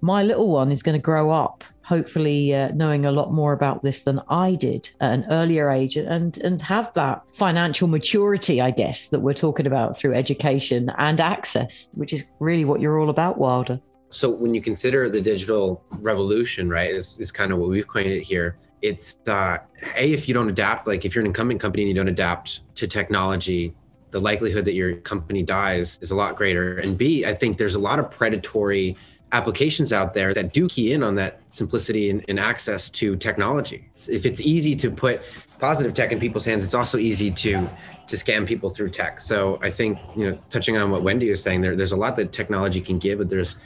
my 0.00 0.22
little 0.22 0.50
one 0.50 0.72
is 0.72 0.82
going 0.82 0.98
to 0.98 1.02
grow 1.02 1.30
up 1.30 1.64
hopefully 1.86 2.52
uh, 2.52 2.68
knowing 2.74 3.04
a 3.04 3.12
lot 3.12 3.32
more 3.32 3.52
about 3.52 3.80
this 3.84 4.02
than 4.02 4.20
I 4.28 4.56
did 4.56 4.90
at 5.00 5.12
an 5.12 5.24
earlier 5.30 5.70
age 5.70 5.96
and 5.96 6.36
and 6.38 6.60
have 6.60 6.92
that 6.94 7.22
financial 7.32 7.86
maturity 7.86 8.60
I 8.60 8.72
guess 8.72 9.08
that 9.08 9.20
we're 9.20 9.34
talking 9.34 9.66
about 9.66 9.96
through 9.96 10.14
education 10.14 10.90
and 10.98 11.20
access 11.20 11.88
which 11.94 12.12
is 12.12 12.24
really 12.40 12.64
what 12.64 12.80
you're 12.80 12.98
all 12.98 13.10
about 13.10 13.38
Wilder. 13.38 13.80
So 14.10 14.30
when 14.30 14.52
you 14.54 14.60
consider 14.60 15.08
the 15.08 15.20
digital 15.20 15.82
revolution 15.90 16.68
right 16.68 16.90
is, 16.90 17.18
is 17.20 17.30
kind 17.30 17.52
of 17.52 17.58
what 17.58 17.68
we've 17.68 17.86
coined 17.86 18.10
it 18.10 18.22
here 18.22 18.58
it's 18.82 19.18
uh, 19.28 19.58
a 19.96 20.12
if 20.12 20.26
you 20.26 20.34
don't 20.34 20.48
adapt 20.48 20.88
like 20.88 21.04
if 21.04 21.14
you're 21.14 21.22
an 21.22 21.28
incumbent 21.28 21.60
company 21.60 21.84
and 21.84 21.88
you 21.88 21.94
don't 21.94 22.08
adapt 22.08 22.62
to 22.74 22.88
technology 22.88 23.74
the 24.10 24.20
likelihood 24.20 24.64
that 24.64 24.74
your 24.74 24.96
company 24.96 25.42
dies 25.42 25.98
is 26.00 26.10
a 26.10 26.16
lot 26.16 26.36
greater. 26.36 26.78
And 26.78 26.98
b 26.98 27.24
i 27.24 27.34
think 27.34 27.58
there's 27.58 27.76
a 27.76 27.84
lot 27.90 28.00
of 28.00 28.10
predatory 28.10 28.96
applications 29.32 29.92
out 29.92 30.14
there 30.14 30.32
that 30.32 30.52
do 30.52 30.68
key 30.68 30.92
in 30.92 31.02
on 31.02 31.16
that 31.16 31.40
simplicity 31.48 32.10
and, 32.10 32.24
and 32.28 32.38
access 32.38 32.88
to 32.88 33.16
technology. 33.16 33.88
If 34.08 34.24
it's 34.24 34.40
easy 34.40 34.76
to 34.76 34.90
put 34.90 35.20
positive 35.58 35.94
tech 35.94 36.12
in 36.12 36.20
people's 36.20 36.44
hands 36.44 36.64
it's 36.64 36.74
also 36.74 36.98
easy 36.98 37.30
to 37.30 37.66
to 38.06 38.16
scam 38.16 38.46
people 38.46 38.70
through 38.70 38.90
tech. 38.90 39.20
So 39.20 39.58
i 39.62 39.70
think 39.70 39.98
you 40.14 40.30
know 40.30 40.38
touching 40.50 40.76
on 40.76 40.90
what 40.90 41.02
wendy 41.02 41.30
was 41.30 41.42
saying 41.42 41.62
there, 41.62 41.74
there's 41.74 41.92
a 41.92 41.96
lot 41.96 42.16
that 42.16 42.32
technology 42.32 42.80
can 42.80 42.98
give 42.98 43.18
but 43.18 43.28
there's 43.30 43.56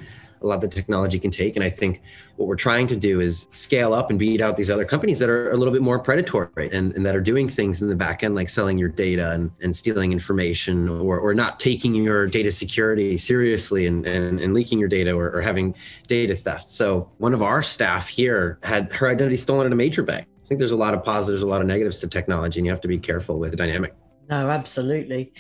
a 0.42 0.46
lot 0.46 0.61
the 0.61 0.68
technology 0.68 1.18
can 1.18 1.31
take. 1.31 1.57
And 1.57 1.64
I 1.64 1.70
think 1.70 2.03
what 2.37 2.46
we're 2.46 2.57
trying 2.57 2.87
to 2.88 2.96
do 2.96 3.20
is 3.20 3.48
scale 3.50 3.92
up 3.92 4.11
and 4.11 4.18
beat 4.18 4.40
out 4.40 4.57
these 4.57 4.70
other 4.70 4.85
companies 4.85 5.18
that 5.18 5.29
are 5.29 5.50
a 5.50 5.57
little 5.57 5.72
bit 5.72 5.83
more 5.83 5.98
predatory 5.98 6.70
and, 6.72 6.94
and 6.94 7.05
that 7.05 7.14
are 7.14 7.20
doing 7.20 7.48
things 7.48 7.83
in 7.83 7.88
the 7.88 7.96
back 7.96 8.22
end, 8.22 8.35
like 8.35 8.48
selling 8.48 8.79
your 8.79 8.88
data 8.88 9.33
and, 9.33 9.50
and 9.61 9.74
stealing 9.74 10.12
information 10.12 10.88
or, 10.88 11.18
or 11.18 11.35
not 11.35 11.61
taking 11.61 11.94
your 11.94 12.26
data 12.26 12.50
security 12.50 13.18
seriously 13.18 13.87
and, 13.87 14.07
and, 14.07 14.40
and 14.40 14.55
leaking 14.55 14.79
your 14.79 14.88
data 14.88 15.12
or, 15.12 15.31
or 15.31 15.40
having 15.40 15.74
data 16.07 16.35
theft. 16.35 16.68
So 16.68 17.11
one 17.18 17.35
of 17.35 17.42
our 17.42 17.62
staff 17.62 18.09
here 18.09 18.59
had 18.62 18.92
her 18.92 19.09
identity 19.09 19.37
stolen 19.37 19.66
at 19.66 19.72
a 19.72 19.76
major 19.76 20.03
bank. 20.03 20.26
I 20.42 20.46
think 20.46 20.59
there's 20.59 20.72
a 20.72 20.76
lot 20.76 20.94
of 20.94 21.05
positives, 21.05 21.42
a 21.42 21.46
lot 21.46 21.61
of 21.61 21.66
negatives 21.66 22.00
to 22.00 22.09
technology, 22.09 22.59
and 22.59 22.66
you 22.66 22.72
have 22.72 22.81
to 22.81 22.88
be 22.88 22.98
careful 22.98 23.38
with 23.38 23.53
the 23.53 23.57
dynamic. 23.57 23.94
No, 24.29 24.48
absolutely. 24.48 25.33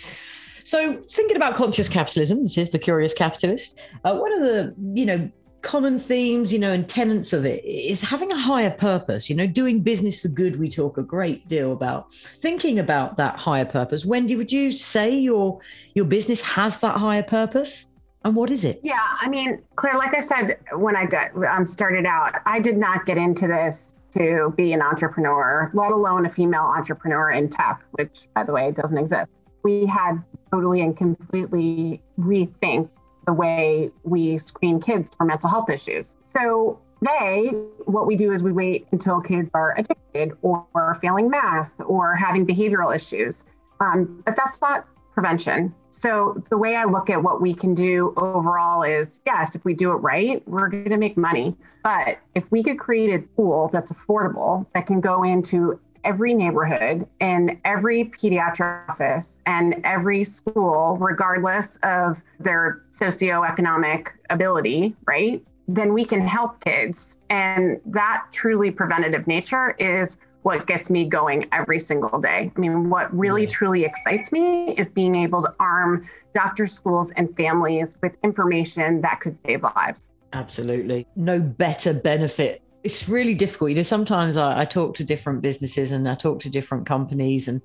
So, 0.64 1.02
thinking 1.10 1.36
about 1.36 1.54
conscious 1.54 1.88
capitalism, 1.88 2.42
this 2.42 2.58
is 2.58 2.70
the 2.70 2.78
Curious 2.78 3.14
Capitalist. 3.14 3.78
Uh, 4.04 4.16
one 4.16 4.32
of 4.32 4.40
the, 4.40 4.74
you 4.94 5.06
know, 5.06 5.30
common 5.62 5.98
themes, 5.98 6.52
you 6.52 6.58
know, 6.58 6.72
and 6.72 6.88
tenets 6.88 7.32
of 7.32 7.44
it 7.44 7.64
is 7.64 8.00
having 8.00 8.32
a 8.32 8.38
higher 8.38 8.70
purpose. 8.70 9.28
You 9.28 9.36
know, 9.36 9.46
doing 9.46 9.80
business 9.80 10.20
for 10.20 10.28
good. 10.28 10.58
We 10.58 10.68
talk 10.68 10.98
a 10.98 11.02
great 11.02 11.48
deal 11.48 11.72
about 11.72 12.12
thinking 12.12 12.78
about 12.78 13.16
that 13.18 13.36
higher 13.36 13.64
purpose. 13.64 14.04
Wendy, 14.04 14.36
would 14.36 14.52
you 14.52 14.72
say 14.72 15.14
your 15.16 15.60
your 15.94 16.04
business 16.04 16.42
has 16.42 16.78
that 16.78 16.96
higher 16.96 17.22
purpose? 17.22 17.86
And 18.24 18.36
what 18.36 18.50
is 18.50 18.66
it? 18.66 18.80
Yeah, 18.82 19.00
I 19.20 19.28
mean, 19.30 19.62
Claire, 19.76 19.96
like 19.96 20.14
I 20.14 20.20
said 20.20 20.58
when 20.74 20.94
I 20.94 21.06
got 21.06 21.30
um, 21.46 21.66
started 21.66 22.04
out, 22.04 22.34
I 22.44 22.60
did 22.60 22.76
not 22.76 23.06
get 23.06 23.16
into 23.16 23.46
this 23.46 23.94
to 24.12 24.52
be 24.56 24.72
an 24.72 24.82
entrepreneur, 24.82 25.70
let 25.72 25.92
alone 25.92 26.26
a 26.26 26.30
female 26.30 26.70
entrepreneur 26.76 27.30
in 27.30 27.48
tech, 27.48 27.82
which, 27.92 28.28
by 28.34 28.44
the 28.44 28.52
way, 28.52 28.72
doesn't 28.72 28.98
exist 28.98 29.30
we 29.62 29.86
had 29.86 30.22
totally 30.50 30.80
and 30.80 30.96
completely 30.96 32.02
rethink 32.18 32.88
the 33.26 33.32
way 33.32 33.90
we 34.02 34.38
screen 34.38 34.80
kids 34.80 35.10
for 35.16 35.24
mental 35.24 35.48
health 35.48 35.70
issues. 35.70 36.16
So 36.36 36.80
today, 37.00 37.50
what 37.84 38.06
we 38.06 38.16
do 38.16 38.32
is 38.32 38.42
we 38.42 38.52
wait 38.52 38.86
until 38.92 39.20
kids 39.20 39.50
are 39.54 39.78
addicted 39.78 40.32
or, 40.42 40.66
failing 41.00 41.30
math 41.30 41.72
or 41.80 42.14
having 42.14 42.46
behavioral 42.46 42.94
issues. 42.94 43.44
Um, 43.80 44.22
but 44.26 44.36
that's 44.36 44.60
not 44.60 44.86
prevention. 45.14 45.74
So 45.90 46.42
the 46.50 46.58
way 46.58 46.76
I 46.76 46.84
look 46.84 47.10
at 47.10 47.22
what 47.22 47.40
we 47.40 47.54
can 47.54 47.74
do 47.74 48.14
overall 48.16 48.82
is 48.82 49.20
yes, 49.26 49.54
if 49.54 49.64
we 49.64 49.74
do 49.74 49.92
it 49.92 49.96
right, 49.96 50.46
we're 50.48 50.68
going 50.68 50.90
to 50.90 50.96
make 50.96 51.16
money. 51.16 51.56
But 51.82 52.18
if 52.34 52.44
we 52.50 52.62
could 52.62 52.78
create 52.78 53.12
a 53.12 53.24
tool 53.36 53.70
that's 53.72 53.92
affordable 53.92 54.66
that 54.74 54.86
can 54.86 55.00
go 55.00 55.22
into 55.22 55.80
every 56.04 56.34
neighborhood 56.34 57.06
and 57.20 57.58
every 57.64 58.04
pediatric 58.04 58.88
office 58.88 59.40
and 59.46 59.76
every 59.84 60.24
school, 60.24 60.96
regardless 60.98 61.78
of 61.82 62.20
their 62.38 62.82
socioeconomic 62.90 64.08
ability, 64.30 64.94
right? 65.06 65.42
Then 65.68 65.92
we 65.92 66.04
can 66.04 66.20
help 66.20 66.64
kids. 66.64 67.18
And 67.28 67.80
that 67.86 68.26
truly 68.32 68.70
preventative 68.70 69.26
nature 69.26 69.76
is 69.78 70.16
what 70.42 70.66
gets 70.66 70.88
me 70.88 71.04
going 71.04 71.46
every 71.52 71.78
single 71.78 72.18
day. 72.18 72.50
I 72.54 72.58
mean, 72.58 72.88
what 72.88 73.14
really 73.16 73.46
truly 73.46 73.84
excites 73.84 74.32
me 74.32 74.74
is 74.74 74.88
being 74.88 75.14
able 75.14 75.42
to 75.42 75.54
arm 75.60 76.08
doctors, 76.34 76.72
schools, 76.72 77.12
and 77.16 77.36
families 77.36 77.96
with 78.02 78.16
information 78.24 79.02
that 79.02 79.20
could 79.20 79.36
save 79.44 79.62
lives. 79.62 80.10
Absolutely. 80.32 81.06
No 81.16 81.40
better 81.40 81.92
benefit 81.92 82.62
it's 82.82 83.08
really 83.08 83.34
difficult. 83.34 83.70
You 83.70 83.76
know, 83.76 83.82
sometimes 83.82 84.36
I, 84.36 84.60
I, 84.60 84.64
talk 84.64 84.94
to 84.96 85.04
different 85.04 85.42
businesses 85.42 85.92
and 85.92 86.08
I 86.08 86.14
talk 86.14 86.40
to 86.40 86.50
different 86.50 86.86
companies 86.86 87.48
and 87.48 87.60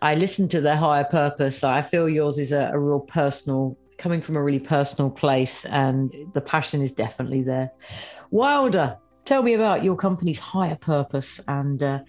I 0.00 0.14
listen 0.14 0.48
to 0.48 0.60
their 0.60 0.76
higher 0.76 1.04
purpose. 1.04 1.64
I 1.64 1.82
feel 1.82 2.08
yours 2.08 2.38
is 2.38 2.52
a, 2.52 2.70
a 2.72 2.78
real 2.78 3.00
personal, 3.00 3.76
coming 3.98 4.22
from 4.22 4.36
a 4.36 4.42
really 4.42 4.60
personal 4.60 5.10
place, 5.10 5.64
and 5.66 6.14
the 6.34 6.40
passion 6.40 6.82
is 6.82 6.92
definitely 6.92 7.42
there. 7.42 7.72
Wilder, 8.30 8.96
tell 9.24 9.42
me 9.42 9.54
about 9.54 9.82
your 9.82 9.96
company's 9.96 10.38
higher 10.38 10.76
purpose 10.76 11.40
and, 11.48 11.82
uh, 11.82 12.00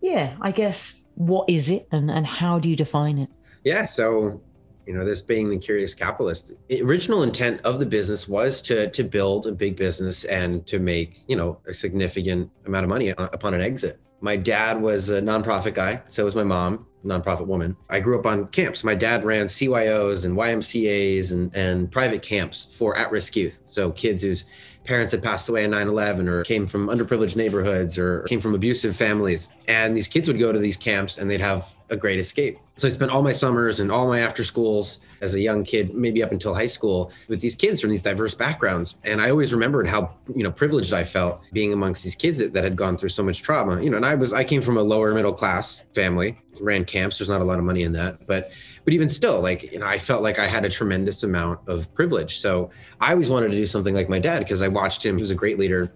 yeah, 0.00 0.36
I 0.40 0.52
guess 0.52 1.00
what 1.14 1.48
is 1.48 1.68
it 1.68 1.88
and, 1.90 2.10
and 2.10 2.26
how 2.26 2.58
do 2.58 2.68
you 2.68 2.76
define 2.76 3.18
it? 3.18 3.30
Yeah, 3.64 3.86
so 3.86 4.42
you 4.86 4.94
know 4.94 5.04
this 5.04 5.22
being 5.22 5.50
the 5.50 5.58
curious 5.58 5.94
capitalist 5.94 6.52
the 6.68 6.82
original 6.82 7.22
intent 7.22 7.60
of 7.62 7.78
the 7.78 7.86
business 7.86 8.28
was 8.28 8.60
to 8.62 8.90
to 8.90 9.02
build 9.02 9.46
a 9.46 9.52
big 9.52 9.76
business 9.76 10.24
and 10.24 10.66
to 10.66 10.78
make 10.78 11.22
you 11.26 11.36
know 11.36 11.58
a 11.66 11.74
significant 11.74 12.50
amount 12.66 12.84
of 12.84 12.88
money 12.88 13.10
upon 13.10 13.54
an 13.54 13.60
exit. 13.60 14.00
My 14.20 14.36
dad 14.36 14.80
was 14.80 15.10
a 15.10 15.20
nonprofit 15.20 15.74
guy 15.74 16.02
so 16.08 16.24
was 16.24 16.34
my 16.34 16.44
mom 16.44 16.86
nonprofit 17.04 17.46
woman. 17.46 17.76
I 17.90 18.00
grew 18.00 18.18
up 18.18 18.26
on 18.26 18.46
camps. 18.48 18.82
My 18.82 18.94
dad 18.94 19.24
ran 19.24 19.46
cyos 19.46 20.24
and 20.24 20.36
ymcas 20.36 21.32
and, 21.32 21.54
and 21.54 21.90
private 21.90 22.22
camps 22.22 22.74
for 22.76 22.96
at-risk 22.96 23.36
youth. 23.36 23.60
So 23.64 23.90
kids 23.92 24.22
whose 24.22 24.46
parents 24.84 25.12
had 25.12 25.22
passed 25.22 25.48
away 25.48 25.64
in 25.64 25.70
9-11 25.70 26.28
or 26.28 26.44
came 26.44 26.66
from 26.66 26.88
underprivileged 26.88 27.36
neighborhoods 27.36 27.98
or 27.98 28.22
came 28.22 28.40
from 28.40 28.54
abusive 28.54 28.96
families. 28.96 29.48
And 29.68 29.96
these 29.96 30.08
kids 30.08 30.28
would 30.28 30.38
go 30.38 30.52
to 30.52 30.58
these 30.58 30.76
camps 30.76 31.18
and 31.18 31.30
they'd 31.30 31.40
have 31.40 31.74
a 31.90 31.96
great 31.96 32.18
escape 32.18 32.58
so 32.76 32.88
I 32.88 32.90
spent 32.90 33.12
all 33.12 33.22
my 33.22 33.32
summers 33.32 33.78
and 33.78 33.92
all 33.92 34.08
my 34.08 34.20
after 34.20 34.42
schools 34.42 34.98
as 35.20 35.34
a 35.34 35.40
young 35.40 35.62
kid, 35.62 35.94
maybe 35.94 36.24
up 36.24 36.32
until 36.32 36.54
high 36.54 36.66
school, 36.66 37.12
with 37.28 37.40
these 37.40 37.54
kids 37.54 37.80
from 37.80 37.90
these 37.90 38.02
diverse 38.02 38.34
backgrounds. 38.34 38.96
And 39.04 39.20
I 39.20 39.30
always 39.30 39.52
remembered 39.52 39.86
how, 39.86 40.12
you 40.34 40.42
know, 40.42 40.50
privileged 40.50 40.92
I 40.92 41.04
felt 41.04 41.40
being 41.52 41.72
amongst 41.72 42.02
these 42.02 42.16
kids 42.16 42.38
that, 42.38 42.52
that 42.52 42.64
had 42.64 42.74
gone 42.74 42.96
through 42.96 43.10
so 43.10 43.22
much 43.22 43.42
trauma. 43.42 43.80
You 43.80 43.90
know, 43.90 43.96
and 43.96 44.06
I 44.06 44.16
was 44.16 44.32
I 44.32 44.42
came 44.42 44.60
from 44.60 44.76
a 44.76 44.82
lower 44.82 45.14
middle 45.14 45.32
class 45.32 45.84
family, 45.94 46.36
ran 46.60 46.84
camps. 46.84 47.18
There's 47.18 47.28
not 47.28 47.40
a 47.40 47.44
lot 47.44 47.60
of 47.60 47.64
money 47.64 47.84
in 47.84 47.92
that. 47.92 48.26
But 48.26 48.50
but 48.84 48.92
even 48.92 49.08
still, 49.08 49.40
like, 49.40 49.70
you 49.72 49.78
know, 49.78 49.86
I 49.86 49.98
felt 49.98 50.22
like 50.22 50.40
I 50.40 50.46
had 50.46 50.64
a 50.64 50.68
tremendous 50.68 51.22
amount 51.22 51.60
of 51.68 51.92
privilege. 51.94 52.40
So 52.40 52.70
I 53.00 53.12
always 53.12 53.30
wanted 53.30 53.50
to 53.50 53.56
do 53.56 53.66
something 53.66 53.94
like 53.94 54.08
my 54.08 54.18
dad 54.18 54.40
because 54.40 54.62
I 54.62 54.68
watched 54.68 55.04
him. 55.04 55.16
He 55.16 55.22
was 55.22 55.30
a 55.30 55.36
great 55.36 55.60
leader 55.60 55.92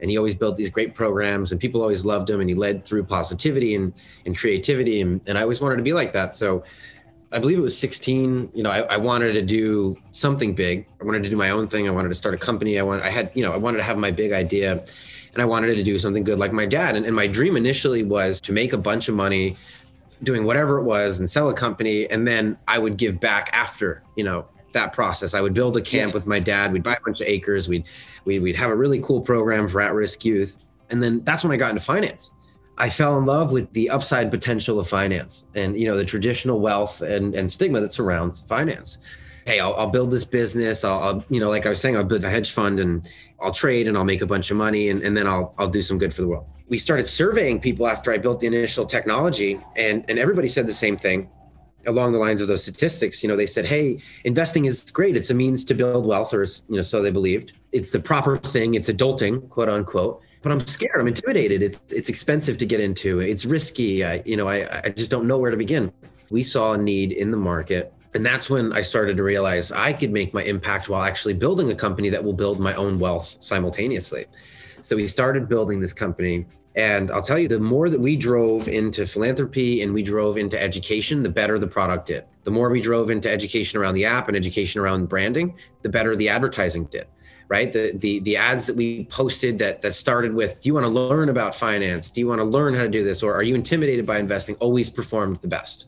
and 0.00 0.10
he 0.10 0.16
always 0.16 0.34
built 0.34 0.56
these 0.56 0.70
great 0.70 0.94
programs 0.94 1.52
and 1.52 1.60
people 1.60 1.82
always 1.82 2.04
loved 2.04 2.28
him 2.28 2.40
and 2.40 2.48
he 2.48 2.54
led 2.54 2.84
through 2.84 3.04
positivity 3.04 3.74
and, 3.74 3.92
and 4.24 4.36
creativity 4.36 5.00
and, 5.00 5.20
and 5.26 5.38
i 5.38 5.42
always 5.42 5.60
wanted 5.60 5.76
to 5.76 5.82
be 5.82 5.92
like 5.92 6.12
that. 6.12 6.34
So 6.34 6.64
i 7.32 7.38
believe 7.38 7.58
it 7.58 7.62
was 7.62 7.76
16 7.76 8.50
you 8.54 8.62
know 8.62 8.70
I, 8.70 8.80
I, 8.82 8.96
wanted 8.96 9.32
to 9.32 9.42
do 9.42 9.96
something 10.12 10.54
big. 10.54 10.86
I 11.00 11.04
wanted 11.04 11.24
to 11.24 11.28
do 11.28 11.36
my 11.36 11.50
own 11.50 11.66
thing. 11.66 11.88
I 11.88 11.90
wanted 11.90 12.08
to 12.10 12.14
start 12.14 12.34
a 12.34 12.38
company. 12.38 12.78
I 12.78 12.82
want 12.82 13.02
i 13.02 13.10
had 13.10 13.30
you 13.34 13.42
know 13.42 13.52
i 13.52 13.56
wanted 13.56 13.78
to 13.78 13.84
have 13.84 13.98
my 13.98 14.10
big 14.10 14.32
idea 14.32 14.72
and 15.32 15.42
i 15.42 15.44
wanted 15.44 15.74
to 15.74 15.82
do 15.82 15.98
something 15.98 16.22
good 16.22 16.38
like 16.38 16.52
my 16.52 16.66
dad. 16.66 16.96
And, 16.96 17.04
and 17.04 17.14
my 17.14 17.26
dream 17.26 17.56
initially 17.56 18.02
was 18.02 18.40
to 18.42 18.52
make 18.52 18.72
a 18.72 18.78
bunch 18.78 19.08
of 19.08 19.14
money 19.14 19.56
doing 20.22 20.44
whatever 20.44 20.78
it 20.78 20.84
was 20.84 21.18
and 21.18 21.28
sell 21.28 21.48
a 21.48 21.54
company 21.54 22.08
and 22.10 22.26
then 22.26 22.56
i 22.68 22.78
would 22.78 22.96
give 22.96 23.20
back 23.20 23.50
after 23.52 24.02
you 24.14 24.24
know 24.24 24.46
that 24.76 24.92
process. 24.92 25.34
I 25.34 25.40
would 25.40 25.54
build 25.54 25.76
a 25.76 25.80
camp 25.80 26.12
yeah. 26.12 26.14
with 26.14 26.26
my 26.26 26.38
dad. 26.38 26.72
We'd 26.72 26.82
buy 26.82 26.94
a 26.94 27.00
bunch 27.04 27.20
of 27.20 27.26
acres. 27.26 27.68
We'd, 27.68 27.84
we'd 28.24 28.40
we'd 28.40 28.56
have 28.56 28.70
a 28.70 28.76
really 28.76 29.00
cool 29.00 29.20
program 29.20 29.66
for 29.66 29.80
at-risk 29.80 30.24
youth. 30.24 30.56
And 30.90 31.02
then 31.02 31.24
that's 31.24 31.42
when 31.42 31.52
I 31.52 31.56
got 31.56 31.70
into 31.70 31.82
finance. 31.82 32.30
I 32.78 32.90
fell 32.90 33.18
in 33.18 33.24
love 33.24 33.52
with 33.52 33.72
the 33.72 33.88
upside 33.90 34.30
potential 34.30 34.78
of 34.78 34.86
finance 34.86 35.48
and 35.54 35.78
you 35.80 35.86
know 35.86 35.96
the 35.96 36.04
traditional 36.04 36.60
wealth 36.60 37.00
and, 37.00 37.34
and 37.34 37.50
stigma 37.50 37.80
that 37.80 37.92
surrounds 37.92 38.42
finance. 38.42 38.98
Hey, 39.46 39.60
I'll, 39.60 39.74
I'll 39.74 39.90
build 39.90 40.10
this 40.10 40.24
business. 40.24 40.84
I'll, 40.84 40.98
I'll, 40.98 41.24
you 41.30 41.40
know, 41.40 41.48
like 41.48 41.66
I 41.66 41.68
was 41.68 41.80
saying, 41.80 41.96
I'll 41.96 42.04
build 42.04 42.24
a 42.24 42.30
hedge 42.30 42.50
fund 42.50 42.80
and 42.80 43.08
I'll 43.40 43.52
trade 43.52 43.86
and 43.86 43.96
I'll 43.96 44.04
make 44.04 44.20
a 44.20 44.26
bunch 44.26 44.50
of 44.50 44.56
money 44.56 44.90
and, 44.90 45.00
and 45.02 45.16
then 45.16 45.26
I'll 45.26 45.54
I'll 45.58 45.68
do 45.68 45.82
some 45.82 45.98
good 45.98 46.12
for 46.12 46.20
the 46.20 46.28
world. 46.28 46.46
We 46.68 46.78
started 46.78 47.06
surveying 47.06 47.60
people 47.60 47.86
after 47.86 48.12
I 48.12 48.18
built 48.18 48.40
the 48.40 48.48
initial 48.48 48.84
technology, 48.84 49.58
and 49.76 50.04
and 50.08 50.18
everybody 50.18 50.48
said 50.48 50.66
the 50.66 50.74
same 50.74 50.96
thing 50.96 51.30
along 51.86 52.12
the 52.12 52.18
lines 52.18 52.42
of 52.42 52.48
those 52.48 52.62
statistics, 52.62 53.22
you 53.22 53.28
know, 53.28 53.36
they 53.36 53.46
said, 53.46 53.64
"Hey, 53.64 53.98
investing 54.24 54.64
is 54.64 54.82
great. 54.90 55.16
It's 55.16 55.30
a 55.30 55.34
means 55.34 55.64
to 55.64 55.74
build 55.74 56.06
wealth, 56.06 56.32
or 56.34 56.44
you 56.44 56.76
know, 56.76 56.82
so 56.82 57.02
they 57.02 57.10
believed. 57.10 57.52
It's 57.72 57.90
the 57.90 58.00
proper 58.00 58.38
thing. 58.38 58.74
It's 58.74 58.88
adulting, 58.88 59.48
quote 59.48 59.68
unquote." 59.68 60.22
But 60.42 60.52
I'm 60.52 60.66
scared. 60.66 61.00
I'm 61.00 61.08
intimidated. 61.08 61.62
It's 61.62 61.80
it's 61.92 62.08
expensive 62.08 62.58
to 62.58 62.66
get 62.66 62.80
into. 62.80 63.20
It's 63.20 63.44
risky. 63.44 64.04
I, 64.04 64.22
you 64.24 64.36
know, 64.36 64.48
I 64.48 64.82
I 64.84 64.88
just 64.90 65.10
don't 65.10 65.26
know 65.26 65.38
where 65.38 65.50
to 65.50 65.56
begin. 65.56 65.92
We 66.30 66.42
saw 66.42 66.72
a 66.72 66.78
need 66.78 67.12
in 67.12 67.30
the 67.30 67.36
market, 67.36 67.92
and 68.14 68.24
that's 68.24 68.48
when 68.50 68.72
I 68.72 68.82
started 68.82 69.16
to 69.16 69.22
realize 69.22 69.72
I 69.72 69.92
could 69.92 70.12
make 70.12 70.34
my 70.34 70.42
impact 70.42 70.88
while 70.88 71.02
actually 71.02 71.34
building 71.34 71.70
a 71.70 71.74
company 71.74 72.10
that 72.10 72.22
will 72.22 72.32
build 72.32 72.60
my 72.60 72.74
own 72.74 72.98
wealth 72.98 73.36
simultaneously. 73.38 74.26
So 74.82 74.96
we 74.96 75.08
started 75.08 75.48
building 75.48 75.80
this 75.80 75.92
company 75.92 76.46
and 76.76 77.10
I'll 77.10 77.22
tell 77.22 77.38
you, 77.38 77.48
the 77.48 77.58
more 77.58 77.88
that 77.88 78.00
we 78.00 78.16
drove 78.16 78.68
into 78.68 79.06
philanthropy 79.06 79.80
and 79.80 79.94
we 79.94 80.02
drove 80.02 80.36
into 80.36 80.60
education, 80.60 81.22
the 81.22 81.30
better 81.30 81.58
the 81.58 81.66
product 81.66 82.06
did. 82.06 82.24
The 82.44 82.50
more 82.50 82.68
we 82.68 82.82
drove 82.82 83.08
into 83.08 83.30
education 83.30 83.80
around 83.80 83.94
the 83.94 84.04
app 84.04 84.28
and 84.28 84.36
education 84.36 84.82
around 84.82 85.08
branding, 85.08 85.54
the 85.80 85.88
better 85.88 86.14
the 86.14 86.28
advertising 86.28 86.84
did. 86.84 87.06
Right. 87.48 87.72
The 87.72 87.92
the 87.94 88.18
the 88.20 88.36
ads 88.36 88.66
that 88.66 88.74
we 88.74 89.04
posted 89.04 89.58
that 89.60 89.80
that 89.82 89.92
started 89.92 90.34
with, 90.34 90.60
do 90.60 90.68
you 90.68 90.74
want 90.74 90.84
to 90.84 90.90
learn 90.90 91.28
about 91.28 91.54
finance? 91.54 92.10
Do 92.10 92.20
you 92.20 92.26
want 92.26 92.40
to 92.40 92.44
learn 92.44 92.74
how 92.74 92.82
to 92.82 92.88
do 92.88 93.04
this? 93.04 93.22
Or 93.22 93.32
are 93.34 93.42
you 93.42 93.54
intimidated 93.54 94.04
by 94.04 94.18
investing? 94.18 94.56
Always 94.56 94.90
performed 94.90 95.36
the 95.36 95.48
best. 95.48 95.86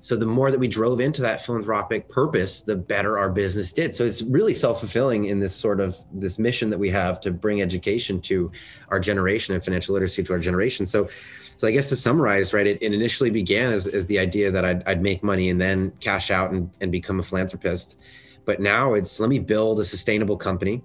So 0.00 0.16
the 0.16 0.26
more 0.26 0.50
that 0.50 0.58
we 0.58 0.66
drove 0.66 1.00
into 1.00 1.22
that 1.22 1.44
philanthropic 1.44 2.08
purpose, 2.08 2.62
the 2.62 2.74
better 2.74 3.18
our 3.18 3.28
business 3.28 3.72
did. 3.72 3.94
So 3.94 4.06
it's 4.06 4.22
really 4.22 4.54
self-fulfilling 4.54 5.26
in 5.26 5.40
this 5.40 5.54
sort 5.54 5.78
of 5.78 5.96
this 6.12 6.38
mission 6.38 6.70
that 6.70 6.78
we 6.78 6.88
have 6.90 7.20
to 7.20 7.30
bring 7.30 7.60
education 7.60 8.20
to 8.22 8.50
our 8.88 8.98
generation 8.98 9.54
and 9.54 9.62
financial 9.62 9.92
literacy 9.92 10.22
to 10.22 10.32
our 10.32 10.38
generation. 10.38 10.86
So 10.86 11.08
so 11.56 11.68
I 11.68 11.72
guess 11.72 11.90
to 11.90 11.96
summarize, 11.96 12.54
right, 12.54 12.66
it, 12.66 12.82
it 12.82 12.94
initially 12.94 13.30
began 13.30 13.70
as, 13.70 13.86
as 13.86 14.06
the 14.06 14.18
idea 14.18 14.50
that 14.50 14.64
I'd, 14.64 14.82
I'd 14.88 15.02
make 15.02 15.22
money 15.22 15.50
and 15.50 15.60
then 15.60 15.92
cash 16.00 16.30
out 16.30 16.52
and, 16.52 16.70
and 16.80 16.90
become 16.90 17.20
a 17.20 17.22
philanthropist. 17.22 18.00
But 18.46 18.60
now 18.60 18.94
it's 18.94 19.20
let 19.20 19.28
me 19.28 19.38
build 19.38 19.78
a 19.78 19.84
sustainable 19.84 20.38
company 20.38 20.82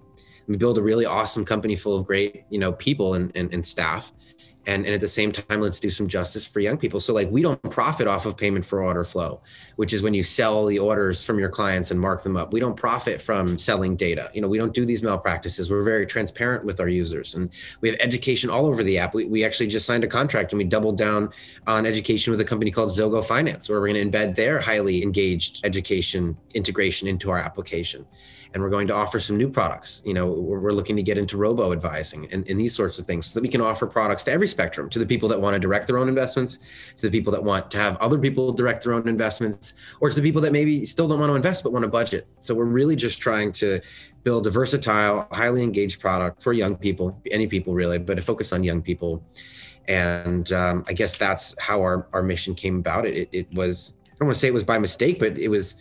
we 0.48 0.58
build 0.58 0.78
a 0.78 0.82
really 0.82 1.06
awesome 1.06 1.46
company 1.46 1.76
full 1.76 1.98
of 1.98 2.06
great 2.06 2.44
you 2.50 2.60
know 2.60 2.74
people 2.74 3.16
and, 3.16 3.32
and, 3.36 3.54
and 3.54 3.66
staff 3.66 4.12
and, 4.68 4.86
and 4.86 4.94
at 4.94 5.02
the 5.02 5.08
same 5.08 5.32
time 5.32 5.62
let's 5.62 5.80
do 5.80 5.90
some 5.90 6.08
justice 6.08 6.46
for 6.46 6.60
young 6.60 6.78
people. 6.78 7.00
So 7.00 7.14
like 7.14 7.30
we 7.30 7.42
don't 7.42 7.62
profit 7.64 8.08
off 8.08 8.26
of 8.26 8.38
payment 8.38 8.66
for 8.66 8.82
order 8.82 9.04
flow 9.04 9.42
which 9.76 9.94
is 9.94 10.02
when 10.02 10.14
you 10.14 10.24
sell 10.24 10.66
the 10.66 10.80
orders 10.80 11.24
from 11.24 11.40
your 11.40 11.50
clients 11.50 11.92
and 11.92 12.00
mark 12.00 12.24
them 12.24 12.38
up. 12.38 12.54
We 12.54 12.60
don't 12.60 12.76
profit 12.76 13.22
from 13.22 13.58
selling 13.58 13.96
data. 13.96 14.30
You 14.34 14.42
know 14.42 14.48
we 14.48 14.58
don't 14.58 14.74
do 14.74 14.86
these 14.86 15.04
malpractices. 15.04 15.70
We're 15.70 15.84
very 15.84 16.06
transparent 16.06 16.66
with 16.66 16.80
our 16.80 16.88
users. 16.88 17.36
And 17.36 17.50
we 17.82 17.90
have 17.90 17.98
education 18.00 18.50
all 18.50 18.66
over 18.66 18.84
the 18.84 18.98
app. 18.98 19.14
We, 19.14 19.26
we 19.26 19.44
actually 19.44 19.68
just 19.68 19.86
signed 19.86 20.04
a 20.04 20.08
contract 20.08 20.52
and 20.52 20.58
we 20.58 20.64
doubled 20.64 20.98
down 20.98 21.30
on 21.68 21.86
education 21.86 22.32
with 22.32 22.42
a 22.42 22.46
company 22.46 22.72
called 22.72 22.90
zogo 22.90 23.24
finance 23.24 23.70
where 23.70 23.80
we're 23.80 23.88
going 23.88 24.12
to 24.12 24.18
embed 24.18 24.36
their 24.36 24.60
highly 24.60 25.04
engaged 25.04 25.66
education 25.66 26.38
integration 26.54 27.08
into 27.08 27.30
our 27.30 27.38
application. 27.38 28.06
And 28.54 28.64
we're 28.64 28.70
going 28.70 28.88
to 28.88 28.96
offer 28.96 29.20
some 29.20 29.36
new 29.36 29.50
products. 29.50 30.02
You 30.06 30.14
know, 30.14 30.28
we're, 30.28 30.62
we're 30.62 30.72
looking 30.72 30.96
to 30.96 31.04
get 31.04 31.18
into 31.18 31.36
robo 31.36 31.74
advising 31.74 32.32
and, 32.32 32.48
and, 32.48 32.58
these 32.58 32.74
sorts 32.74 32.98
of 32.98 33.06
things 33.06 33.26
so 33.26 33.38
that 33.38 33.44
we 33.44 33.50
can 33.50 33.60
offer 33.60 33.86
products 33.86 34.24
to 34.24 34.32
every 34.32 34.48
spectrum 34.48 34.90
to 34.92 35.00
the 35.00 35.06
people 35.06 35.28
that 35.28 35.42
want 35.42 35.56
to 35.56 35.60
direct 35.60 35.88
their 35.88 35.98
own 35.98 36.08
investments, 36.08 36.60
to 36.96 37.10
the 37.10 37.12
people 37.12 37.34
that 37.34 37.44
want 37.44 37.70
to 37.72 37.78
have 37.78 37.98
other 37.98 38.18
people 38.18 38.54
direct 38.54 38.86
their 38.86 38.94
own 38.94 39.10
investments, 39.10 39.65
or 40.00 40.10
to 40.10 40.16
the 40.16 40.22
people 40.22 40.42
that 40.42 40.52
maybe 40.52 40.86
still 40.86 41.08
don't 41.08 41.20
want 41.20 41.30
to 41.30 41.36
invest 41.36 41.64
but 41.64 41.72
want 41.74 41.84
to 41.84 41.90
budget. 41.90 42.28
So 42.40 42.54
we're 42.54 42.66
really 42.66 42.96
just 42.96 43.20
trying 43.20 43.52
to 43.54 43.80
build 44.24 44.48
a 44.48 44.50
versatile, 44.50 45.28
highly 45.32 45.62
engaged 45.64 46.00
product 46.00 46.42
for 46.42 46.52
young 46.54 46.76
people, 46.76 47.22
any 47.32 47.48
people 47.48 47.74
really, 47.74 48.00
but 48.00 48.18
a 48.18 48.22
focus 48.22 48.52
on 48.52 48.64
young 48.64 48.82
people. 48.82 49.24
And 49.88 50.52
um, 50.52 50.84
I 50.88 50.94
guess 50.94 51.16
that's 51.16 51.56
how 51.60 51.80
our, 51.82 52.08
our 52.12 52.24
mission 52.24 52.56
came 52.56 52.78
about. 52.78 53.06
It, 53.06 53.16
it, 53.16 53.30
it 53.32 53.54
was, 53.54 53.94
I 54.04 54.16
don't 54.20 54.28
want 54.28 54.36
to 54.36 54.40
say 54.40 54.48
it 54.48 54.54
was 54.54 54.64
by 54.64 54.80
mistake, 54.80 55.20
but 55.20 55.38
it 55.38 55.50
was 55.50 55.76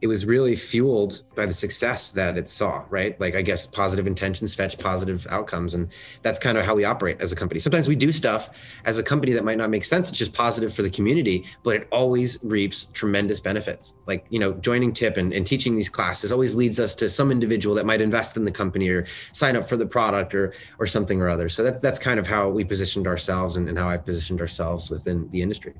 it 0.00 0.06
was 0.06 0.26
really 0.26 0.56
fueled 0.56 1.22
by 1.34 1.46
the 1.46 1.54
success 1.54 2.12
that 2.12 2.36
it 2.36 2.48
saw, 2.48 2.84
right? 2.90 3.18
Like, 3.20 3.34
I 3.34 3.42
guess 3.42 3.66
positive 3.66 4.06
intentions 4.06 4.54
fetch 4.54 4.78
positive 4.78 5.26
outcomes. 5.30 5.74
And 5.74 5.88
that's 6.22 6.38
kind 6.38 6.58
of 6.58 6.64
how 6.64 6.74
we 6.74 6.84
operate 6.84 7.20
as 7.20 7.32
a 7.32 7.36
company. 7.36 7.60
Sometimes 7.60 7.88
we 7.88 7.96
do 7.96 8.12
stuff 8.12 8.50
as 8.84 8.98
a 8.98 9.02
company 9.02 9.32
that 9.32 9.44
might 9.44 9.58
not 9.58 9.70
make 9.70 9.84
sense. 9.84 10.08
It's 10.08 10.18
just 10.18 10.32
positive 10.32 10.74
for 10.74 10.82
the 10.82 10.90
community, 10.90 11.44
but 11.62 11.76
it 11.76 11.88
always 11.90 12.38
reaps 12.42 12.86
tremendous 12.92 13.40
benefits. 13.40 13.94
Like, 14.06 14.26
you 14.30 14.38
know, 14.38 14.52
joining 14.54 14.92
TIP 14.92 15.16
and, 15.16 15.32
and 15.32 15.46
teaching 15.46 15.76
these 15.76 15.88
classes 15.88 16.32
always 16.32 16.54
leads 16.54 16.78
us 16.80 16.94
to 16.96 17.08
some 17.08 17.30
individual 17.30 17.74
that 17.76 17.86
might 17.86 18.00
invest 18.00 18.36
in 18.36 18.44
the 18.44 18.52
company 18.52 18.88
or 18.88 19.06
sign 19.32 19.56
up 19.56 19.66
for 19.66 19.76
the 19.76 19.86
product 19.86 20.34
or, 20.34 20.54
or 20.78 20.86
something 20.86 21.20
or 21.20 21.28
other. 21.28 21.48
So 21.48 21.62
that, 21.64 21.82
that's 21.82 21.98
kind 21.98 22.18
of 22.18 22.26
how 22.26 22.48
we 22.48 22.64
positioned 22.64 23.06
ourselves 23.06 23.56
and, 23.56 23.68
and 23.68 23.78
how 23.78 23.88
I 23.88 23.96
positioned 23.96 24.40
ourselves 24.40 24.90
within 24.90 25.28
the 25.30 25.42
industry. 25.42 25.74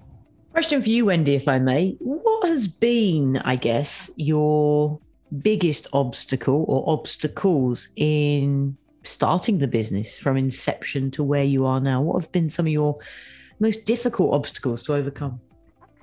Question 0.55 0.83
for 0.83 0.89
you, 0.89 1.07
Wendy, 1.07 1.35
if 1.35 1.49
I 1.49 1.59
may. 1.59 1.97
What 1.99 2.47
has 2.47 2.69
been, 2.69 3.39
I 3.39 3.57
guess, 3.57 4.09
your 4.15 5.01
biggest 5.43 5.89
obstacle 5.93 6.65
or 6.69 6.89
obstacles 6.89 7.89
in 7.97 8.77
starting 9.03 9.59
the 9.59 9.67
business 9.67 10.17
from 10.17 10.37
inception 10.37 11.11
to 11.11 11.25
where 11.25 11.43
you 11.43 11.67
are 11.67 11.81
now? 11.81 12.01
What 12.03 12.23
have 12.23 12.31
been 12.31 12.49
some 12.49 12.67
of 12.67 12.73
your 12.73 13.01
most 13.59 13.85
difficult 13.85 14.33
obstacles 14.33 14.85
to 14.85 14.95
overcome? 14.95 15.41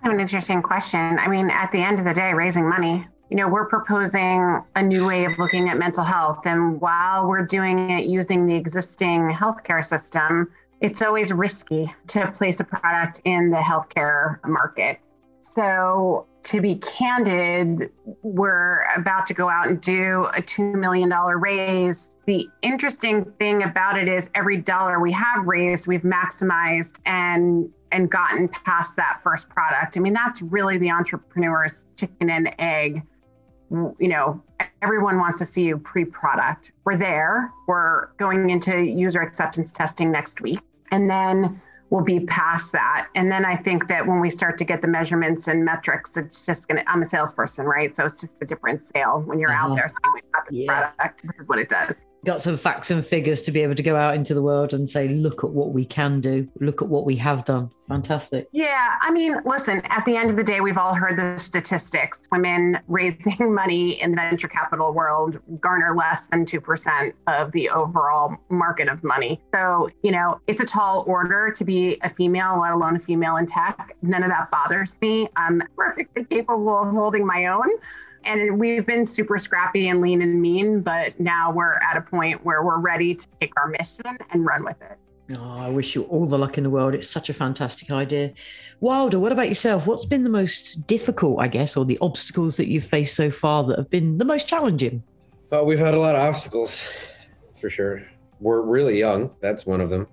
An 0.04 0.20
interesting 0.20 0.62
question. 0.62 1.18
I 1.18 1.30
mean, 1.30 1.50
at 1.50 1.72
the 1.72 1.82
end 1.82 2.00
of 2.00 2.04
the 2.04 2.14
day, 2.14 2.34
raising 2.34 2.68
money. 2.68 3.08
You 3.30 3.38
know, 3.38 3.48
we're 3.48 3.70
proposing 3.70 4.62
a 4.76 4.84
new 4.84 5.08
way 5.08 5.24
of 5.24 5.32
looking 5.40 5.70
at 5.70 5.78
mental 5.78 6.04
health. 6.04 6.40
And 6.44 6.82
while 6.82 7.26
we're 7.26 7.46
doing 7.46 7.90
it 7.90 8.04
using 8.04 8.46
the 8.48 8.56
existing 8.56 9.32
healthcare 9.32 9.86
system, 9.86 10.50
it's 10.82 11.02
always 11.02 11.32
risky 11.32 11.94
to 12.08 12.32
place 12.32 12.60
a 12.60 12.63
product 12.63 13.22
in 13.24 13.52
the 13.52 13.58
healthcare 13.58 14.44
market. 14.44 15.00
So, 15.41 16.28
to 16.44 16.60
be 16.60 16.76
candid, 16.78 17.91
we're 18.24 18.84
about 18.96 19.28
to 19.28 19.34
go 19.34 19.48
out 19.48 19.67
and 19.67 19.80
do 19.80 20.28
a 20.36 20.41
$2 20.41 20.74
million 20.74 21.10
raise. 21.10 22.15
The 22.26 22.48
interesting 22.63 23.26
thing 23.38 23.63
about 23.63 23.98
it 23.98 24.08
is 24.08 24.30
every 24.34 24.58
dollar 24.58 25.00
we 25.00 25.12
have 25.12 25.46
raised, 25.46 25.88
we've 25.88 26.02
maximized 26.02 26.98
and 27.06 27.70
and 27.91 28.10
gotten 28.10 28.48
past 28.48 28.96
that 28.96 29.20
first 29.22 29.50
product. 29.50 29.98
I 29.98 30.00
mean, 30.00 30.13
that's 30.13 30.41
really 30.41 30.78
the 30.78 30.89
entrepreneur's 30.89 31.86
chicken 31.98 32.30
and 32.30 32.56
egg. 32.58 33.04
You 33.70 34.08
know, 34.08 34.41
everyone 34.82 35.17
wants 35.20 35.39
to 35.39 35.46
see 35.46 35.63
you 35.63 35.78
pre-product. 35.78 36.72
We're 36.86 36.96
there. 36.96 37.52
We're 37.67 38.13
going 38.13 38.50
into 38.50 38.82
user 38.82 39.22
acceptance 39.22 39.74
testing 39.74 40.10
next 40.10 40.39
week 40.39 40.62
and 40.91 41.10
then 41.10 41.62
we'll 41.89 42.04
be 42.04 42.21
past 42.21 42.71
that. 42.71 43.08
And 43.15 43.32
then 43.32 43.45
I 43.45 43.56
think 43.56 43.88
that 43.88 44.06
when 44.06 44.19
we 44.19 44.30
start 44.30 44.58
to 44.60 44.65
get 44.65 44.82
the 44.82 44.88
measurements 44.88 45.47
and 45.47 45.63
metrics, 45.65 46.17
it's 46.17 46.45
just 46.45 46.67
gonna. 46.67 46.84
I'm 46.88 47.01
a 47.01 47.06
salesperson, 47.06 47.65
right? 47.65 47.95
So 47.95 48.06
it's 48.06 48.21
just 48.21 48.41
a 48.41 48.45
different 48.45 48.82
sale 48.95 49.23
when 49.25 49.39
you're 49.39 49.51
uh-huh. 49.51 49.71
out 49.71 49.75
there 49.75 49.89
saying 49.89 50.13
we 50.13 50.21
got 50.34 50.47
the 50.47 50.56
yeah. 50.56 50.91
product. 50.93 51.23
This 51.23 51.41
is 51.41 51.47
what 51.47 51.60
it 51.60 51.69
does 51.69 52.06
got 52.25 52.41
some 52.41 52.57
facts 52.57 52.91
and 52.91 53.05
figures 53.05 53.41
to 53.43 53.51
be 53.51 53.62
able 53.62 53.75
to 53.75 53.84
go 53.84 53.95
out 53.95 54.15
into 54.15 54.34
the 54.34 54.41
world 54.41 54.73
and 54.73 54.88
say, 54.89 55.07
look 55.07 55.43
at 55.43 55.49
what 55.49 55.73
we 55.73 55.84
can 55.84 56.21
do, 56.21 56.47
look 56.60 56.81
at 56.81 56.88
what 56.88 57.05
we 57.05 57.15
have 57.15 57.43
done. 57.45 57.71
Fantastic. 57.88 58.47
Yeah. 58.51 58.95
I 59.01 59.12
mean, 59.12 59.38
listen, 59.43 59.81
at 59.86 60.05
the 60.05 60.15
end 60.15 60.29
of 60.29 60.38
the 60.38 60.43
day, 60.43 60.62
we've 60.62 60.77
all 60.77 60.93
heard 60.93 61.17
the 61.17 61.38
statistics. 61.38 62.27
Women 62.31 62.79
raising 62.88 63.53
money 63.53 64.01
in 64.01 64.12
the 64.12 64.17
venture 64.17 64.47
capital 64.47 64.93
world 64.93 65.39
garner 65.60 65.95
less 65.95 66.25
than 66.27 66.45
2% 66.45 67.13
of 67.27 67.51
the 67.51 67.69
overall 67.69 68.38
market 68.49 68.88
of 68.88 69.03
money. 69.03 69.41
So, 69.53 69.89
you 70.03 70.12
know, 70.12 70.39
it's 70.47 70.62
a 70.62 70.65
tall 70.65 71.03
order 71.07 71.53
to 71.57 71.65
be 71.65 71.97
a 72.03 72.10
female, 72.10 72.62
let 72.62 72.71
alone 72.71 72.95
a 72.95 72.99
female 72.99 73.38
in 73.38 73.45
tech. 73.45 73.95
None 74.01 74.23
of 74.23 74.29
that 74.29 74.51
bothers 74.51 74.95
me. 75.01 75.27
I'm 75.36 75.63
perfectly 75.75 76.23
capable 76.25 76.81
of 76.81 76.93
holding 76.93 77.25
my 77.25 77.47
own. 77.47 77.67
And 78.23 78.60
we've 78.60 78.86
been 78.86 79.05
super 79.05 79.38
scrappy 79.39 79.89
and 79.89 80.01
lean 80.01 80.21
and 80.21 80.41
mean, 80.41 80.81
but 80.81 81.19
now 81.19 81.51
we're 81.51 81.75
at 81.75 81.97
a 81.97 82.01
point 82.01 82.45
where 82.45 82.63
we're 82.63 82.79
ready 82.79 83.15
to 83.15 83.27
take 83.39 83.53
our 83.57 83.67
mission 83.67 84.17
and 84.29 84.45
run 84.45 84.63
with 84.63 84.81
it. 84.81 84.97
Oh, 85.36 85.55
I 85.57 85.69
wish 85.69 85.95
you 85.95 86.03
all 86.03 86.25
the 86.25 86.38
luck 86.38 86.57
in 86.57 86.63
the 86.63 86.69
world. 86.69 86.93
It's 86.93 87.10
such 87.10 87.29
a 87.29 87.34
fantastic 87.34 87.89
idea. 87.89 88.34
Wilder, 88.79 89.17
what 89.17 89.31
about 89.31 89.47
yourself? 89.47 89.88
What's 89.88 90.05
been 90.05 90.23
the 90.23 90.29
most 90.29 90.86
difficult, 90.88 91.39
I 91.39 91.47
guess, 91.47 91.77
or 91.77 91.86
the 91.86 91.97
obstacles 92.01 92.57
that 92.57 92.67
you've 92.67 92.84
faced 92.84 93.15
so 93.15 93.31
far 93.31 93.63
that 93.65 93.77
have 93.77 93.89
been 93.89 94.17
the 94.17 94.25
most 94.25 94.47
challenging? 94.47 95.03
Well, 95.49 95.65
we've 95.65 95.79
had 95.79 95.93
a 95.93 95.99
lot 95.99 96.15
of 96.15 96.21
obstacles, 96.21 96.88
that's 97.43 97.60
for 97.60 97.69
sure. 97.69 98.03
We're 98.39 98.62
really 98.62 98.97
young. 98.99 99.31
That's 99.39 99.65
one 99.65 99.81
of 99.81 99.89
them. 99.89 100.07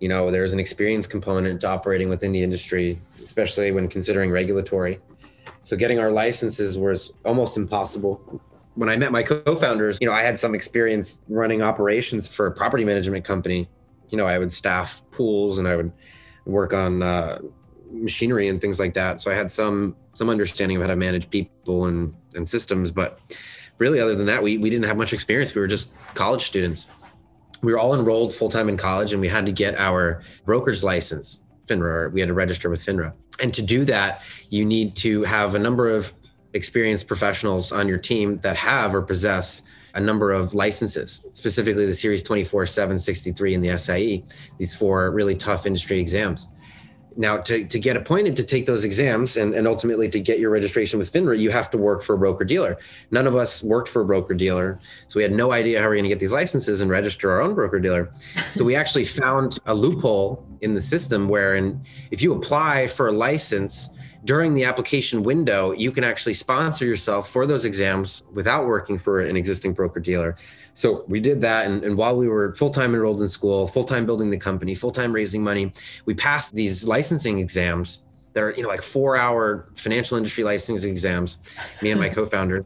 You 0.00 0.08
know, 0.08 0.30
there's 0.30 0.52
an 0.52 0.60
experience 0.60 1.06
component 1.06 1.60
to 1.62 1.68
operating 1.68 2.08
within 2.08 2.32
the 2.32 2.42
industry, 2.42 3.00
especially 3.22 3.70
when 3.72 3.88
considering 3.88 4.30
regulatory. 4.30 4.98
So 5.62 5.76
getting 5.76 6.00
our 6.00 6.10
licenses 6.10 6.76
was 6.76 7.14
almost 7.24 7.56
impossible. 7.56 8.40
When 8.74 8.88
I 8.88 8.96
met 8.96 9.12
my 9.12 9.22
co-founders, 9.22 9.98
you 10.00 10.06
know, 10.06 10.12
I 10.12 10.22
had 10.22 10.38
some 10.38 10.54
experience 10.54 11.20
running 11.28 11.62
operations 11.62 12.28
for 12.28 12.46
a 12.46 12.52
property 12.52 12.84
management 12.84 13.24
company. 13.24 13.68
You 14.08 14.18
know, 14.18 14.26
I 14.26 14.38
would 14.38 14.52
staff 14.52 15.02
pools 15.12 15.58
and 15.58 15.68
I 15.68 15.76
would 15.76 15.92
work 16.46 16.74
on 16.74 17.02
uh, 17.02 17.38
machinery 17.90 18.48
and 18.48 18.60
things 18.60 18.80
like 18.80 18.94
that. 18.94 19.20
So 19.20 19.30
I 19.30 19.34
had 19.34 19.50
some 19.50 19.96
some 20.14 20.28
understanding 20.28 20.76
of 20.76 20.82
how 20.82 20.88
to 20.88 20.96
manage 20.96 21.30
people 21.30 21.86
and 21.86 22.14
and 22.34 22.46
systems, 22.46 22.90
but 22.90 23.20
really 23.78 24.00
other 24.00 24.16
than 24.16 24.26
that, 24.26 24.42
we 24.42 24.58
we 24.58 24.68
didn't 24.68 24.86
have 24.86 24.96
much 24.96 25.12
experience. 25.12 25.54
We 25.54 25.60
were 25.60 25.68
just 25.68 25.92
college 26.14 26.42
students. 26.42 26.88
We 27.62 27.72
were 27.72 27.78
all 27.78 27.94
enrolled 27.94 28.34
full 28.34 28.48
time 28.48 28.68
in 28.68 28.76
college, 28.76 29.12
and 29.12 29.20
we 29.20 29.28
had 29.28 29.46
to 29.46 29.52
get 29.52 29.78
our 29.78 30.24
broker's 30.44 30.82
license 30.82 31.42
FINRA. 31.72 32.12
We 32.12 32.20
had 32.20 32.28
to 32.28 32.34
register 32.34 32.70
with 32.70 32.84
FINRA. 32.84 33.12
And 33.40 33.52
to 33.54 33.62
do 33.62 33.84
that, 33.86 34.22
you 34.50 34.64
need 34.64 34.94
to 34.96 35.22
have 35.22 35.54
a 35.54 35.58
number 35.58 35.88
of 35.88 36.12
experienced 36.54 37.06
professionals 37.06 37.72
on 37.72 37.88
your 37.88 37.98
team 37.98 38.38
that 38.42 38.56
have 38.56 38.94
or 38.94 39.02
possess 39.02 39.62
a 39.94 40.00
number 40.00 40.32
of 40.32 40.54
licenses, 40.54 41.26
specifically 41.32 41.86
the 41.86 41.94
Series 41.94 42.22
24, 42.22 42.66
763, 42.66 43.54
and 43.54 43.64
the 43.64 43.78
SIE, 43.78 44.24
these 44.58 44.74
four 44.74 45.10
really 45.10 45.34
tough 45.34 45.66
industry 45.66 45.98
exams. 45.98 46.48
Now, 47.14 47.36
to, 47.38 47.64
to 47.66 47.78
get 47.78 47.96
appointed 47.96 48.36
to 48.36 48.44
take 48.44 48.64
those 48.64 48.86
exams 48.86 49.36
and, 49.36 49.54
and 49.54 49.66
ultimately 49.66 50.08
to 50.08 50.18
get 50.18 50.38
your 50.38 50.50
registration 50.50 50.98
with 50.98 51.12
FINRA, 51.12 51.38
you 51.38 51.50
have 51.50 51.68
to 51.70 51.78
work 51.78 52.02
for 52.02 52.14
a 52.14 52.18
broker 52.18 52.44
dealer. 52.44 52.78
None 53.10 53.26
of 53.26 53.36
us 53.36 53.62
worked 53.62 53.88
for 53.88 54.00
a 54.00 54.04
broker 54.04 54.32
dealer. 54.32 54.80
So 55.08 55.18
we 55.18 55.22
had 55.22 55.32
no 55.32 55.52
idea 55.52 55.80
how 55.82 55.88
we 55.88 55.92
are 55.92 55.96
going 55.96 56.04
to 56.04 56.08
get 56.08 56.20
these 56.20 56.32
licenses 56.32 56.80
and 56.80 56.90
register 56.90 57.30
our 57.30 57.42
own 57.42 57.54
broker 57.54 57.80
dealer. 57.80 58.10
So 58.54 58.64
we 58.64 58.74
actually 58.74 59.04
found 59.04 59.58
a 59.66 59.74
loophole 59.74 60.46
in 60.62 60.74
the 60.74 60.80
system 60.80 61.28
where 61.28 61.54
if 62.10 62.22
you 62.22 62.32
apply 62.32 62.86
for 62.86 63.08
a 63.08 63.12
license, 63.12 63.90
during 64.24 64.54
the 64.54 64.64
application 64.64 65.22
window, 65.22 65.72
you 65.72 65.90
can 65.90 66.04
actually 66.04 66.34
sponsor 66.34 66.84
yourself 66.84 67.28
for 67.28 67.44
those 67.44 67.64
exams 67.64 68.22
without 68.32 68.66
working 68.66 68.96
for 68.96 69.20
an 69.20 69.36
existing 69.36 69.72
broker 69.72 69.98
dealer. 69.98 70.36
So 70.74 71.04
we 71.08 71.18
did 71.18 71.40
that. 71.40 71.66
And, 71.66 71.84
and 71.84 71.96
while 71.96 72.16
we 72.16 72.28
were 72.28 72.54
full 72.54 72.70
time 72.70 72.94
enrolled 72.94 73.20
in 73.20 73.28
school, 73.28 73.66
full 73.66 73.84
time 73.84 74.06
building 74.06 74.30
the 74.30 74.38
company, 74.38 74.74
full 74.74 74.92
time 74.92 75.12
raising 75.12 75.42
money, 75.42 75.72
we 76.04 76.14
passed 76.14 76.54
these 76.54 76.86
licensing 76.86 77.40
exams 77.40 78.04
that 78.32 78.42
are, 78.42 78.52
you 78.52 78.62
know, 78.62 78.68
like 78.68 78.82
four 78.82 79.16
hour 79.16 79.68
financial 79.74 80.16
industry 80.16 80.44
licensing 80.44 80.90
exams, 80.90 81.38
me 81.82 81.90
and 81.90 82.00
my 82.00 82.08
co 82.14 82.24
founders. 82.24 82.64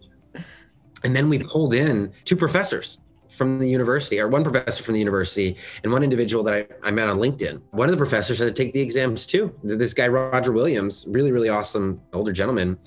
And 1.05 1.17
then 1.17 1.31
we 1.31 1.39
pulled 1.39 1.73
in 1.73 2.13
two 2.25 2.37
professors 2.37 3.01
from 3.37 3.59
the 3.59 3.68
university, 3.68 4.18
or 4.18 4.29
one 4.29 4.42
professor 4.42 4.83
from 4.83 4.94
the 4.94 5.01
university, 5.01 5.57
and 5.83 5.92
one 5.92 6.03
individual 6.03 6.42
that 6.44 6.55
I, 6.55 6.88
I 6.88 6.90
met 6.90 7.09
on 7.09 7.18
LinkedIn. 7.18 7.62
One 7.70 7.88
of 7.88 7.92
the 7.92 7.99
professors 7.99 8.38
had 8.38 8.46
to 8.46 8.53
take 8.53 8.72
the 8.72 8.81
exams 8.81 9.27
too. 9.27 9.55
This 9.62 9.94
guy, 9.94 10.09
Roger 10.09 10.53
Williams, 10.53 11.07
really, 11.09 11.33
really 11.33 11.49
awesome 11.49 12.01
older 12.12 12.33
gentleman 12.33 12.79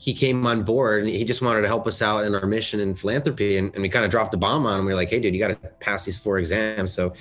he 0.00 0.14
came 0.14 0.46
on 0.46 0.62
board 0.62 1.02
and 1.02 1.10
he 1.10 1.24
just 1.24 1.42
wanted 1.42 1.60
to 1.60 1.66
help 1.66 1.86
us 1.86 2.00
out 2.00 2.24
in 2.24 2.34
our 2.34 2.46
mission 2.46 2.80
in 2.80 2.94
philanthropy. 2.94 3.58
And, 3.58 3.70
and 3.74 3.82
we 3.82 3.90
kind 3.90 4.02
of 4.02 4.10
dropped 4.10 4.32
the 4.32 4.38
bomb 4.38 4.64
on 4.64 4.80
him. 4.80 4.86
We 4.86 4.92
were 4.92 4.96
like, 4.96 5.10
hey, 5.10 5.20
dude, 5.20 5.34
you 5.34 5.40
got 5.40 5.48
to 5.48 5.68
pass 5.78 6.06
these 6.06 6.16
four 6.16 6.38
exams. 6.38 6.94
So 6.94 7.12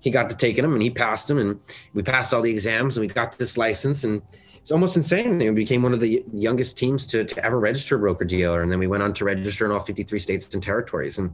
he 0.00 0.10
got 0.10 0.28
to 0.30 0.36
taking 0.36 0.62
them 0.62 0.72
and 0.72 0.82
he 0.82 0.90
passed 0.90 1.28
them. 1.28 1.38
And 1.38 1.60
we 1.92 2.02
passed 2.02 2.34
all 2.34 2.42
the 2.42 2.50
exams 2.50 2.96
and 2.96 3.06
we 3.06 3.14
got 3.14 3.38
this 3.38 3.56
license. 3.56 4.02
And 4.02 4.20
it's 4.64 4.72
almost 4.72 4.96
insane. 4.96 5.36
We 5.36 5.50
became 5.50 5.82
one 5.82 5.92
of 5.92 6.00
the 6.00 6.24
youngest 6.32 6.78
teams 6.78 7.06
to, 7.08 7.22
to 7.22 7.44
ever 7.44 7.60
register 7.60 7.96
a 7.96 7.98
broker 7.98 8.24
dealer. 8.24 8.62
And 8.62 8.72
then 8.72 8.78
we 8.78 8.86
went 8.86 9.02
on 9.02 9.12
to 9.12 9.26
register 9.26 9.66
in 9.66 9.70
all 9.70 9.78
53 9.78 10.18
states 10.18 10.54
and 10.54 10.62
territories. 10.62 11.18
And, 11.18 11.32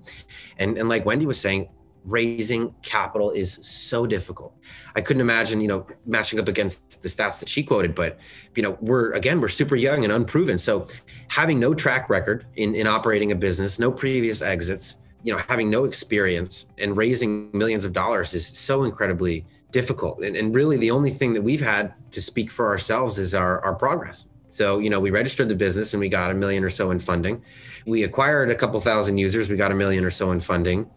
and, 0.59 0.77
and 0.77 0.89
like 0.89 1.07
Wendy 1.07 1.27
was 1.27 1.41
saying, 1.41 1.69
raising 2.05 2.75
capital 2.83 3.31
is 3.31 3.53
so 3.63 4.05
difficult. 4.05 4.53
I 4.97 5.01
couldn't 5.01 5.21
imagine, 5.21 5.61
you 5.61 5.69
know, 5.69 5.87
matching 6.07 6.41
up 6.41 6.49
against 6.49 7.03
the 7.03 7.09
stats 7.09 7.39
that 7.39 7.49
she 7.49 7.63
quoted, 7.63 7.95
but 7.95 8.19
you 8.57 8.65
know, 8.65 8.77
we're 8.81 9.13
again, 9.13 9.41
we're 9.41 9.47
super 9.47 9.77
young 9.77 10.03
and 10.03 10.13
unproven. 10.13 10.59
So 10.59 10.89
having 11.29 11.61
no 11.61 11.73
track 11.73 12.11
record 12.11 12.47
in, 12.57 12.75
in 12.75 12.89
operating 12.89 13.31
a 13.31 13.37
business, 13.37 13.79
no 13.79 13.93
previous 13.93 14.43
exits, 14.43 14.97
you 15.23 15.33
know, 15.33 15.41
having 15.49 15.71
no 15.71 15.85
experience 15.85 16.67
and 16.79 16.97
raising 16.97 17.49
millions 17.57 17.85
of 17.85 17.93
dollars 17.93 18.35
is 18.35 18.45
so 18.45 18.83
incredibly 18.83 19.47
difficult. 19.73 20.23
And, 20.23 20.37
and 20.37 20.55
really 20.55 20.77
the 20.77 20.91
only 20.91 21.11
thing 21.11 21.35
that 21.35 21.43
we've 21.43 21.61
had 21.61 21.95
to 22.13 22.21
speak 22.21 22.51
for 22.51 22.69
ourselves 22.69 23.19
is 23.19 23.35
our, 23.35 23.61
our 23.65 23.75
progress. 23.75 24.27
So, 24.49 24.79
you 24.79 24.91
know, 24.91 24.99
we 24.99 25.11
registered 25.11 25.49
the 25.49 25.55
business 25.55 25.95
and 25.95 26.01
we 26.01 26.09
got 26.09 26.31
a 26.31 26.35
million 26.35 26.65
or 26.65 26.71
so 26.71 26.91
in 26.91 26.99
funding. 26.99 27.43
We 27.87 28.03
acquired 28.03 28.51
a 28.51 28.55
couple 28.55 28.81
thousand 28.81 29.19
users, 29.19 29.49
we 29.49 29.57
got 29.57 29.71
a 29.71 29.75
million 29.75 30.05
or 30.05 30.11
so 30.11 30.33
in 30.33 30.41
funding 30.41 30.91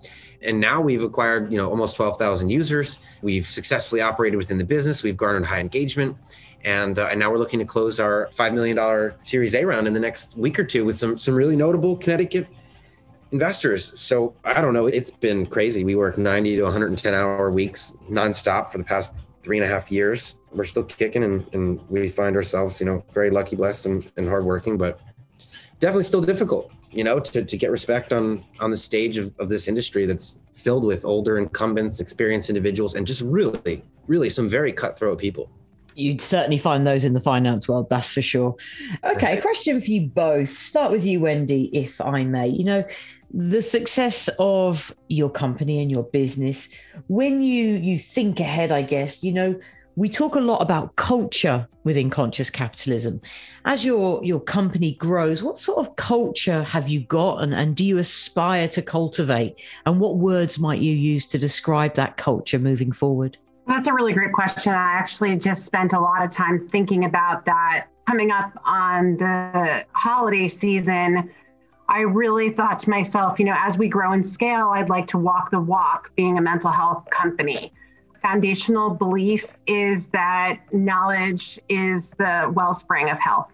and 0.44 0.60
now 0.60 0.82
we've 0.82 1.04
acquired 1.04 1.52
you 1.52 1.58
know 1.58 1.70
almost 1.70 1.96
12,000 1.96 2.50
users. 2.50 3.00
We've 3.22 3.48
successfully 3.48 4.02
operated 4.02 4.38
within 4.38 4.58
the 4.58 4.64
business. 4.64 5.04
We've 5.04 5.18
garnered 5.18 5.46
high 5.46 5.60
engagement, 5.60 6.18
and 6.64 6.98
uh, 7.00 7.08
and 7.10 7.20
now 7.20 7.32
we're 7.32 7.38
looking 7.38 7.60
to 7.60 7.66
close 7.66 8.00
our 8.00 8.30
five 8.34 8.54
million 8.54 8.76
dollar 8.78 9.16
Series 9.22 9.56
A 9.56 9.66
round 9.66 9.88
in 9.88 9.94
the 9.94 10.00
next 10.00 10.38
week 10.38 10.60
or 10.60 10.64
two 10.64 10.86
with 10.86 10.98
some 10.98 11.18
some 11.18 11.36
really 11.36 11.56
notable 11.56 11.96
Connecticut 11.98 12.48
investors. 13.34 14.00
So 14.00 14.34
I 14.46 14.62
don't 14.62 14.74
know. 14.74 14.86
It's 14.88 15.12
been 15.12 15.46
crazy. 15.46 15.84
We 15.84 15.96
work 15.96 16.18
90 16.18 16.56
to 16.56 16.64
110 16.64 17.14
hour 17.14 17.52
weeks 17.52 17.98
nonstop 18.10 18.68
for 18.68 18.78
the 18.78 18.86
past 18.86 19.16
three 19.42 19.58
and 19.58 19.66
a 19.66 19.68
half 19.68 19.92
years. 19.92 20.38
We're 20.54 20.64
still 20.64 20.84
kicking, 20.84 21.24
and, 21.24 21.46
and 21.54 21.82
we 21.90 22.08
find 22.08 22.36
ourselves 22.36 22.80
you 22.80 22.86
know 22.86 23.04
very 23.12 23.30
lucky, 23.30 23.58
blessed, 23.58 23.88
and, 23.88 24.12
and 24.16 24.30
hardworking, 24.30 24.78
but 24.78 25.02
definitely 25.80 26.04
still 26.04 26.22
difficult 26.22 26.72
you 26.94 27.04
know, 27.04 27.20
to, 27.20 27.44
to 27.44 27.58
get 27.58 27.72
respect 27.72 28.14
on 28.14 28.44
on 28.60 28.72
the 28.72 28.78
stage 28.78 29.18
of, 29.18 29.34
of 29.40 29.50
this 29.50 29.68
industry 29.68 30.06
that's 30.06 30.40
filled 30.54 30.84
with 30.84 31.06
older 31.06 31.38
incumbents, 31.38 32.00
experienced 32.00 32.50
individuals, 32.50 32.94
and 32.96 33.08
just 33.08 33.22
really, 33.22 33.84
really 34.08 34.30
some 34.30 34.48
very 34.48 34.72
cutthroat 34.72 35.18
people. 35.18 35.50
You'd 35.96 36.22
certainly 36.22 36.58
find 36.58 36.88
those 36.88 37.06
in 37.06 37.14
the 37.14 37.20
finance 37.20 37.68
world, 37.68 37.90
that's 37.90 38.12
for 38.12 38.22
sure. 38.22 38.56
Okay, 39.04 39.40
question 39.42 39.80
for 39.80 39.92
you 39.92 40.08
both. 40.08 40.50
Start 40.50 40.92
with 40.92 41.06
you, 41.06 41.20
Wendy, 41.20 41.70
if 41.74 42.02
I 42.02 42.24
may. 42.24 42.48
You 42.48 42.64
know, 42.64 42.84
the 43.34 43.62
success 43.62 44.30
of 44.38 44.94
your 45.10 45.30
company 45.30 45.82
and 45.82 45.90
your 45.90 46.04
business, 46.04 46.70
when 47.08 47.42
you 47.42 47.76
you 47.76 47.98
think 47.98 48.40
ahead, 48.40 48.72
I 48.72 48.84
guess, 48.84 49.24
you 49.24 49.34
know, 49.34 49.60
we 49.96 50.10
talk 50.10 50.36
a 50.36 50.40
lot 50.40 50.62
about 50.62 50.96
culture 50.96 51.68
within 51.84 52.10
conscious 52.10 52.50
capitalism. 52.50 53.22
As 53.66 53.84
your 53.84 54.24
your 54.24 54.40
company 54.40 54.94
grows, 54.94 55.42
what 55.42 55.58
sort 55.58 55.86
of 55.86 55.96
culture 55.96 56.64
have 56.64 56.90
you 56.90 57.02
got 57.02 57.42
and, 57.42 57.54
and 57.54 57.76
do 57.76 57.84
you 57.84 57.98
aspire 57.98 58.68
to 58.70 58.82
cultivate? 58.82 59.60
And 59.86 60.00
what 60.00 60.18
words 60.18 60.60
might 60.60 60.82
you 60.82 60.94
use 60.94 61.26
to 61.28 61.38
describe 61.38 61.96
that 61.96 62.18
culture 62.18 62.60
moving 62.60 62.92
forward? 62.92 63.38
That's 63.68 63.88
a 63.88 63.94
really 63.94 64.14
great 64.14 64.34
question. 64.34 64.74
I 64.74 64.94
actually 64.94 65.38
just 65.38 65.66
spent 65.66 65.94
a 65.94 66.00
lot 66.00 66.24
of 66.24 66.30
time 66.30 66.68
thinking 66.68 67.06
about 67.06 67.46
that 67.46 67.88
coming 68.06 68.32
up 68.32 68.52
on 68.66 69.16
the 69.18 69.86
holiday 69.94 70.48
season. 70.48 71.32
I 71.94 72.02
really 72.02 72.50
thought 72.50 72.80
to 72.80 72.90
myself, 72.90 73.38
you 73.38 73.46
know, 73.46 73.56
as 73.56 73.78
we 73.78 73.88
grow 73.88 74.14
in 74.14 74.24
scale, 74.24 74.70
I'd 74.70 74.90
like 74.90 75.06
to 75.08 75.20
walk 75.20 75.52
the 75.52 75.60
walk 75.60 76.12
being 76.16 76.40
a 76.40 76.42
mental 76.42 76.72
health 76.72 77.08
company 77.12 77.72
foundational 78.24 78.90
belief 78.90 79.58
is 79.68 80.08
that 80.08 80.60
knowledge 80.72 81.60
is 81.70 82.12
the 82.12 82.52
wellspring 82.56 83.10
of 83.10 83.20
health. 83.20 83.52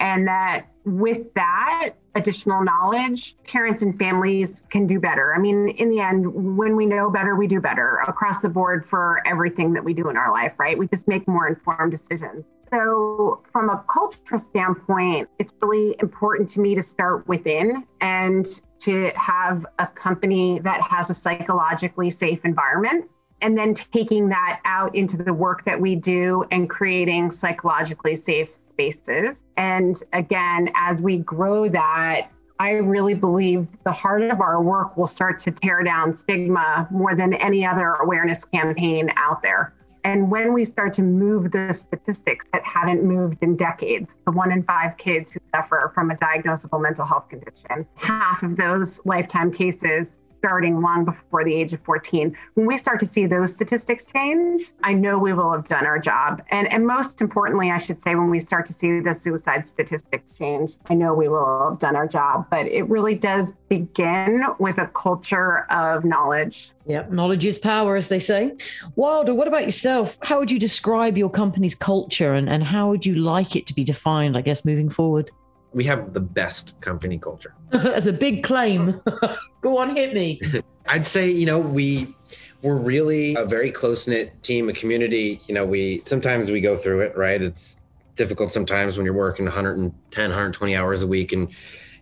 And 0.00 0.26
that 0.28 0.66
with 0.84 1.34
that 1.34 1.94
additional 2.14 2.62
knowledge, 2.62 3.36
parents 3.44 3.82
and 3.82 3.98
families 3.98 4.64
can 4.70 4.86
do 4.86 5.00
better. 5.00 5.34
I 5.34 5.38
mean, 5.38 5.68
in 5.70 5.88
the 5.88 6.00
end, 6.00 6.56
when 6.56 6.76
we 6.76 6.86
know 6.86 7.10
better, 7.10 7.34
we 7.34 7.46
do 7.46 7.60
better 7.60 7.98
across 8.06 8.40
the 8.40 8.48
board 8.48 8.88
for 8.88 9.20
everything 9.26 9.72
that 9.72 9.84
we 9.84 9.94
do 9.94 10.08
in 10.08 10.16
our 10.16 10.32
life, 10.32 10.52
right? 10.58 10.78
We 10.78 10.86
just 10.88 11.08
make 11.08 11.26
more 11.26 11.48
informed 11.48 11.92
decisions. 11.92 12.44
So, 12.72 13.42
from 13.52 13.70
a 13.70 13.84
cultural 13.88 14.40
standpoint, 14.40 15.28
it's 15.38 15.52
really 15.62 15.94
important 16.00 16.48
to 16.50 16.60
me 16.60 16.74
to 16.74 16.82
start 16.82 17.26
within 17.28 17.84
and 18.00 18.46
to 18.80 19.12
have 19.14 19.64
a 19.78 19.86
company 19.86 20.58
that 20.60 20.80
has 20.82 21.08
a 21.10 21.14
psychologically 21.14 22.10
safe 22.10 22.40
environment 22.44 23.08
and 23.40 23.58
then 23.58 23.74
taking 23.74 24.28
that 24.28 24.60
out 24.64 24.94
into 24.94 25.16
the 25.16 25.32
work 25.32 25.64
that 25.64 25.80
we 25.80 25.94
do 25.94 26.44
and 26.50 26.70
creating 26.70 27.30
psychologically 27.30 28.16
safe 28.16 28.54
spaces. 28.54 29.44
And 29.56 30.02
again, 30.12 30.70
as 30.74 31.00
we 31.00 31.18
grow 31.18 31.68
that, 31.68 32.30
I 32.58 32.70
really 32.72 33.14
believe 33.14 33.68
the 33.82 33.92
heart 33.92 34.22
of 34.22 34.40
our 34.40 34.62
work 34.62 34.96
will 34.96 35.08
start 35.08 35.40
to 35.40 35.50
tear 35.50 35.82
down 35.82 36.12
stigma 36.12 36.86
more 36.90 37.14
than 37.14 37.34
any 37.34 37.66
other 37.66 37.94
awareness 37.94 38.44
campaign 38.44 39.10
out 39.16 39.42
there. 39.42 39.74
And 40.04 40.30
when 40.30 40.52
we 40.52 40.66
start 40.66 40.92
to 40.94 41.02
move 41.02 41.50
the 41.50 41.72
statistics 41.72 42.44
that 42.52 42.62
haven't 42.62 43.02
moved 43.02 43.38
in 43.42 43.56
decades, 43.56 44.14
the 44.26 44.32
one 44.32 44.52
in 44.52 44.62
five 44.62 44.98
kids 44.98 45.30
who 45.30 45.40
suffer 45.50 45.90
from 45.94 46.10
a 46.10 46.14
diagnosable 46.16 46.80
mental 46.80 47.06
health 47.06 47.28
condition, 47.30 47.86
half 47.94 48.42
of 48.42 48.56
those 48.56 49.00
lifetime 49.06 49.50
cases 49.50 50.18
starting 50.44 50.82
long 50.82 51.06
before 51.06 51.42
the 51.42 51.54
age 51.54 51.72
of 51.72 51.80
14. 51.84 52.36
When 52.52 52.66
we 52.66 52.76
start 52.76 53.00
to 53.00 53.06
see 53.06 53.24
those 53.24 53.50
statistics 53.50 54.04
change, 54.04 54.60
I 54.82 54.92
know 54.92 55.18
we 55.18 55.32
will 55.32 55.50
have 55.50 55.66
done 55.68 55.86
our 55.86 55.98
job. 55.98 56.42
And, 56.50 56.70
and 56.70 56.86
most 56.86 57.22
importantly, 57.22 57.70
I 57.70 57.78
should 57.78 57.98
say, 57.98 58.14
when 58.14 58.28
we 58.28 58.40
start 58.40 58.66
to 58.66 58.74
see 58.74 59.00
the 59.00 59.14
suicide 59.14 59.66
statistics 59.66 60.32
change, 60.36 60.72
I 60.90 60.94
know 60.94 61.14
we 61.14 61.28
will 61.28 61.70
have 61.70 61.78
done 61.78 61.96
our 61.96 62.06
job. 62.06 62.46
But 62.50 62.66
it 62.66 62.82
really 62.90 63.14
does 63.14 63.52
begin 63.70 64.44
with 64.58 64.76
a 64.76 64.88
culture 64.88 65.64
of 65.70 66.04
knowledge. 66.04 66.72
Yeah, 66.84 67.06
knowledge 67.08 67.46
is 67.46 67.58
power, 67.58 67.96
as 67.96 68.08
they 68.08 68.18
say. 68.18 68.54
Wilder, 68.96 69.32
what 69.32 69.48
about 69.48 69.64
yourself? 69.64 70.18
How 70.20 70.40
would 70.40 70.50
you 70.50 70.58
describe 70.58 71.16
your 71.16 71.30
company's 71.30 71.74
culture 71.74 72.34
and, 72.34 72.50
and 72.50 72.62
how 72.62 72.90
would 72.90 73.06
you 73.06 73.14
like 73.14 73.56
it 73.56 73.66
to 73.68 73.74
be 73.74 73.82
defined, 73.82 74.36
I 74.36 74.42
guess, 74.42 74.66
moving 74.66 74.90
forward? 74.90 75.30
We 75.74 75.84
have 75.84 76.12
the 76.12 76.20
best 76.20 76.80
company 76.80 77.18
culture. 77.18 77.54
As 77.72 78.06
a 78.06 78.12
big 78.12 78.44
claim. 78.44 79.00
Go 79.60 79.78
on, 79.78 79.96
hit 79.96 80.14
me. 80.14 80.40
I'd 80.86 81.06
say, 81.06 81.30
you 81.30 81.46
know, 81.46 81.58
we 81.58 82.14
we're 82.62 82.76
really 82.76 83.34
a 83.34 83.44
very 83.44 83.70
close-knit 83.70 84.42
team, 84.42 84.68
a 84.68 84.72
community. 84.72 85.40
You 85.46 85.54
know, 85.54 85.66
we 85.66 86.00
sometimes 86.00 86.50
we 86.50 86.60
go 86.60 86.74
through 86.74 87.00
it, 87.00 87.16
right? 87.16 87.40
It's 87.42 87.80
difficult 88.14 88.52
sometimes 88.52 88.96
when 88.96 89.04
you're 89.04 89.14
working 89.14 89.44
110, 89.44 89.92
120 90.30 90.76
hours 90.76 91.02
a 91.02 91.06
week 91.06 91.32
and 91.32 91.48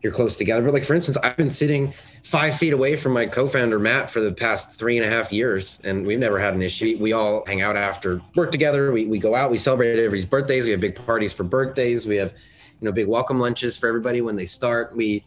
you're 0.03 0.13
close 0.13 0.37
together. 0.37 0.65
But 0.65 0.75
like 0.75 0.85
for 0.85 0.95
instance, 0.95 1.17
I've 1.23 1.37
been 1.37 1.51
sitting 1.51 1.95
five 2.25 2.57
feet 2.57 2.73
away 2.73 2.97
from 2.97 3.13
my 3.13 3.27
co-founder 3.27 3.79
Matt 3.79 4.11
for 4.11 4.21
the 4.21 4.33
past 4.33 4.73
three 4.73 4.97
and 4.99 5.07
a 5.07 5.11
half 5.11 5.33
years, 5.33 5.81
and 5.85 6.07
we've 6.07 6.19
never 6.19 6.39
had 6.39 6.55
an 6.55 6.63
issue. 6.63 6.97
We 7.01 7.13
all 7.13 7.45
hang 7.47 7.63
out 7.63 7.77
after 7.77 8.21
work 8.35 8.53
together. 8.53 8.93
We 8.93 9.07
we 9.07 9.19
go 9.19 9.35
out. 9.35 9.51
We 9.51 9.59
celebrate 9.59 9.93
everybody's 9.93 10.27
birthdays. 10.27 10.65
We 10.65 10.73
have 10.73 10.81
big 10.81 10.97
parties 11.07 11.33
for 11.33 11.45
birthdays. 11.45 12.07
We 12.07 12.17
have 12.17 12.35
you 12.83 12.87
know 12.89 12.93
big 12.93 13.07
welcome 13.07 13.39
lunches 13.39 13.79
for 13.79 13.87
everybody 13.87 14.21
when 14.21 14.35
they 14.35 14.45
start. 14.45 14.95
We 14.97 15.25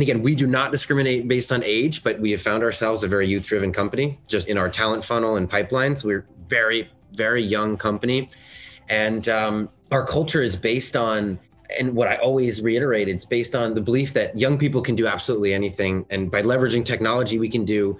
again 0.00 0.22
we 0.22 0.34
do 0.34 0.46
not 0.46 0.72
discriminate 0.72 1.28
based 1.28 1.52
on 1.52 1.62
age 1.62 2.02
but 2.02 2.20
we 2.20 2.32
have 2.32 2.42
found 2.42 2.62
ourselves 2.62 3.02
a 3.02 3.08
very 3.08 3.26
youth 3.26 3.46
driven 3.46 3.72
company 3.72 4.18
just 4.28 4.48
in 4.48 4.58
our 4.58 4.68
talent 4.68 5.04
funnel 5.04 5.36
and 5.36 5.48
pipelines. 5.48 6.02
We're 6.04 6.26
very 6.48 6.90
very 7.12 7.42
young 7.42 7.76
company. 7.76 8.28
And 8.88 9.28
um, 9.28 9.70
our 9.92 10.04
culture 10.04 10.42
is 10.42 10.56
based 10.56 10.96
on 10.96 11.38
and 11.78 11.94
what 11.94 12.08
I 12.08 12.16
always 12.16 12.62
reiterate, 12.62 13.08
it's 13.08 13.24
based 13.24 13.54
on 13.54 13.74
the 13.74 13.80
belief 13.80 14.12
that 14.14 14.38
young 14.38 14.56
people 14.56 14.80
can 14.80 14.94
do 14.94 15.06
absolutely 15.06 15.52
anything. 15.52 16.06
And 16.10 16.30
by 16.30 16.42
leveraging 16.42 16.84
technology, 16.84 17.40
we 17.40 17.48
can 17.48 17.64
do 17.64 17.98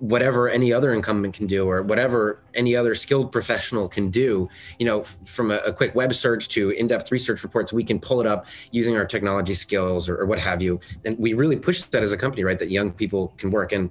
whatever 0.00 0.48
any 0.48 0.72
other 0.72 0.92
incumbent 0.92 1.34
can 1.34 1.46
do 1.46 1.68
or 1.68 1.82
whatever 1.82 2.42
any 2.54 2.74
other 2.74 2.94
skilled 2.94 3.30
professional 3.30 3.86
can 3.86 4.10
do 4.10 4.48
you 4.78 4.86
know 4.86 5.04
from 5.24 5.50
a, 5.50 5.56
a 5.58 5.72
quick 5.72 5.94
web 5.94 6.12
search 6.14 6.48
to 6.48 6.70
in-depth 6.70 7.12
research 7.12 7.42
reports 7.42 7.72
we 7.72 7.84
can 7.84 8.00
pull 8.00 8.20
it 8.20 8.26
up 8.26 8.46
using 8.70 8.96
our 8.96 9.04
technology 9.04 9.54
skills 9.54 10.08
or, 10.08 10.16
or, 10.16 10.26
what 10.26 10.38
have 10.38 10.62
you. 10.62 10.80
And 11.04 11.18
we 11.18 11.34
really 11.34 11.56
push 11.56 11.82
that 11.82 12.02
as 12.02 12.12
a 12.12 12.16
company 12.16 12.44
right 12.44 12.58
that 12.58 12.70
young 12.70 12.92
people 12.92 13.34
can 13.36 13.50
work. 13.50 13.72
And 13.72 13.90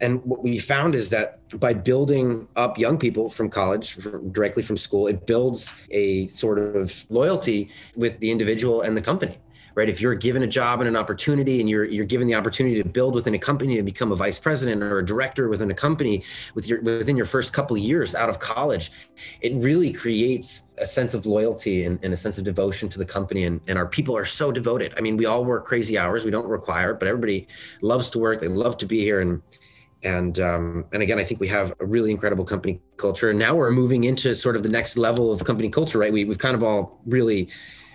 and 0.00 0.24
what 0.24 0.44
we 0.44 0.58
found 0.58 0.94
is 0.94 1.10
that 1.10 1.40
by 1.58 1.74
building 1.74 2.46
up 2.54 2.78
young 2.78 2.98
people 2.98 3.30
from 3.30 3.50
college 3.50 3.92
from, 3.92 4.30
directly 4.30 4.62
from 4.62 4.76
school 4.76 5.08
it 5.08 5.26
builds 5.26 5.72
a 5.90 6.26
sort 6.26 6.58
of 6.60 7.04
loyalty 7.10 7.68
with 7.96 8.16
the 8.20 8.30
individual 8.30 8.82
and 8.82 8.96
the 8.96 9.02
company 9.02 9.38
right? 9.78 9.88
If 9.88 10.00
you're 10.00 10.16
given 10.16 10.42
a 10.42 10.46
job 10.48 10.80
and 10.80 10.88
an 10.88 10.96
opportunity 10.96 11.60
and 11.60 11.70
you're 11.70 11.84
you're 11.84 12.04
given 12.04 12.26
the 12.26 12.34
opportunity 12.34 12.82
to 12.82 12.88
build 12.88 13.14
within 13.14 13.34
a 13.34 13.38
company 13.38 13.78
and 13.78 13.86
become 13.86 14.10
a 14.10 14.16
vice 14.16 14.38
president 14.40 14.82
or 14.82 14.98
a 14.98 15.06
director 15.06 15.48
within 15.48 15.70
a 15.70 15.74
company 15.74 16.24
with 16.56 16.66
your 16.66 16.80
within 16.82 17.16
your 17.16 17.26
first 17.26 17.52
couple 17.52 17.76
years 17.76 18.16
out 18.16 18.28
of 18.28 18.40
college, 18.40 18.90
it 19.40 19.54
really 19.54 19.92
creates 19.92 20.64
a 20.78 20.86
sense 20.86 21.14
of 21.14 21.26
loyalty 21.26 21.84
and, 21.84 22.04
and, 22.04 22.12
a 22.12 22.16
sense 22.16 22.38
of 22.38 22.44
devotion 22.44 22.88
to 22.88 22.98
the 22.98 23.04
company. 23.04 23.44
And, 23.44 23.60
and 23.68 23.78
our 23.78 23.86
people 23.86 24.16
are 24.16 24.24
so 24.24 24.52
devoted. 24.52 24.94
I 24.96 25.00
mean, 25.00 25.16
we 25.16 25.26
all 25.26 25.44
work 25.44 25.64
crazy 25.64 25.96
hours. 25.96 26.24
We 26.24 26.30
don't 26.30 26.46
require 26.46 26.92
it, 26.92 26.98
but 27.00 27.08
everybody 27.08 27.48
loves 27.80 28.10
to 28.10 28.18
work. 28.18 28.40
They 28.40 28.48
love 28.48 28.76
to 28.78 28.86
be 28.86 29.00
here. 29.00 29.20
And 29.20 29.42
and 30.02 30.40
um, 30.40 30.86
and 30.92 31.02
again, 31.02 31.20
I 31.20 31.24
think 31.24 31.38
we 31.40 31.48
have 31.48 31.72
a 31.78 31.86
really 31.86 32.10
incredible 32.10 32.44
company 32.44 32.80
culture. 32.96 33.30
And 33.30 33.38
now 33.38 33.54
we're 33.54 33.70
moving 33.70 34.04
into 34.04 34.34
sort 34.34 34.56
of 34.56 34.64
the 34.64 34.68
next 34.68 34.98
level 34.98 35.30
of 35.32 35.44
company 35.44 35.70
culture, 35.70 35.98
right? 35.98 36.12
We, 36.12 36.24
we've 36.24 36.38
kind 36.38 36.56
of 36.56 36.64
all 36.64 37.00
really, 37.06 37.48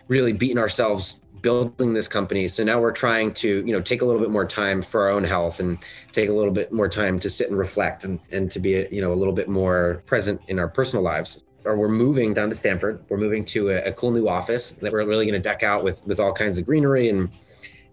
really 0.07 0.31
beaten 0.31 0.57
ourselves 0.57 1.19
building 1.43 1.93
this 1.93 2.07
company. 2.07 2.47
So 2.47 2.63
now 2.63 2.79
we're 2.79 2.93
trying 2.93 3.33
to, 3.33 3.47
you 3.47 3.73
know, 3.73 3.81
take 3.81 4.01
a 4.01 4.05
little 4.05 4.21
bit 4.21 4.31
more 4.31 4.47
time 4.47 4.81
for 4.81 5.01
our 5.03 5.09
own 5.09 5.23
health 5.23 5.59
and 5.59 5.77
take 6.11 6.29
a 6.29 6.33
little 6.33 6.51
bit 6.51 6.71
more 6.71 6.89
time 6.89 7.19
to 7.19 7.29
sit 7.29 7.49
and 7.49 7.59
reflect 7.59 8.05
and, 8.05 8.19
and 8.31 8.49
to 8.49 8.59
be, 8.59 8.87
you 8.89 9.01
know, 9.01 9.13
a 9.13 9.19
little 9.21 9.33
bit 9.33 9.49
more 9.49 10.01
present 10.07 10.41
in 10.47 10.57
our 10.57 10.67
personal 10.67 11.03
lives. 11.03 11.43
Or 11.65 11.77
we're 11.77 11.89
moving 11.89 12.33
down 12.33 12.49
to 12.49 12.55
Stamford. 12.55 13.03
We're 13.09 13.17
moving 13.17 13.45
to 13.45 13.69
a, 13.69 13.83
a 13.83 13.91
cool 13.91 14.11
new 14.11 14.27
office 14.27 14.71
that 14.71 14.91
we're 14.91 15.05
really 15.05 15.25
going 15.25 15.39
to 15.39 15.49
deck 15.49 15.63
out 15.63 15.83
with 15.83 16.05
with 16.07 16.19
all 16.19 16.33
kinds 16.33 16.57
of 16.57 16.65
greenery 16.65 17.09
and 17.09 17.29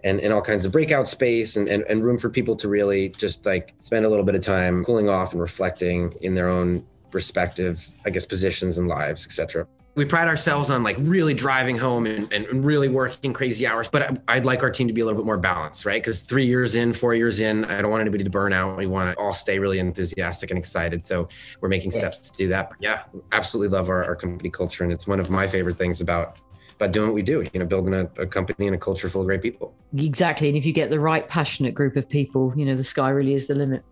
and, 0.03 0.19
and 0.21 0.33
all 0.33 0.41
kinds 0.41 0.65
of 0.65 0.73
breakout 0.73 1.09
space 1.09 1.57
and, 1.57 1.69
and, 1.69 1.83
and 1.83 2.03
room 2.03 2.17
for 2.17 2.31
people 2.31 2.57
to 2.57 2.69
really 2.69 3.11
just 3.11 3.45
like 3.45 3.75
spend 3.81 4.07
a 4.07 4.09
little 4.09 4.25
bit 4.25 4.35
of 4.35 4.41
time 4.41 4.83
cooling 4.83 5.11
off 5.11 5.33
and 5.33 5.43
reflecting 5.43 6.15
in 6.23 6.35
their 6.35 6.49
own 6.49 6.87
respective, 7.13 7.87
I 8.07 8.11
guess, 8.11 8.25
positions 8.25 8.79
and 8.79 8.89
lives, 8.89 9.27
etc 9.27 9.67
we 9.95 10.05
pride 10.05 10.29
ourselves 10.29 10.71
on 10.71 10.83
like 10.83 10.97
really 11.01 11.35
driving 11.35 11.77
home 11.77 12.07
and, 12.07 12.33
and 12.33 12.65
really 12.65 12.89
working 12.89 13.33
crazy 13.33 13.67
hours 13.67 13.89
but 13.89 14.21
i'd 14.29 14.45
like 14.45 14.63
our 14.63 14.71
team 14.71 14.87
to 14.87 14.93
be 14.93 15.01
a 15.01 15.05
little 15.05 15.21
bit 15.21 15.27
more 15.27 15.37
balanced 15.37 15.85
right 15.85 16.03
because 16.03 16.21
three 16.21 16.47
years 16.47 16.75
in 16.75 16.93
four 16.93 17.15
years 17.15 17.41
in 17.41 17.65
i 17.67 17.83
don't 17.83 17.91
want 17.91 18.01
anybody 18.01 18.25
to 18.25 18.31
burn 18.31 18.53
out 18.53 18.77
we 18.77 18.87
want 18.87 19.13
to 19.13 19.21
all 19.21 19.35
stay 19.35 19.59
really 19.59 19.79
enthusiastic 19.79 20.51
and 20.51 20.59
excited 20.59 21.05
so 21.05 21.29
we're 21.61 21.69
making 21.69 21.91
yes. 21.91 22.01
steps 22.01 22.31
to 22.31 22.37
do 22.37 22.49
that 22.49 22.71
but 22.71 22.79
yeah 22.81 23.03
absolutely 23.33 23.77
love 23.77 23.89
our, 23.89 24.05
our 24.05 24.17
company 24.17 24.51
culture 24.51 24.85
and 24.85 24.93
it's 24.93 25.07
one 25.07 25.21
of 25.21 25.31
my 25.31 25.47
favorite 25.47 25.77
things 25.77 26.01
about 26.01 26.39
about 26.81 26.93
doing 26.93 27.09
what 27.09 27.15
we 27.15 27.21
do, 27.21 27.47
you 27.53 27.61
know, 27.61 27.67
building 27.67 27.93
a, 27.93 28.09
a, 28.17 28.27
company 28.27 28.67
and 28.67 28.75
a 28.75 28.79
culture 28.79 29.07
full 29.11 29.21
of 29.21 29.27
great 29.27 29.43
people. 29.43 29.75
Exactly. 29.99 30.49
And 30.49 30.57
if 30.57 30.65
you 30.65 30.73
get 30.73 30.89
the 30.89 30.99
right 30.99 31.29
passionate 31.29 31.75
group 31.75 31.95
of 31.95 32.09
people, 32.09 32.55
you 32.57 32.65
know, 32.65 32.75
the 32.75 32.85
sky 32.85 33.11
really 33.11 33.35
is 33.35 33.47
the 33.49 33.55
limit. 33.55 33.85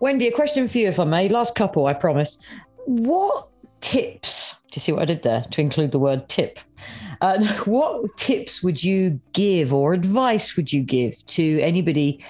Wendy, 0.00 0.26
a 0.26 0.32
question 0.32 0.66
for 0.66 0.78
you, 0.78 0.88
if 0.88 0.98
I 0.98 1.04
may. 1.04 1.28
Last 1.28 1.54
couple, 1.54 1.84
I 1.84 1.92
promise. 1.92 2.38
What 2.86 3.49
tips 3.80 4.60
do 4.70 4.78
you 4.78 4.82
see 4.82 4.92
what 4.92 5.02
I 5.02 5.06
did 5.06 5.22
there 5.24 5.44
to 5.50 5.60
include 5.60 5.90
the 5.90 5.98
word 5.98 6.28
tip? 6.28 6.60
Uh, 7.20 7.44
what 7.64 8.16
tips 8.16 8.62
would 8.62 8.82
you 8.82 9.20
give 9.32 9.74
or 9.74 9.92
advice 9.92 10.56
would 10.56 10.72
you 10.72 10.82
give 10.82 11.24
to 11.26 11.60
anybody 11.60 12.24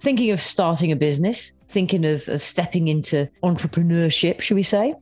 thinking 0.00 0.30
of 0.30 0.40
starting 0.40 0.90
a 0.90 0.96
business, 0.96 1.52
thinking 1.68 2.04
of, 2.04 2.26
of 2.28 2.42
stepping 2.42 2.88
into 2.88 3.28
entrepreneurship, 3.42 4.40
should 4.40 4.54
we 4.54 4.62
say? 4.62 4.94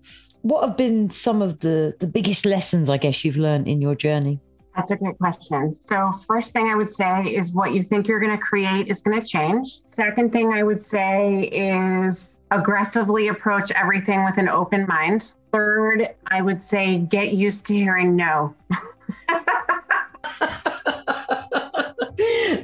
What 0.43 0.67
have 0.67 0.77
been 0.77 1.11
some 1.11 1.43
of 1.43 1.61
the, 1.61 1.95
the 2.01 2.07
biggest 2.07 2.45
lessons, 2.45 2.91
I 2.91 2.97
guess, 2.97 3.25
you've 3.25 3.37
learned 3.37 3.69
in 3.69 3.81
your 3.81 3.95
journey? 3.95 4.41
That's 4.77 4.93
a 4.93 4.97
great 4.97 5.19
question. 5.19 5.75
So, 5.75 6.13
first 6.27 6.53
thing 6.53 6.69
I 6.69 6.77
would 6.77 6.89
say 6.89 7.25
is 7.25 7.53
what 7.53 7.73
you 7.73 7.83
think 7.83 8.07
you're 8.07 8.21
going 8.21 8.37
to 8.37 8.39
create 8.39 8.87
is 8.89 9.03
going 9.03 9.21
to 9.21 9.27
change. 9.27 9.81
Second 9.87 10.33
thing 10.33 10.53
I 10.53 10.63
would 10.63 10.81
say 10.81 11.45
is 11.45 12.41
aggressively 12.51 13.29
approach 13.29 13.71
everything 13.73 14.25
with 14.25 14.39
an 14.39 14.49
open 14.49 14.87
mind. 14.87 15.35
Third, 15.53 16.15
I 16.29 16.41
would 16.43 16.63
say 16.63 17.01
get 17.01 17.33
used 17.33 17.67
to 17.67 17.75
hearing 17.75 18.15
no. 18.17 18.55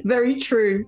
Very 0.03 0.39
true. 0.39 0.87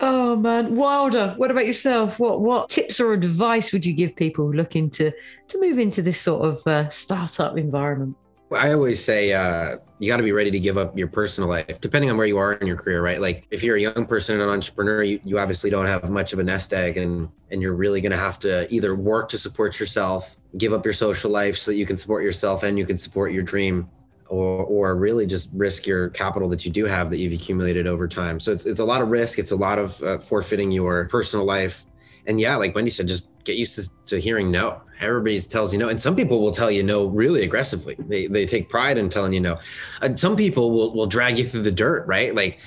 Oh 0.00 0.36
man, 0.36 0.76
Wilder. 0.76 1.34
What 1.36 1.50
about 1.50 1.66
yourself? 1.66 2.18
What 2.18 2.40
what 2.40 2.68
tips 2.68 3.00
or 3.00 3.12
advice 3.12 3.72
would 3.72 3.84
you 3.84 3.92
give 3.92 4.14
people 4.16 4.50
looking 4.50 4.90
to 4.90 5.10
to 5.48 5.60
move 5.60 5.78
into 5.78 6.00
this 6.02 6.20
sort 6.20 6.46
of 6.46 6.66
uh, 6.66 6.88
startup 6.88 7.58
environment? 7.58 8.16
I 8.52 8.72
always 8.72 9.02
say 9.02 9.32
uh, 9.32 9.76
you 9.98 10.10
got 10.10 10.16
to 10.18 10.22
be 10.22 10.32
ready 10.32 10.50
to 10.50 10.60
give 10.60 10.78
up 10.78 10.96
your 10.96 11.08
personal 11.08 11.50
life, 11.50 11.80
depending 11.80 12.10
on 12.10 12.16
where 12.16 12.26
you 12.26 12.38
are 12.38 12.54
in 12.54 12.66
your 12.66 12.76
career, 12.76 13.02
right? 13.02 13.20
Like 13.20 13.46
if 13.50 13.62
you're 13.62 13.76
a 13.76 13.80
young 13.80 14.06
person 14.06 14.36
and 14.36 14.42
an 14.42 14.48
entrepreneur, 14.48 15.02
you, 15.02 15.20
you 15.22 15.38
obviously 15.38 15.70
don't 15.70 15.86
have 15.86 16.08
much 16.08 16.32
of 16.32 16.38
a 16.38 16.42
nest 16.42 16.72
egg, 16.72 16.96
and 16.96 17.28
and 17.50 17.60
you're 17.60 17.74
really 17.74 18.00
going 18.00 18.12
to 18.12 18.18
have 18.18 18.38
to 18.40 18.72
either 18.72 18.94
work 18.94 19.28
to 19.30 19.38
support 19.38 19.78
yourself, 19.78 20.36
give 20.56 20.72
up 20.72 20.84
your 20.84 20.94
social 20.94 21.30
life 21.30 21.56
so 21.56 21.70
that 21.70 21.76
you 21.76 21.86
can 21.86 21.96
support 21.96 22.22
yourself 22.24 22.62
and 22.62 22.78
you 22.78 22.86
can 22.86 22.96
support 22.96 23.32
your 23.32 23.42
dream, 23.42 23.88
or 24.28 24.64
or 24.64 24.96
really 24.96 25.26
just 25.26 25.50
risk 25.52 25.86
your 25.86 26.08
capital 26.10 26.48
that 26.48 26.64
you 26.64 26.70
do 26.70 26.86
have 26.86 27.10
that 27.10 27.18
you've 27.18 27.32
accumulated 27.34 27.86
over 27.86 28.08
time. 28.08 28.40
So 28.40 28.52
it's 28.52 28.64
it's 28.64 28.80
a 28.80 28.84
lot 28.84 29.02
of 29.02 29.08
risk. 29.08 29.38
It's 29.38 29.50
a 29.50 29.56
lot 29.56 29.78
of 29.78 30.02
uh, 30.02 30.18
forfeiting 30.18 30.72
your 30.72 31.06
personal 31.08 31.44
life, 31.44 31.84
and 32.28 32.38
yeah, 32.38 32.56
like 32.56 32.74
Wendy 32.74 32.90
said, 32.90 33.08
just 33.08 33.26
get 33.44 33.56
used 33.56 33.74
to, 33.76 34.04
to 34.04 34.20
hearing 34.20 34.50
no. 34.50 34.80
Everybody 35.00 35.40
tells 35.40 35.72
you 35.72 35.78
no. 35.78 35.88
And 35.88 36.00
some 36.00 36.14
people 36.14 36.40
will 36.40 36.52
tell 36.52 36.70
you 36.70 36.82
no 36.82 37.06
really 37.06 37.42
aggressively. 37.42 37.96
They, 37.98 38.26
they 38.26 38.44
take 38.44 38.68
pride 38.68 38.98
in 38.98 39.08
telling 39.08 39.32
you 39.32 39.40
no. 39.40 39.58
And 40.02 40.18
some 40.18 40.36
people 40.36 40.70
will, 40.70 40.94
will 40.94 41.06
drag 41.06 41.38
you 41.38 41.44
through 41.44 41.62
the 41.62 41.72
dirt, 41.72 42.06
right? 42.06 42.34
Like 42.34 42.58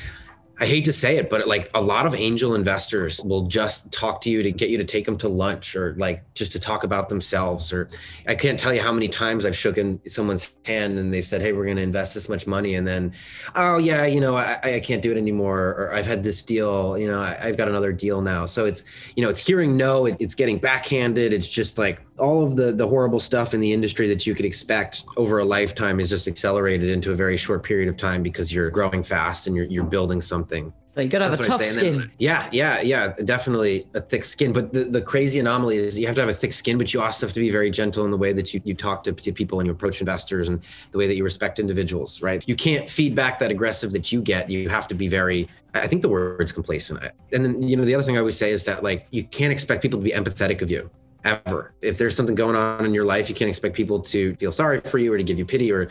I 0.62 0.66
hate 0.66 0.86
to 0.86 0.94
say 0.94 1.18
it, 1.18 1.28
but 1.28 1.48
like 1.48 1.72
a 1.74 1.82
lot 1.82 2.06
of 2.06 2.14
angel 2.14 2.54
investors 2.54 3.20
will 3.26 3.48
just 3.48 3.92
talk 3.92 4.22
to 4.22 4.30
you 4.30 4.44
to 4.44 4.52
get 4.52 4.70
you 4.70 4.78
to 4.78 4.84
take 4.84 5.06
them 5.06 5.18
to 5.18 5.28
lunch 5.28 5.76
or 5.76 5.96
like 5.98 6.24
just 6.36 6.52
to 6.52 6.60
talk 6.60 6.84
about 6.84 7.10
themselves. 7.10 7.74
Or 7.74 7.90
I 8.28 8.36
can't 8.36 8.60
tell 8.60 8.72
you 8.72 8.80
how 8.80 8.92
many 8.92 9.08
times 9.08 9.44
I've 9.44 9.56
shaken 9.56 10.00
someone's 10.08 10.48
hand 10.66 11.00
and 11.00 11.12
they've 11.12 11.26
said, 11.26 11.42
Hey, 11.42 11.52
we're 11.54 11.66
going 11.66 11.78
to 11.78 11.84
invest 11.84 12.14
this 12.14 12.30
much 12.30 12.46
money. 12.46 12.76
And 12.76 12.88
then, 12.88 13.12
oh, 13.56 13.80
yeah, 13.80 14.06
you 14.06 14.22
know, 14.22 14.38
I, 14.38 14.60
I 14.64 14.80
can't 14.80 15.02
do 15.02 15.10
it 15.10 15.18
anymore. 15.18 15.70
Or 15.70 15.96
I've 15.96 16.06
had 16.06 16.24
this 16.24 16.44
deal, 16.44 16.96
you 16.96 17.08
know, 17.08 17.20
I, 17.20 17.34
have 17.34 17.58
got 17.58 17.68
another 17.68 17.92
deal 17.92 18.22
now. 18.22 18.46
So 18.46 18.66
it's, 18.66 18.84
you 19.16 19.24
know, 19.24 19.30
it's 19.30 19.44
hearing 19.44 19.76
no, 19.76 20.06
it, 20.06 20.16
it's 20.20 20.36
getting 20.36 20.60
backhanded. 20.60 21.34
It's 21.34 21.50
just 21.50 21.80
like 21.80 22.02
all 22.22 22.44
of 22.44 22.56
the 22.56 22.72
the 22.72 22.88
horrible 22.88 23.20
stuff 23.20 23.54
in 23.54 23.60
the 23.60 23.74
industry 23.74 24.08
that 24.08 24.26
you 24.26 24.36
could 24.36 24.46
expect 24.46 25.04
over 25.18 25.40
a 25.40 25.46
lifetime 25.46 26.00
is 26.00 26.10
just 26.10 26.28
accelerated 26.28 26.90
into 26.90 27.12
a 27.12 27.16
very 27.16 27.36
short 27.36 27.64
period 27.64 27.90
of 27.90 27.98
time 27.98 28.22
because 28.24 28.54
you're 28.54 28.70
growing 28.70 29.04
fast 29.04 29.48
and 29.48 29.56
you're 29.56 29.66
you're 29.66 29.84
building 29.84 30.22
something. 30.22 30.72
So 30.94 31.00
you 31.00 31.08
gotta 31.08 31.26
have 31.26 31.38
That's 31.38 31.48
a 31.48 31.52
tough 31.52 31.64
skin. 31.64 32.00
Then, 32.00 32.12
yeah, 32.20 32.50
yeah, 32.52 32.82
yeah, 32.82 33.14
definitely 33.24 33.88
a 33.94 34.02
thick 34.02 34.26
skin. 34.26 34.52
But 34.52 34.74
the, 34.74 34.84
the 34.84 35.02
crazy 35.02 35.40
anomaly 35.40 35.78
is 35.78 35.98
you 35.98 36.06
have 36.06 36.16
to 36.16 36.22
have 36.22 36.30
a 36.30 36.34
thick 36.34 36.52
skin, 36.52 36.78
but 36.78 36.94
you 36.94 37.02
also 37.02 37.26
have 37.26 37.34
to 37.34 37.40
be 37.40 37.50
very 37.50 37.72
gentle 37.72 38.04
in 38.04 38.12
the 38.12 38.18
way 38.18 38.34
that 38.34 38.54
you, 38.54 38.62
you 38.66 38.74
talk 38.74 39.06
to, 39.06 39.14
to 39.14 39.32
people 39.32 39.62
and 39.62 39.68
you 39.68 39.72
approach 39.72 40.02
investors 40.02 40.50
and 40.50 40.62
the 40.92 40.98
way 40.98 41.08
that 41.08 41.16
you 41.16 41.24
respect 41.24 41.60
individuals, 41.60 42.22
right? 42.22 42.44
You 42.46 42.58
can't 42.58 42.90
feed 42.90 43.16
back 43.16 43.40
that 43.40 43.52
aggressive 43.52 43.94
that 43.94 44.12
you 44.12 44.22
get. 44.22 44.50
You 44.50 44.68
have 44.68 44.86
to 44.90 44.94
be 44.94 45.08
very 45.08 45.48
I 45.74 45.88
think 45.88 46.02
the 46.02 46.10
word's 46.10 46.52
complacent. 46.52 47.00
And 47.32 47.46
then, 47.46 47.64
you 47.64 47.78
know, 47.78 47.86
the 47.86 47.96
other 47.96 48.04
thing 48.04 48.18
I 48.18 48.20
always 48.20 48.38
say 48.38 48.52
is 48.52 48.66
that 48.66 48.84
like 48.84 49.08
you 49.12 49.24
can't 49.24 49.54
expect 49.54 49.82
people 49.82 49.98
to 50.00 50.04
be 50.04 50.12
empathetic 50.12 50.62
of 50.62 50.70
you 50.70 50.90
ever. 51.24 51.74
If 51.82 51.98
there's 51.98 52.16
something 52.16 52.36
going 52.36 52.56
on 52.56 52.86
in 52.86 52.94
your 52.94 53.06
life, 53.06 53.30
you 53.30 53.36
can't 53.36 53.50
expect 53.50 53.76
people 53.76 54.00
to 54.02 54.36
feel 54.36 54.52
sorry 54.52 54.80
for 54.82 54.98
you 54.98 55.14
or 55.14 55.18
to 55.18 55.24
give 55.24 55.38
you 55.38 55.46
pity 55.46 55.72
or 55.72 55.90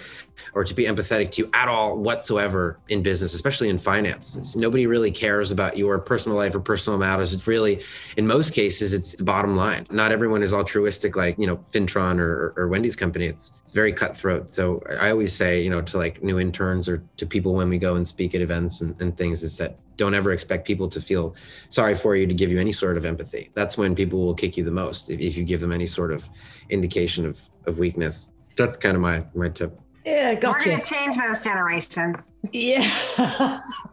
or 0.55 0.65
to 0.65 0.75
be 0.75 0.85
empathetic 0.85 1.31
to 1.33 1.43
you 1.43 1.51
at 1.53 1.69
all 1.69 1.97
whatsoever 1.99 2.79
in 2.89 3.03
business, 3.03 3.35
especially 3.35 3.69
in 3.69 3.79
finance. 3.79 4.37
It's, 4.37 4.57
nobody 4.57 4.87
really 4.87 5.11
cares 5.11 5.53
about 5.53 5.77
your 5.77 5.99
personal 5.99 6.37
life 6.37 6.55
or 6.55 6.61
personal 6.61 6.99
matters. 6.99 7.33
It's 7.33 7.47
really, 7.47 7.83
in 8.17 8.27
most 8.27 8.53
cases, 8.53 8.93
it's 8.93 9.15
the 9.15 9.25
bottom 9.25 9.55
line. 9.55 9.87
Not 9.91 10.13
everyone 10.13 10.43
is 10.43 10.53
altruistic 10.53 11.17
like 11.17 11.39
you 11.39 11.47
know 11.47 11.57
Fintron 11.57 12.19
or, 12.19 12.55
or 12.57 12.69
Wendy's 12.69 12.97
company. 12.97 13.27
It's 13.27 13.53
it's 13.61 13.71
very 13.71 13.93
cutthroat. 13.93 14.51
So 14.51 14.83
I 15.01 15.11
always 15.11 15.33
say 15.33 15.63
you 15.63 15.71
know 15.71 15.83
to 15.83 15.99
like 15.99 16.23
new 16.23 16.39
interns 16.39 16.89
or 16.89 17.03
to 17.17 17.27
people 17.27 17.55
when 17.55 17.69
we 17.69 17.79
go 17.79 17.97
and 17.97 18.07
speak 18.07 18.35
at 18.35 18.41
events 18.41 18.81
and, 18.81 19.01
and 19.01 19.17
things 19.17 19.43
is 19.43 19.57
that 19.59 19.77
don't 20.01 20.15
ever 20.15 20.33
expect 20.33 20.67
people 20.67 20.89
to 20.89 21.01
feel 21.01 21.37
sorry 21.69 21.95
for 21.95 22.17
you 22.17 22.27
to 22.27 22.35
give 22.35 22.51
you 22.51 22.59
any 22.59 22.73
sort 22.73 22.97
of 22.97 23.05
empathy. 23.05 23.51
That's 23.55 23.77
when 23.77 23.95
people 23.95 24.25
will 24.25 24.35
kick 24.35 24.57
you 24.57 24.65
the 24.65 24.71
most 24.71 25.11
if, 25.11 25.21
if 25.21 25.37
you 25.37 25.45
give 25.45 25.61
them 25.61 25.73
any 25.73 25.87
sort 25.87 26.11
of 26.11 26.27
indication 26.71 27.27
of, 27.27 27.49
of 27.67 27.79
weakness. 27.79 28.31
That's 28.57 28.77
kind 28.79 28.97
of 28.97 29.03
my 29.03 29.25
my 29.35 29.51
tip. 29.51 29.79
Yeah, 30.07 30.35
gotcha. 30.35 30.71
We're 30.71 30.73
going 30.73 30.83
to 30.83 30.95
change 30.95 31.17
those 31.19 31.41
generations. 31.41 32.31
Yeah. 32.53 32.89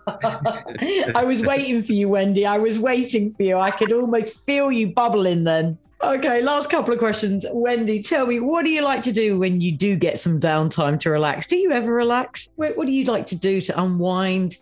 I 0.08 1.24
was 1.26 1.41
waiting 1.41 1.84
for 1.84 1.91
you, 1.91 2.08
Wendy. 2.08 2.45
I 2.45 2.58
was 2.58 2.80
waiting 2.80 3.34
for 3.34 3.43
you. 3.43 3.58
I 3.58 3.72
could 3.72 3.91
almost 3.91 4.39
feel 4.45 4.72
you 4.72 4.88
bubbling 4.88 5.43
then. 5.43 5.78
Okay, 6.01 6.41
last 6.41 6.70
couple 6.70 6.93
of 6.93 6.99
questions. 6.99 7.45
Wendy, 7.51 8.01
tell 8.01 8.26
me, 8.26 8.39
what 8.39 8.64
do 8.64 8.72
you 8.72 8.84
like 8.84 9.03
to 9.03 9.12
do 9.12 9.38
when 9.38 9.60
you 9.60 9.74
do 9.74 9.97
get 9.97 10.18
some 10.18 10.39
downtime 10.39 10.97
to 11.01 11.10
relax? 11.10 11.47
Do 11.47 11.58
you 11.58 11.72
ever 11.72 11.91
relax? 11.91 12.47
What, 12.55 12.78
what 12.78 12.88
do 12.88 12.93
you 12.93 13.03
like 13.03 13.28
to 13.28 13.36
do 13.36 13.60
to 13.62 13.82
unwind? 13.82 14.55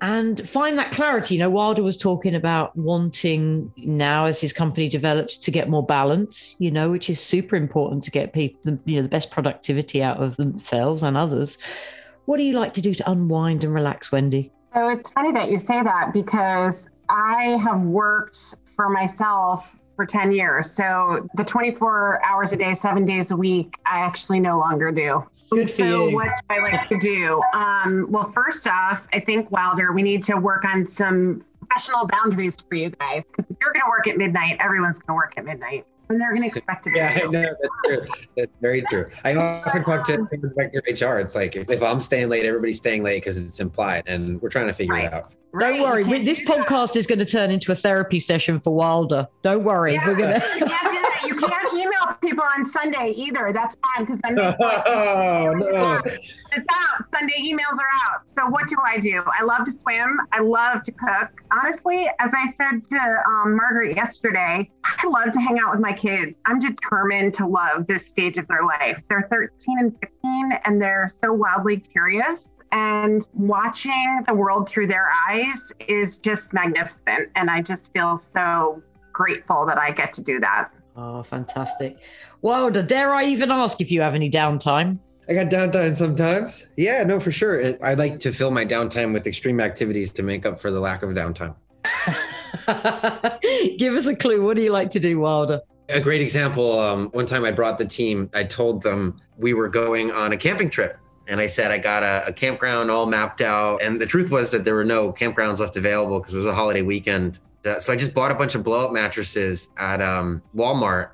And 0.00 0.46
find 0.48 0.78
that 0.78 0.90
clarity. 0.90 1.34
You 1.34 1.40
know, 1.40 1.50
Wilder 1.50 1.82
was 1.82 1.96
talking 1.96 2.34
about 2.34 2.76
wanting 2.76 3.72
now 3.76 4.26
as 4.26 4.40
his 4.40 4.52
company 4.52 4.88
develops 4.88 5.36
to 5.38 5.50
get 5.50 5.68
more 5.68 5.84
balance, 5.84 6.54
you 6.58 6.70
know, 6.70 6.90
which 6.90 7.08
is 7.08 7.20
super 7.20 7.56
important 7.56 8.04
to 8.04 8.10
get 8.10 8.32
people, 8.32 8.78
you 8.84 8.96
know, 8.96 9.02
the 9.02 9.08
best 9.08 9.30
productivity 9.30 10.02
out 10.02 10.18
of 10.18 10.36
themselves 10.36 11.02
and 11.02 11.16
others. 11.16 11.58
What 12.26 12.38
do 12.38 12.42
you 12.42 12.58
like 12.58 12.74
to 12.74 12.80
do 12.80 12.94
to 12.94 13.10
unwind 13.10 13.64
and 13.64 13.72
relax, 13.72 14.10
Wendy? 14.12 14.52
So 14.74 14.88
it's 14.88 15.10
funny 15.10 15.32
that 15.32 15.48
you 15.48 15.58
say 15.58 15.82
that 15.82 16.12
because 16.12 16.88
I 17.08 17.58
have 17.64 17.80
worked 17.80 18.56
for 18.74 18.88
myself 18.88 19.76
for 19.96 20.06
10 20.06 20.32
years. 20.32 20.70
So 20.70 21.28
the 21.34 21.44
24 21.44 22.24
hours 22.24 22.52
a 22.52 22.56
day, 22.56 22.74
seven 22.74 23.04
days 23.04 23.30
a 23.30 23.36
week, 23.36 23.76
I 23.86 24.00
actually 24.00 24.40
no 24.40 24.58
longer 24.58 24.92
do. 24.92 25.24
Good 25.50 25.70
for 25.70 25.76
so 25.76 26.08
you. 26.08 26.14
what 26.14 26.28
do 26.28 26.54
I 26.54 26.58
like 26.58 26.88
to 26.88 26.98
do? 26.98 27.42
Um, 27.54 28.06
well, 28.10 28.24
first 28.24 28.68
off, 28.68 29.08
I 29.12 29.20
think 29.20 29.50
Wilder, 29.50 29.92
we 29.92 30.02
need 30.02 30.22
to 30.24 30.36
work 30.36 30.64
on 30.64 30.86
some 30.86 31.42
professional 31.60 32.06
boundaries 32.06 32.56
for 32.68 32.74
you 32.76 32.90
guys. 32.90 33.24
Because 33.24 33.50
if 33.50 33.56
you're 33.60 33.72
going 33.72 33.84
to 33.84 33.88
work 33.88 34.06
at 34.06 34.16
midnight, 34.16 34.58
everyone's 34.60 34.98
going 34.98 35.08
to 35.08 35.14
work 35.14 35.34
at 35.36 35.44
midnight. 35.44 35.86
And 36.08 36.20
they're 36.20 36.30
going 36.30 36.42
to 36.42 36.48
expect 36.48 36.86
it. 36.86 36.92
Yeah, 36.94 37.18
of 37.18 37.28
I 37.28 37.30
know 37.32 37.42
that's 37.60 37.74
true. 37.84 38.06
That's 38.36 38.52
very 38.60 38.82
true. 38.82 39.10
I 39.24 39.34
often 39.34 39.82
talk 39.82 40.04
to 40.06 40.18
to 40.18 40.36
director 40.36 40.82
HR. 40.88 41.18
It's 41.18 41.34
like 41.34 41.56
if, 41.56 41.68
if 41.70 41.82
I'm 41.82 42.00
staying 42.00 42.28
late, 42.28 42.44
everybody's 42.44 42.76
staying 42.78 43.02
late 43.02 43.22
because 43.22 43.36
it's 43.36 43.58
implied, 43.60 44.04
and 44.06 44.40
we're 44.40 44.48
trying 44.48 44.68
to 44.68 44.72
figure 44.74 44.94
Right. 44.94 45.06
it 45.06 45.12
out. 45.12 45.34
Right, 45.52 45.68
Don't 45.70 45.76
you 45.76 45.82
worry, 45.84 46.04
we, 46.04 46.24
this 46.24 46.44
podcast 46.44 46.96
is 46.96 47.06
going 47.06 47.18
to 47.18 47.24
turn 47.24 47.50
into 47.50 47.72
a 47.72 47.74
therapy 47.74 48.20
session 48.20 48.60
for 48.60 48.74
Wilder. 48.74 49.26
Don't 49.42 49.64
worry, 49.64 49.94
Yeah. 49.94 50.06
we're 50.06 50.14
going 50.14 50.28
You 50.28 50.34
to. 50.34 50.40
can't 50.40 50.60
do 50.60 50.66
that. 50.66 51.22
You 51.26 51.34
can't 51.38 51.42
email 51.42 51.55
people 52.36 52.48
on 52.56 52.64
Sunday 52.64 53.14
either. 53.16 53.50
That's 53.52 53.76
fine 53.76 54.04
because 54.04 54.20
then 54.22 54.38
Oh 54.60 55.54
no! 55.56 56.02
it's 56.04 56.68
out. 56.70 57.08
Sunday 57.08 57.40
emails 57.40 57.78
are 57.78 57.88
out. 58.06 58.28
So 58.28 58.46
what 58.46 58.68
do 58.68 58.76
I 58.84 58.98
do? 58.98 59.22
I 59.38 59.42
love 59.42 59.64
to 59.64 59.72
swim. 59.72 60.18
I 60.32 60.40
love 60.40 60.82
to 60.84 60.92
cook. 60.92 61.30
Honestly, 61.50 62.08
as 62.18 62.32
I 62.34 62.52
said 62.52 62.84
to 62.90 62.96
um, 62.96 63.56
Margaret 63.56 63.96
yesterday, 63.96 64.70
I 64.84 65.06
love 65.06 65.32
to 65.32 65.40
hang 65.40 65.58
out 65.58 65.72
with 65.72 65.80
my 65.80 65.92
kids. 65.92 66.42
I'm 66.44 66.58
determined 66.58 67.34
to 67.34 67.46
love 67.46 67.86
this 67.86 68.06
stage 68.06 68.36
of 68.36 68.46
their 68.48 68.64
life. 68.64 69.02
They're 69.08 69.26
13 69.30 69.78
and 69.78 69.92
15, 70.00 70.52
and 70.64 70.80
they're 70.80 71.10
so 71.22 71.32
wildly 71.32 71.78
curious. 71.78 72.60
And 72.72 73.26
watching 73.32 74.24
the 74.26 74.34
world 74.34 74.68
through 74.68 74.88
their 74.88 75.08
eyes 75.28 75.72
is 75.88 76.16
just 76.16 76.52
magnificent. 76.52 77.30
And 77.34 77.50
I 77.50 77.62
just 77.62 77.84
feel 77.94 78.20
so 78.34 78.82
grateful 79.12 79.64
that 79.64 79.78
I 79.78 79.92
get 79.92 80.12
to 80.14 80.20
do 80.20 80.38
that. 80.40 80.70
Oh, 80.96 81.22
fantastic. 81.22 81.98
Wilder, 82.40 82.82
dare 82.82 83.14
I 83.14 83.24
even 83.24 83.50
ask 83.50 83.80
if 83.80 83.90
you 83.90 84.00
have 84.00 84.14
any 84.14 84.30
downtime? 84.30 84.98
I 85.28 85.34
got 85.34 85.46
downtime 85.48 85.94
sometimes. 85.94 86.68
Yeah, 86.76 87.02
no, 87.02 87.20
for 87.20 87.32
sure. 87.32 87.76
I 87.84 87.94
like 87.94 88.18
to 88.20 88.32
fill 88.32 88.50
my 88.50 88.64
downtime 88.64 89.12
with 89.12 89.26
extreme 89.26 89.60
activities 89.60 90.12
to 90.12 90.22
make 90.22 90.46
up 90.46 90.60
for 90.60 90.70
the 90.70 90.80
lack 90.80 91.02
of 91.02 91.10
downtime. 91.10 91.54
Give 93.78 93.94
us 93.94 94.06
a 94.06 94.16
clue. 94.16 94.42
What 94.42 94.56
do 94.56 94.62
you 94.62 94.72
like 94.72 94.90
to 94.90 95.00
do, 95.00 95.18
Wilder? 95.20 95.60
A 95.88 96.00
great 96.00 96.22
example. 96.22 96.78
Um, 96.78 97.08
one 97.10 97.26
time 97.26 97.44
I 97.44 97.50
brought 97.50 97.78
the 97.78 97.86
team. 97.86 98.30
I 98.34 98.44
told 98.44 98.82
them 98.82 99.20
we 99.36 99.52
were 99.52 99.68
going 99.68 100.10
on 100.12 100.32
a 100.32 100.36
camping 100.36 100.70
trip, 100.70 100.96
and 101.28 101.40
I 101.40 101.46
said 101.46 101.70
I 101.70 101.78
got 101.78 102.02
a, 102.02 102.26
a 102.26 102.32
campground 102.32 102.90
all 102.90 103.06
mapped 103.06 103.40
out. 103.40 103.82
And 103.82 104.00
the 104.00 104.06
truth 104.06 104.30
was 104.30 104.50
that 104.52 104.64
there 104.64 104.74
were 104.74 104.84
no 104.84 105.12
campgrounds 105.12 105.58
left 105.58 105.76
available 105.76 106.20
because 106.20 106.34
it 106.34 106.38
was 106.38 106.46
a 106.46 106.54
holiday 106.54 106.82
weekend. 106.82 107.38
Uh, 107.66 107.80
so 107.80 107.92
I 107.92 107.96
just 107.96 108.14
bought 108.14 108.30
a 108.30 108.34
bunch 108.34 108.54
of 108.54 108.62
blow-up 108.62 108.92
mattresses 108.92 109.68
at 109.76 110.00
um, 110.00 110.42
Walmart. 110.54 111.10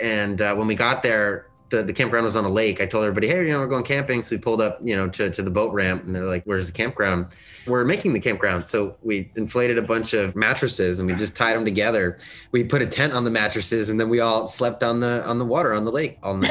And 0.00 0.40
uh, 0.40 0.54
when 0.54 0.66
we 0.66 0.74
got 0.74 1.02
there, 1.02 1.48
the, 1.70 1.82
the 1.82 1.92
campground 1.92 2.24
was 2.24 2.36
on 2.36 2.44
a 2.44 2.48
lake. 2.48 2.80
I 2.80 2.86
told 2.86 3.04
everybody, 3.04 3.26
hey, 3.28 3.44
you 3.44 3.52
know, 3.52 3.60
we're 3.60 3.66
going 3.66 3.84
camping. 3.84 4.22
So 4.22 4.34
we 4.34 4.38
pulled 4.38 4.60
up, 4.60 4.78
you 4.82 4.94
know, 4.96 5.08
to, 5.08 5.30
to 5.30 5.42
the 5.42 5.50
boat 5.50 5.72
ramp, 5.72 6.04
and 6.04 6.14
they're 6.14 6.24
like, 6.24 6.44
where's 6.44 6.66
the 6.66 6.72
campground? 6.72 7.26
We're 7.66 7.84
making 7.84 8.12
the 8.12 8.20
campground. 8.20 8.66
So 8.66 8.96
we 9.02 9.30
inflated 9.36 9.78
a 9.78 9.82
bunch 9.82 10.12
of 10.12 10.36
mattresses 10.36 11.00
and 11.00 11.08
we 11.08 11.14
just 11.16 11.34
tied 11.34 11.56
them 11.56 11.64
together. 11.64 12.18
We 12.52 12.64
put 12.64 12.82
a 12.82 12.86
tent 12.86 13.12
on 13.12 13.24
the 13.24 13.30
mattresses, 13.30 13.90
and 13.90 13.98
then 13.98 14.08
we 14.08 14.20
all 14.20 14.46
slept 14.46 14.82
on 14.82 15.00
the 15.00 15.24
on 15.26 15.38
the 15.38 15.44
water 15.44 15.72
on 15.72 15.84
the 15.84 15.92
lake 15.92 16.18
all 16.22 16.36
night. 16.36 16.50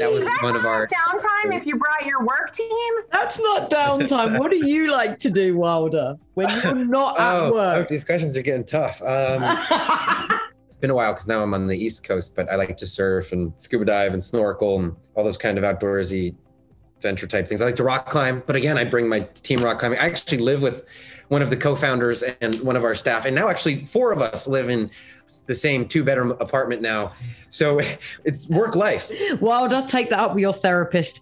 That 0.00 0.12
was 0.12 0.22
Is 0.22 0.28
that 0.28 0.38
one 0.42 0.56
of 0.56 0.64
our. 0.64 0.86
downtime 0.86 1.56
if 1.58 1.66
you 1.66 1.76
brought 1.76 2.06
your 2.06 2.20
work 2.24 2.52
team? 2.52 2.94
That's 3.10 3.38
not 3.40 3.70
downtime. 3.70 4.38
what 4.38 4.50
do 4.50 4.66
you 4.66 4.92
like 4.92 5.18
to 5.20 5.30
do, 5.30 5.56
Wilder, 5.56 6.16
when 6.34 6.48
you're 6.62 6.74
not 6.74 7.18
at 7.18 7.34
Oh, 7.34 7.46
oh, 7.48 7.52
work? 7.52 7.88
these 7.88 8.04
questions 8.04 8.36
are 8.36 8.42
getting 8.42 8.64
tough. 8.64 9.02
Um, 9.02 9.42
it's 10.68 10.76
been 10.76 10.90
a 10.90 10.94
while 10.94 11.12
because 11.12 11.26
now 11.26 11.42
I'm 11.42 11.52
on 11.54 11.66
the 11.66 11.76
East 11.76 12.04
Coast, 12.04 12.36
but 12.36 12.50
I 12.50 12.54
like 12.56 12.76
to 12.76 12.86
surf 12.86 13.32
and 13.32 13.52
scuba 13.56 13.84
dive 13.84 14.12
and 14.12 14.22
snorkel 14.22 14.78
and 14.80 14.94
all 15.14 15.24
those 15.24 15.36
kind 15.38 15.58
of 15.58 15.64
outdoorsy 15.64 16.34
venture 17.00 17.26
type 17.26 17.48
things. 17.48 17.60
I 17.60 17.66
like 17.66 17.76
to 17.76 17.84
rock 17.84 18.08
climb, 18.10 18.42
but 18.46 18.54
again, 18.54 18.78
I 18.78 18.84
bring 18.84 19.08
my 19.08 19.20
team 19.34 19.60
rock 19.60 19.80
climbing. 19.80 19.98
I 19.98 20.06
actually 20.06 20.38
live 20.38 20.62
with 20.62 20.86
one 21.28 21.42
of 21.42 21.50
the 21.50 21.56
co-founders 21.56 22.22
and 22.40 22.54
one 22.60 22.76
of 22.76 22.84
our 22.84 22.94
staff, 22.94 23.24
and 23.26 23.34
now 23.34 23.48
actually 23.48 23.84
four 23.86 24.12
of 24.12 24.22
us 24.22 24.46
live 24.46 24.68
in 24.68 24.90
the 25.46 25.54
same 25.54 25.86
two-bedroom 25.88 26.32
apartment 26.40 26.82
now. 26.82 27.12
So 27.50 27.80
it's 28.24 28.48
work 28.48 28.76
life. 28.76 29.10
Wilder, 29.40 29.84
take 29.86 30.10
that 30.10 30.18
up 30.18 30.34
with 30.34 30.40
your 30.40 30.52
therapist. 30.52 31.20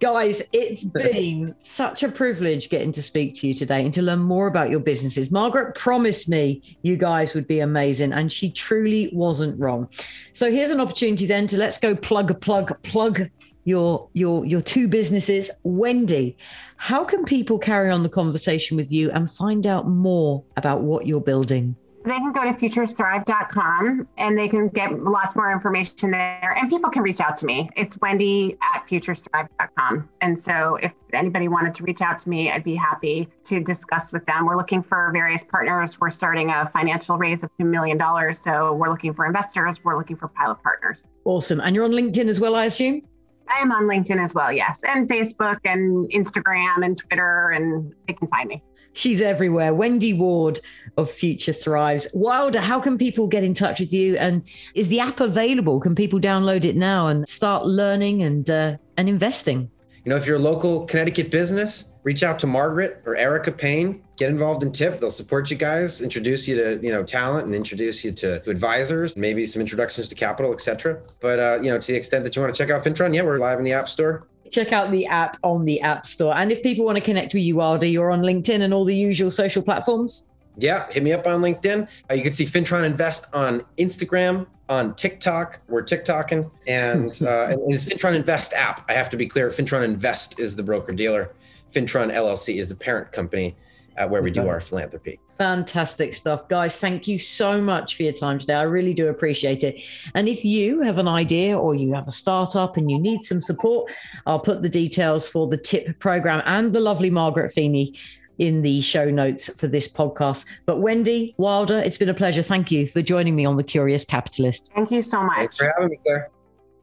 Guys, 0.00 0.42
it's 0.52 0.84
been 0.84 1.54
such 1.58 2.02
a 2.02 2.08
privilege 2.08 2.68
getting 2.68 2.92
to 2.92 3.02
speak 3.02 3.34
to 3.36 3.48
you 3.48 3.54
today 3.54 3.84
and 3.84 3.94
to 3.94 4.02
learn 4.02 4.20
more 4.20 4.46
about 4.46 4.70
your 4.70 4.80
businesses. 4.80 5.30
Margaret 5.30 5.74
promised 5.74 6.28
me 6.28 6.78
you 6.82 6.96
guys 6.96 7.34
would 7.34 7.46
be 7.46 7.60
amazing, 7.60 8.12
and 8.12 8.30
she 8.30 8.50
truly 8.50 9.10
wasn't 9.12 9.58
wrong. 9.58 9.88
So 10.32 10.50
here's 10.50 10.70
an 10.70 10.80
opportunity 10.80 11.26
then 11.26 11.46
to 11.48 11.56
let's 11.56 11.78
go 11.78 11.94
plug, 11.94 12.40
plug, 12.40 12.80
plug 12.82 13.28
your 13.64 14.08
your 14.12 14.44
your 14.44 14.60
two 14.60 14.88
businesses. 14.88 15.50
Wendy, 15.62 16.36
how 16.76 17.04
can 17.04 17.24
people 17.24 17.58
carry 17.58 17.90
on 17.90 18.02
the 18.02 18.08
conversation 18.08 18.76
with 18.76 18.90
you 18.90 19.10
and 19.12 19.30
find 19.30 19.66
out 19.66 19.88
more 19.88 20.44
about 20.56 20.82
what 20.82 21.06
you're 21.06 21.20
building? 21.20 21.76
They 22.04 22.18
can 22.18 22.32
go 22.32 22.42
to 22.42 22.52
futuresthrive.com 22.52 24.08
and 24.18 24.36
they 24.36 24.48
can 24.48 24.68
get 24.68 25.04
lots 25.04 25.36
more 25.36 25.52
information 25.52 26.10
there. 26.10 26.56
And 26.58 26.68
people 26.68 26.90
can 26.90 27.02
reach 27.02 27.20
out 27.20 27.36
to 27.38 27.46
me. 27.46 27.70
It's 27.76 27.96
Wendy 28.00 28.56
at 28.74 28.84
futuresthrive.com. 28.86 30.08
And 30.20 30.36
so 30.38 30.76
if 30.82 30.92
anybody 31.12 31.46
wanted 31.46 31.74
to 31.74 31.84
reach 31.84 32.00
out 32.00 32.18
to 32.18 32.28
me, 32.28 32.50
I'd 32.50 32.64
be 32.64 32.74
happy 32.74 33.28
to 33.44 33.60
discuss 33.60 34.10
with 34.10 34.26
them. 34.26 34.46
We're 34.46 34.56
looking 34.56 34.82
for 34.82 35.10
various 35.12 35.44
partners. 35.44 36.00
We're 36.00 36.10
starting 36.10 36.50
a 36.50 36.68
financial 36.72 37.18
raise 37.18 37.44
of 37.44 37.50
$2 37.60 37.66
million. 37.66 38.00
So 38.34 38.74
we're 38.74 38.90
looking 38.90 39.14
for 39.14 39.24
investors. 39.24 39.78
We're 39.84 39.96
looking 39.96 40.16
for 40.16 40.28
pilot 40.28 40.58
partners. 40.62 41.04
Awesome. 41.24 41.60
And 41.60 41.76
you're 41.76 41.84
on 41.84 41.92
LinkedIn 41.92 42.26
as 42.26 42.40
well, 42.40 42.56
I 42.56 42.64
assume? 42.64 43.02
I 43.48 43.60
am 43.60 43.70
on 43.72 43.84
LinkedIn 43.84 44.22
as 44.22 44.34
well, 44.34 44.52
yes, 44.52 44.82
and 44.84 45.08
Facebook 45.08 45.58
and 45.64 46.10
Instagram 46.10 46.84
and 46.84 46.96
Twitter, 46.96 47.50
and 47.50 47.92
they 48.06 48.14
can 48.14 48.28
find 48.28 48.48
me. 48.48 48.62
She's 48.94 49.20
everywhere. 49.20 49.74
Wendy 49.74 50.12
Ward 50.12 50.60
of 50.96 51.10
Future 51.10 51.52
Thrives. 51.52 52.06
Wilder, 52.12 52.60
how 52.60 52.80
can 52.80 52.98
people 52.98 53.26
get 53.26 53.42
in 53.42 53.54
touch 53.54 53.80
with 53.80 53.92
you? 53.92 54.16
And 54.18 54.42
is 54.74 54.88
the 54.88 55.00
app 55.00 55.20
available? 55.20 55.80
Can 55.80 55.94
people 55.94 56.20
download 56.20 56.64
it 56.64 56.76
now 56.76 57.08
and 57.08 57.28
start 57.28 57.66
learning 57.66 58.22
and 58.22 58.48
uh, 58.50 58.76
and 58.96 59.08
investing? 59.08 59.70
You 60.04 60.10
know, 60.10 60.16
if 60.16 60.26
you're 60.26 60.36
a 60.36 60.40
local 60.40 60.84
Connecticut 60.86 61.30
business, 61.30 61.86
reach 62.02 62.22
out 62.22 62.38
to 62.40 62.46
Margaret 62.46 63.02
or 63.06 63.16
Erica 63.16 63.52
Payne. 63.52 64.02
Get 64.16 64.30
involved 64.30 64.62
in 64.62 64.72
TIP. 64.72 64.98
They'll 64.98 65.10
support 65.10 65.50
you 65.50 65.56
guys, 65.56 66.02
introduce 66.02 66.46
you 66.46 66.56
to 66.56 66.78
you 66.84 66.92
know 66.92 67.02
talent, 67.02 67.46
and 67.46 67.54
introduce 67.54 68.04
you 68.04 68.12
to, 68.12 68.48
advisors, 68.50 69.16
maybe 69.16 69.46
some 69.46 69.60
introductions 69.60 70.08
to 70.08 70.14
capital, 70.14 70.52
etc. 70.52 71.00
But 71.20 71.38
uh, 71.38 71.58
you 71.62 71.70
know, 71.70 71.78
to 71.78 71.92
the 71.92 71.96
extent 71.96 72.24
that 72.24 72.36
you 72.36 72.42
want 72.42 72.54
to 72.54 72.58
check 72.58 72.70
out 72.70 72.84
Fintron, 72.84 73.14
yeah, 73.14 73.22
we're 73.22 73.38
live 73.38 73.58
in 73.58 73.64
the 73.64 73.72
App 73.72 73.88
Store. 73.88 74.26
Check 74.52 74.72
out 74.72 74.90
the 74.90 75.06
app 75.06 75.38
on 75.42 75.64
the 75.64 75.80
App 75.80 76.06
Store. 76.06 76.36
And 76.36 76.52
if 76.52 76.62
people 76.62 76.84
want 76.84 76.98
to 76.98 77.02
connect 77.02 77.32
with 77.32 77.42
you, 77.42 77.56
Wilder, 77.56 77.86
you're 77.86 78.10
on 78.10 78.20
LinkedIn 78.20 78.60
and 78.60 78.74
all 78.74 78.84
the 78.84 78.94
usual 78.94 79.30
social 79.30 79.62
platforms. 79.62 80.26
Yeah, 80.58 80.90
hit 80.92 81.02
me 81.02 81.12
up 81.12 81.26
on 81.26 81.40
LinkedIn. 81.40 81.88
Uh, 82.10 82.14
you 82.14 82.22
can 82.22 82.32
see 82.32 82.44
Fintron 82.44 82.84
Invest 82.84 83.26
on 83.32 83.62
Instagram, 83.78 84.46
on 84.68 84.94
TikTok. 84.94 85.60
We're 85.68 85.82
TikToking, 85.82 86.50
and 86.66 87.22
uh, 87.26 87.48
and 87.50 87.72
it's 87.72 87.86
Fintron 87.86 88.14
Invest 88.14 88.52
app. 88.52 88.84
I 88.90 88.92
have 88.92 89.08
to 89.10 89.16
be 89.16 89.26
clear. 89.26 89.48
Fintron 89.48 89.84
Invest 89.84 90.38
is 90.38 90.54
the 90.54 90.62
broker 90.62 90.92
dealer. 90.92 91.34
Fintron 91.72 92.12
LLC 92.12 92.56
is 92.56 92.68
the 92.68 92.74
parent 92.74 93.10
company 93.12 93.56
uh, 93.96 94.08
where 94.08 94.22
we 94.22 94.30
do 94.30 94.48
our 94.48 94.60
philanthropy. 94.60 95.20
Fantastic 95.36 96.14
stuff. 96.14 96.48
Guys, 96.48 96.78
thank 96.78 97.08
you 97.08 97.18
so 97.18 97.60
much 97.60 97.96
for 97.96 98.04
your 98.04 98.12
time 98.12 98.38
today. 98.38 98.54
I 98.54 98.62
really 98.62 98.94
do 98.94 99.08
appreciate 99.08 99.64
it. 99.64 99.80
And 100.14 100.28
if 100.28 100.44
you 100.44 100.80
have 100.82 100.98
an 100.98 101.08
idea 101.08 101.58
or 101.58 101.74
you 101.74 101.92
have 101.94 102.08
a 102.08 102.12
startup 102.12 102.76
and 102.76 102.90
you 102.90 102.98
need 102.98 103.22
some 103.22 103.40
support, 103.40 103.90
I'll 104.26 104.40
put 104.40 104.62
the 104.62 104.68
details 104.68 105.28
for 105.28 105.48
the 105.48 105.56
TIP 105.56 105.98
program 105.98 106.42
and 106.46 106.72
the 106.72 106.80
lovely 106.80 107.10
Margaret 107.10 107.52
Feeney 107.52 107.94
in 108.38 108.62
the 108.62 108.80
show 108.80 109.10
notes 109.10 109.48
for 109.58 109.68
this 109.68 109.90
podcast. 109.90 110.44
But 110.66 110.80
Wendy 110.80 111.34
Wilder, 111.36 111.78
it's 111.78 111.98
been 111.98 112.08
a 112.08 112.14
pleasure. 112.14 112.42
Thank 112.42 112.70
you 112.70 112.88
for 112.88 113.02
joining 113.02 113.36
me 113.36 113.44
on 113.44 113.56
The 113.56 113.62
Curious 113.62 114.04
Capitalist. 114.04 114.70
Thank 114.74 114.90
you 114.90 115.02
so 115.02 115.22
much. 115.22 115.36
Thanks 115.36 115.56
for 115.58 115.72
having 115.76 115.90
me, 115.90 115.98
Claire. 116.02 116.30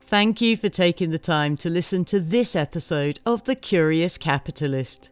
Thank 0.01 0.41
you 0.41 0.57
for 0.57 0.69
taking 0.69 1.11
the 1.11 1.19
time 1.19 1.55
to 1.57 1.69
listen 1.69 2.03
to 2.05 2.19
this 2.19 2.55
episode 2.55 3.19
of 3.25 3.43
The 3.43 3.55
Curious 3.55 4.17
Capitalist. 4.17 5.11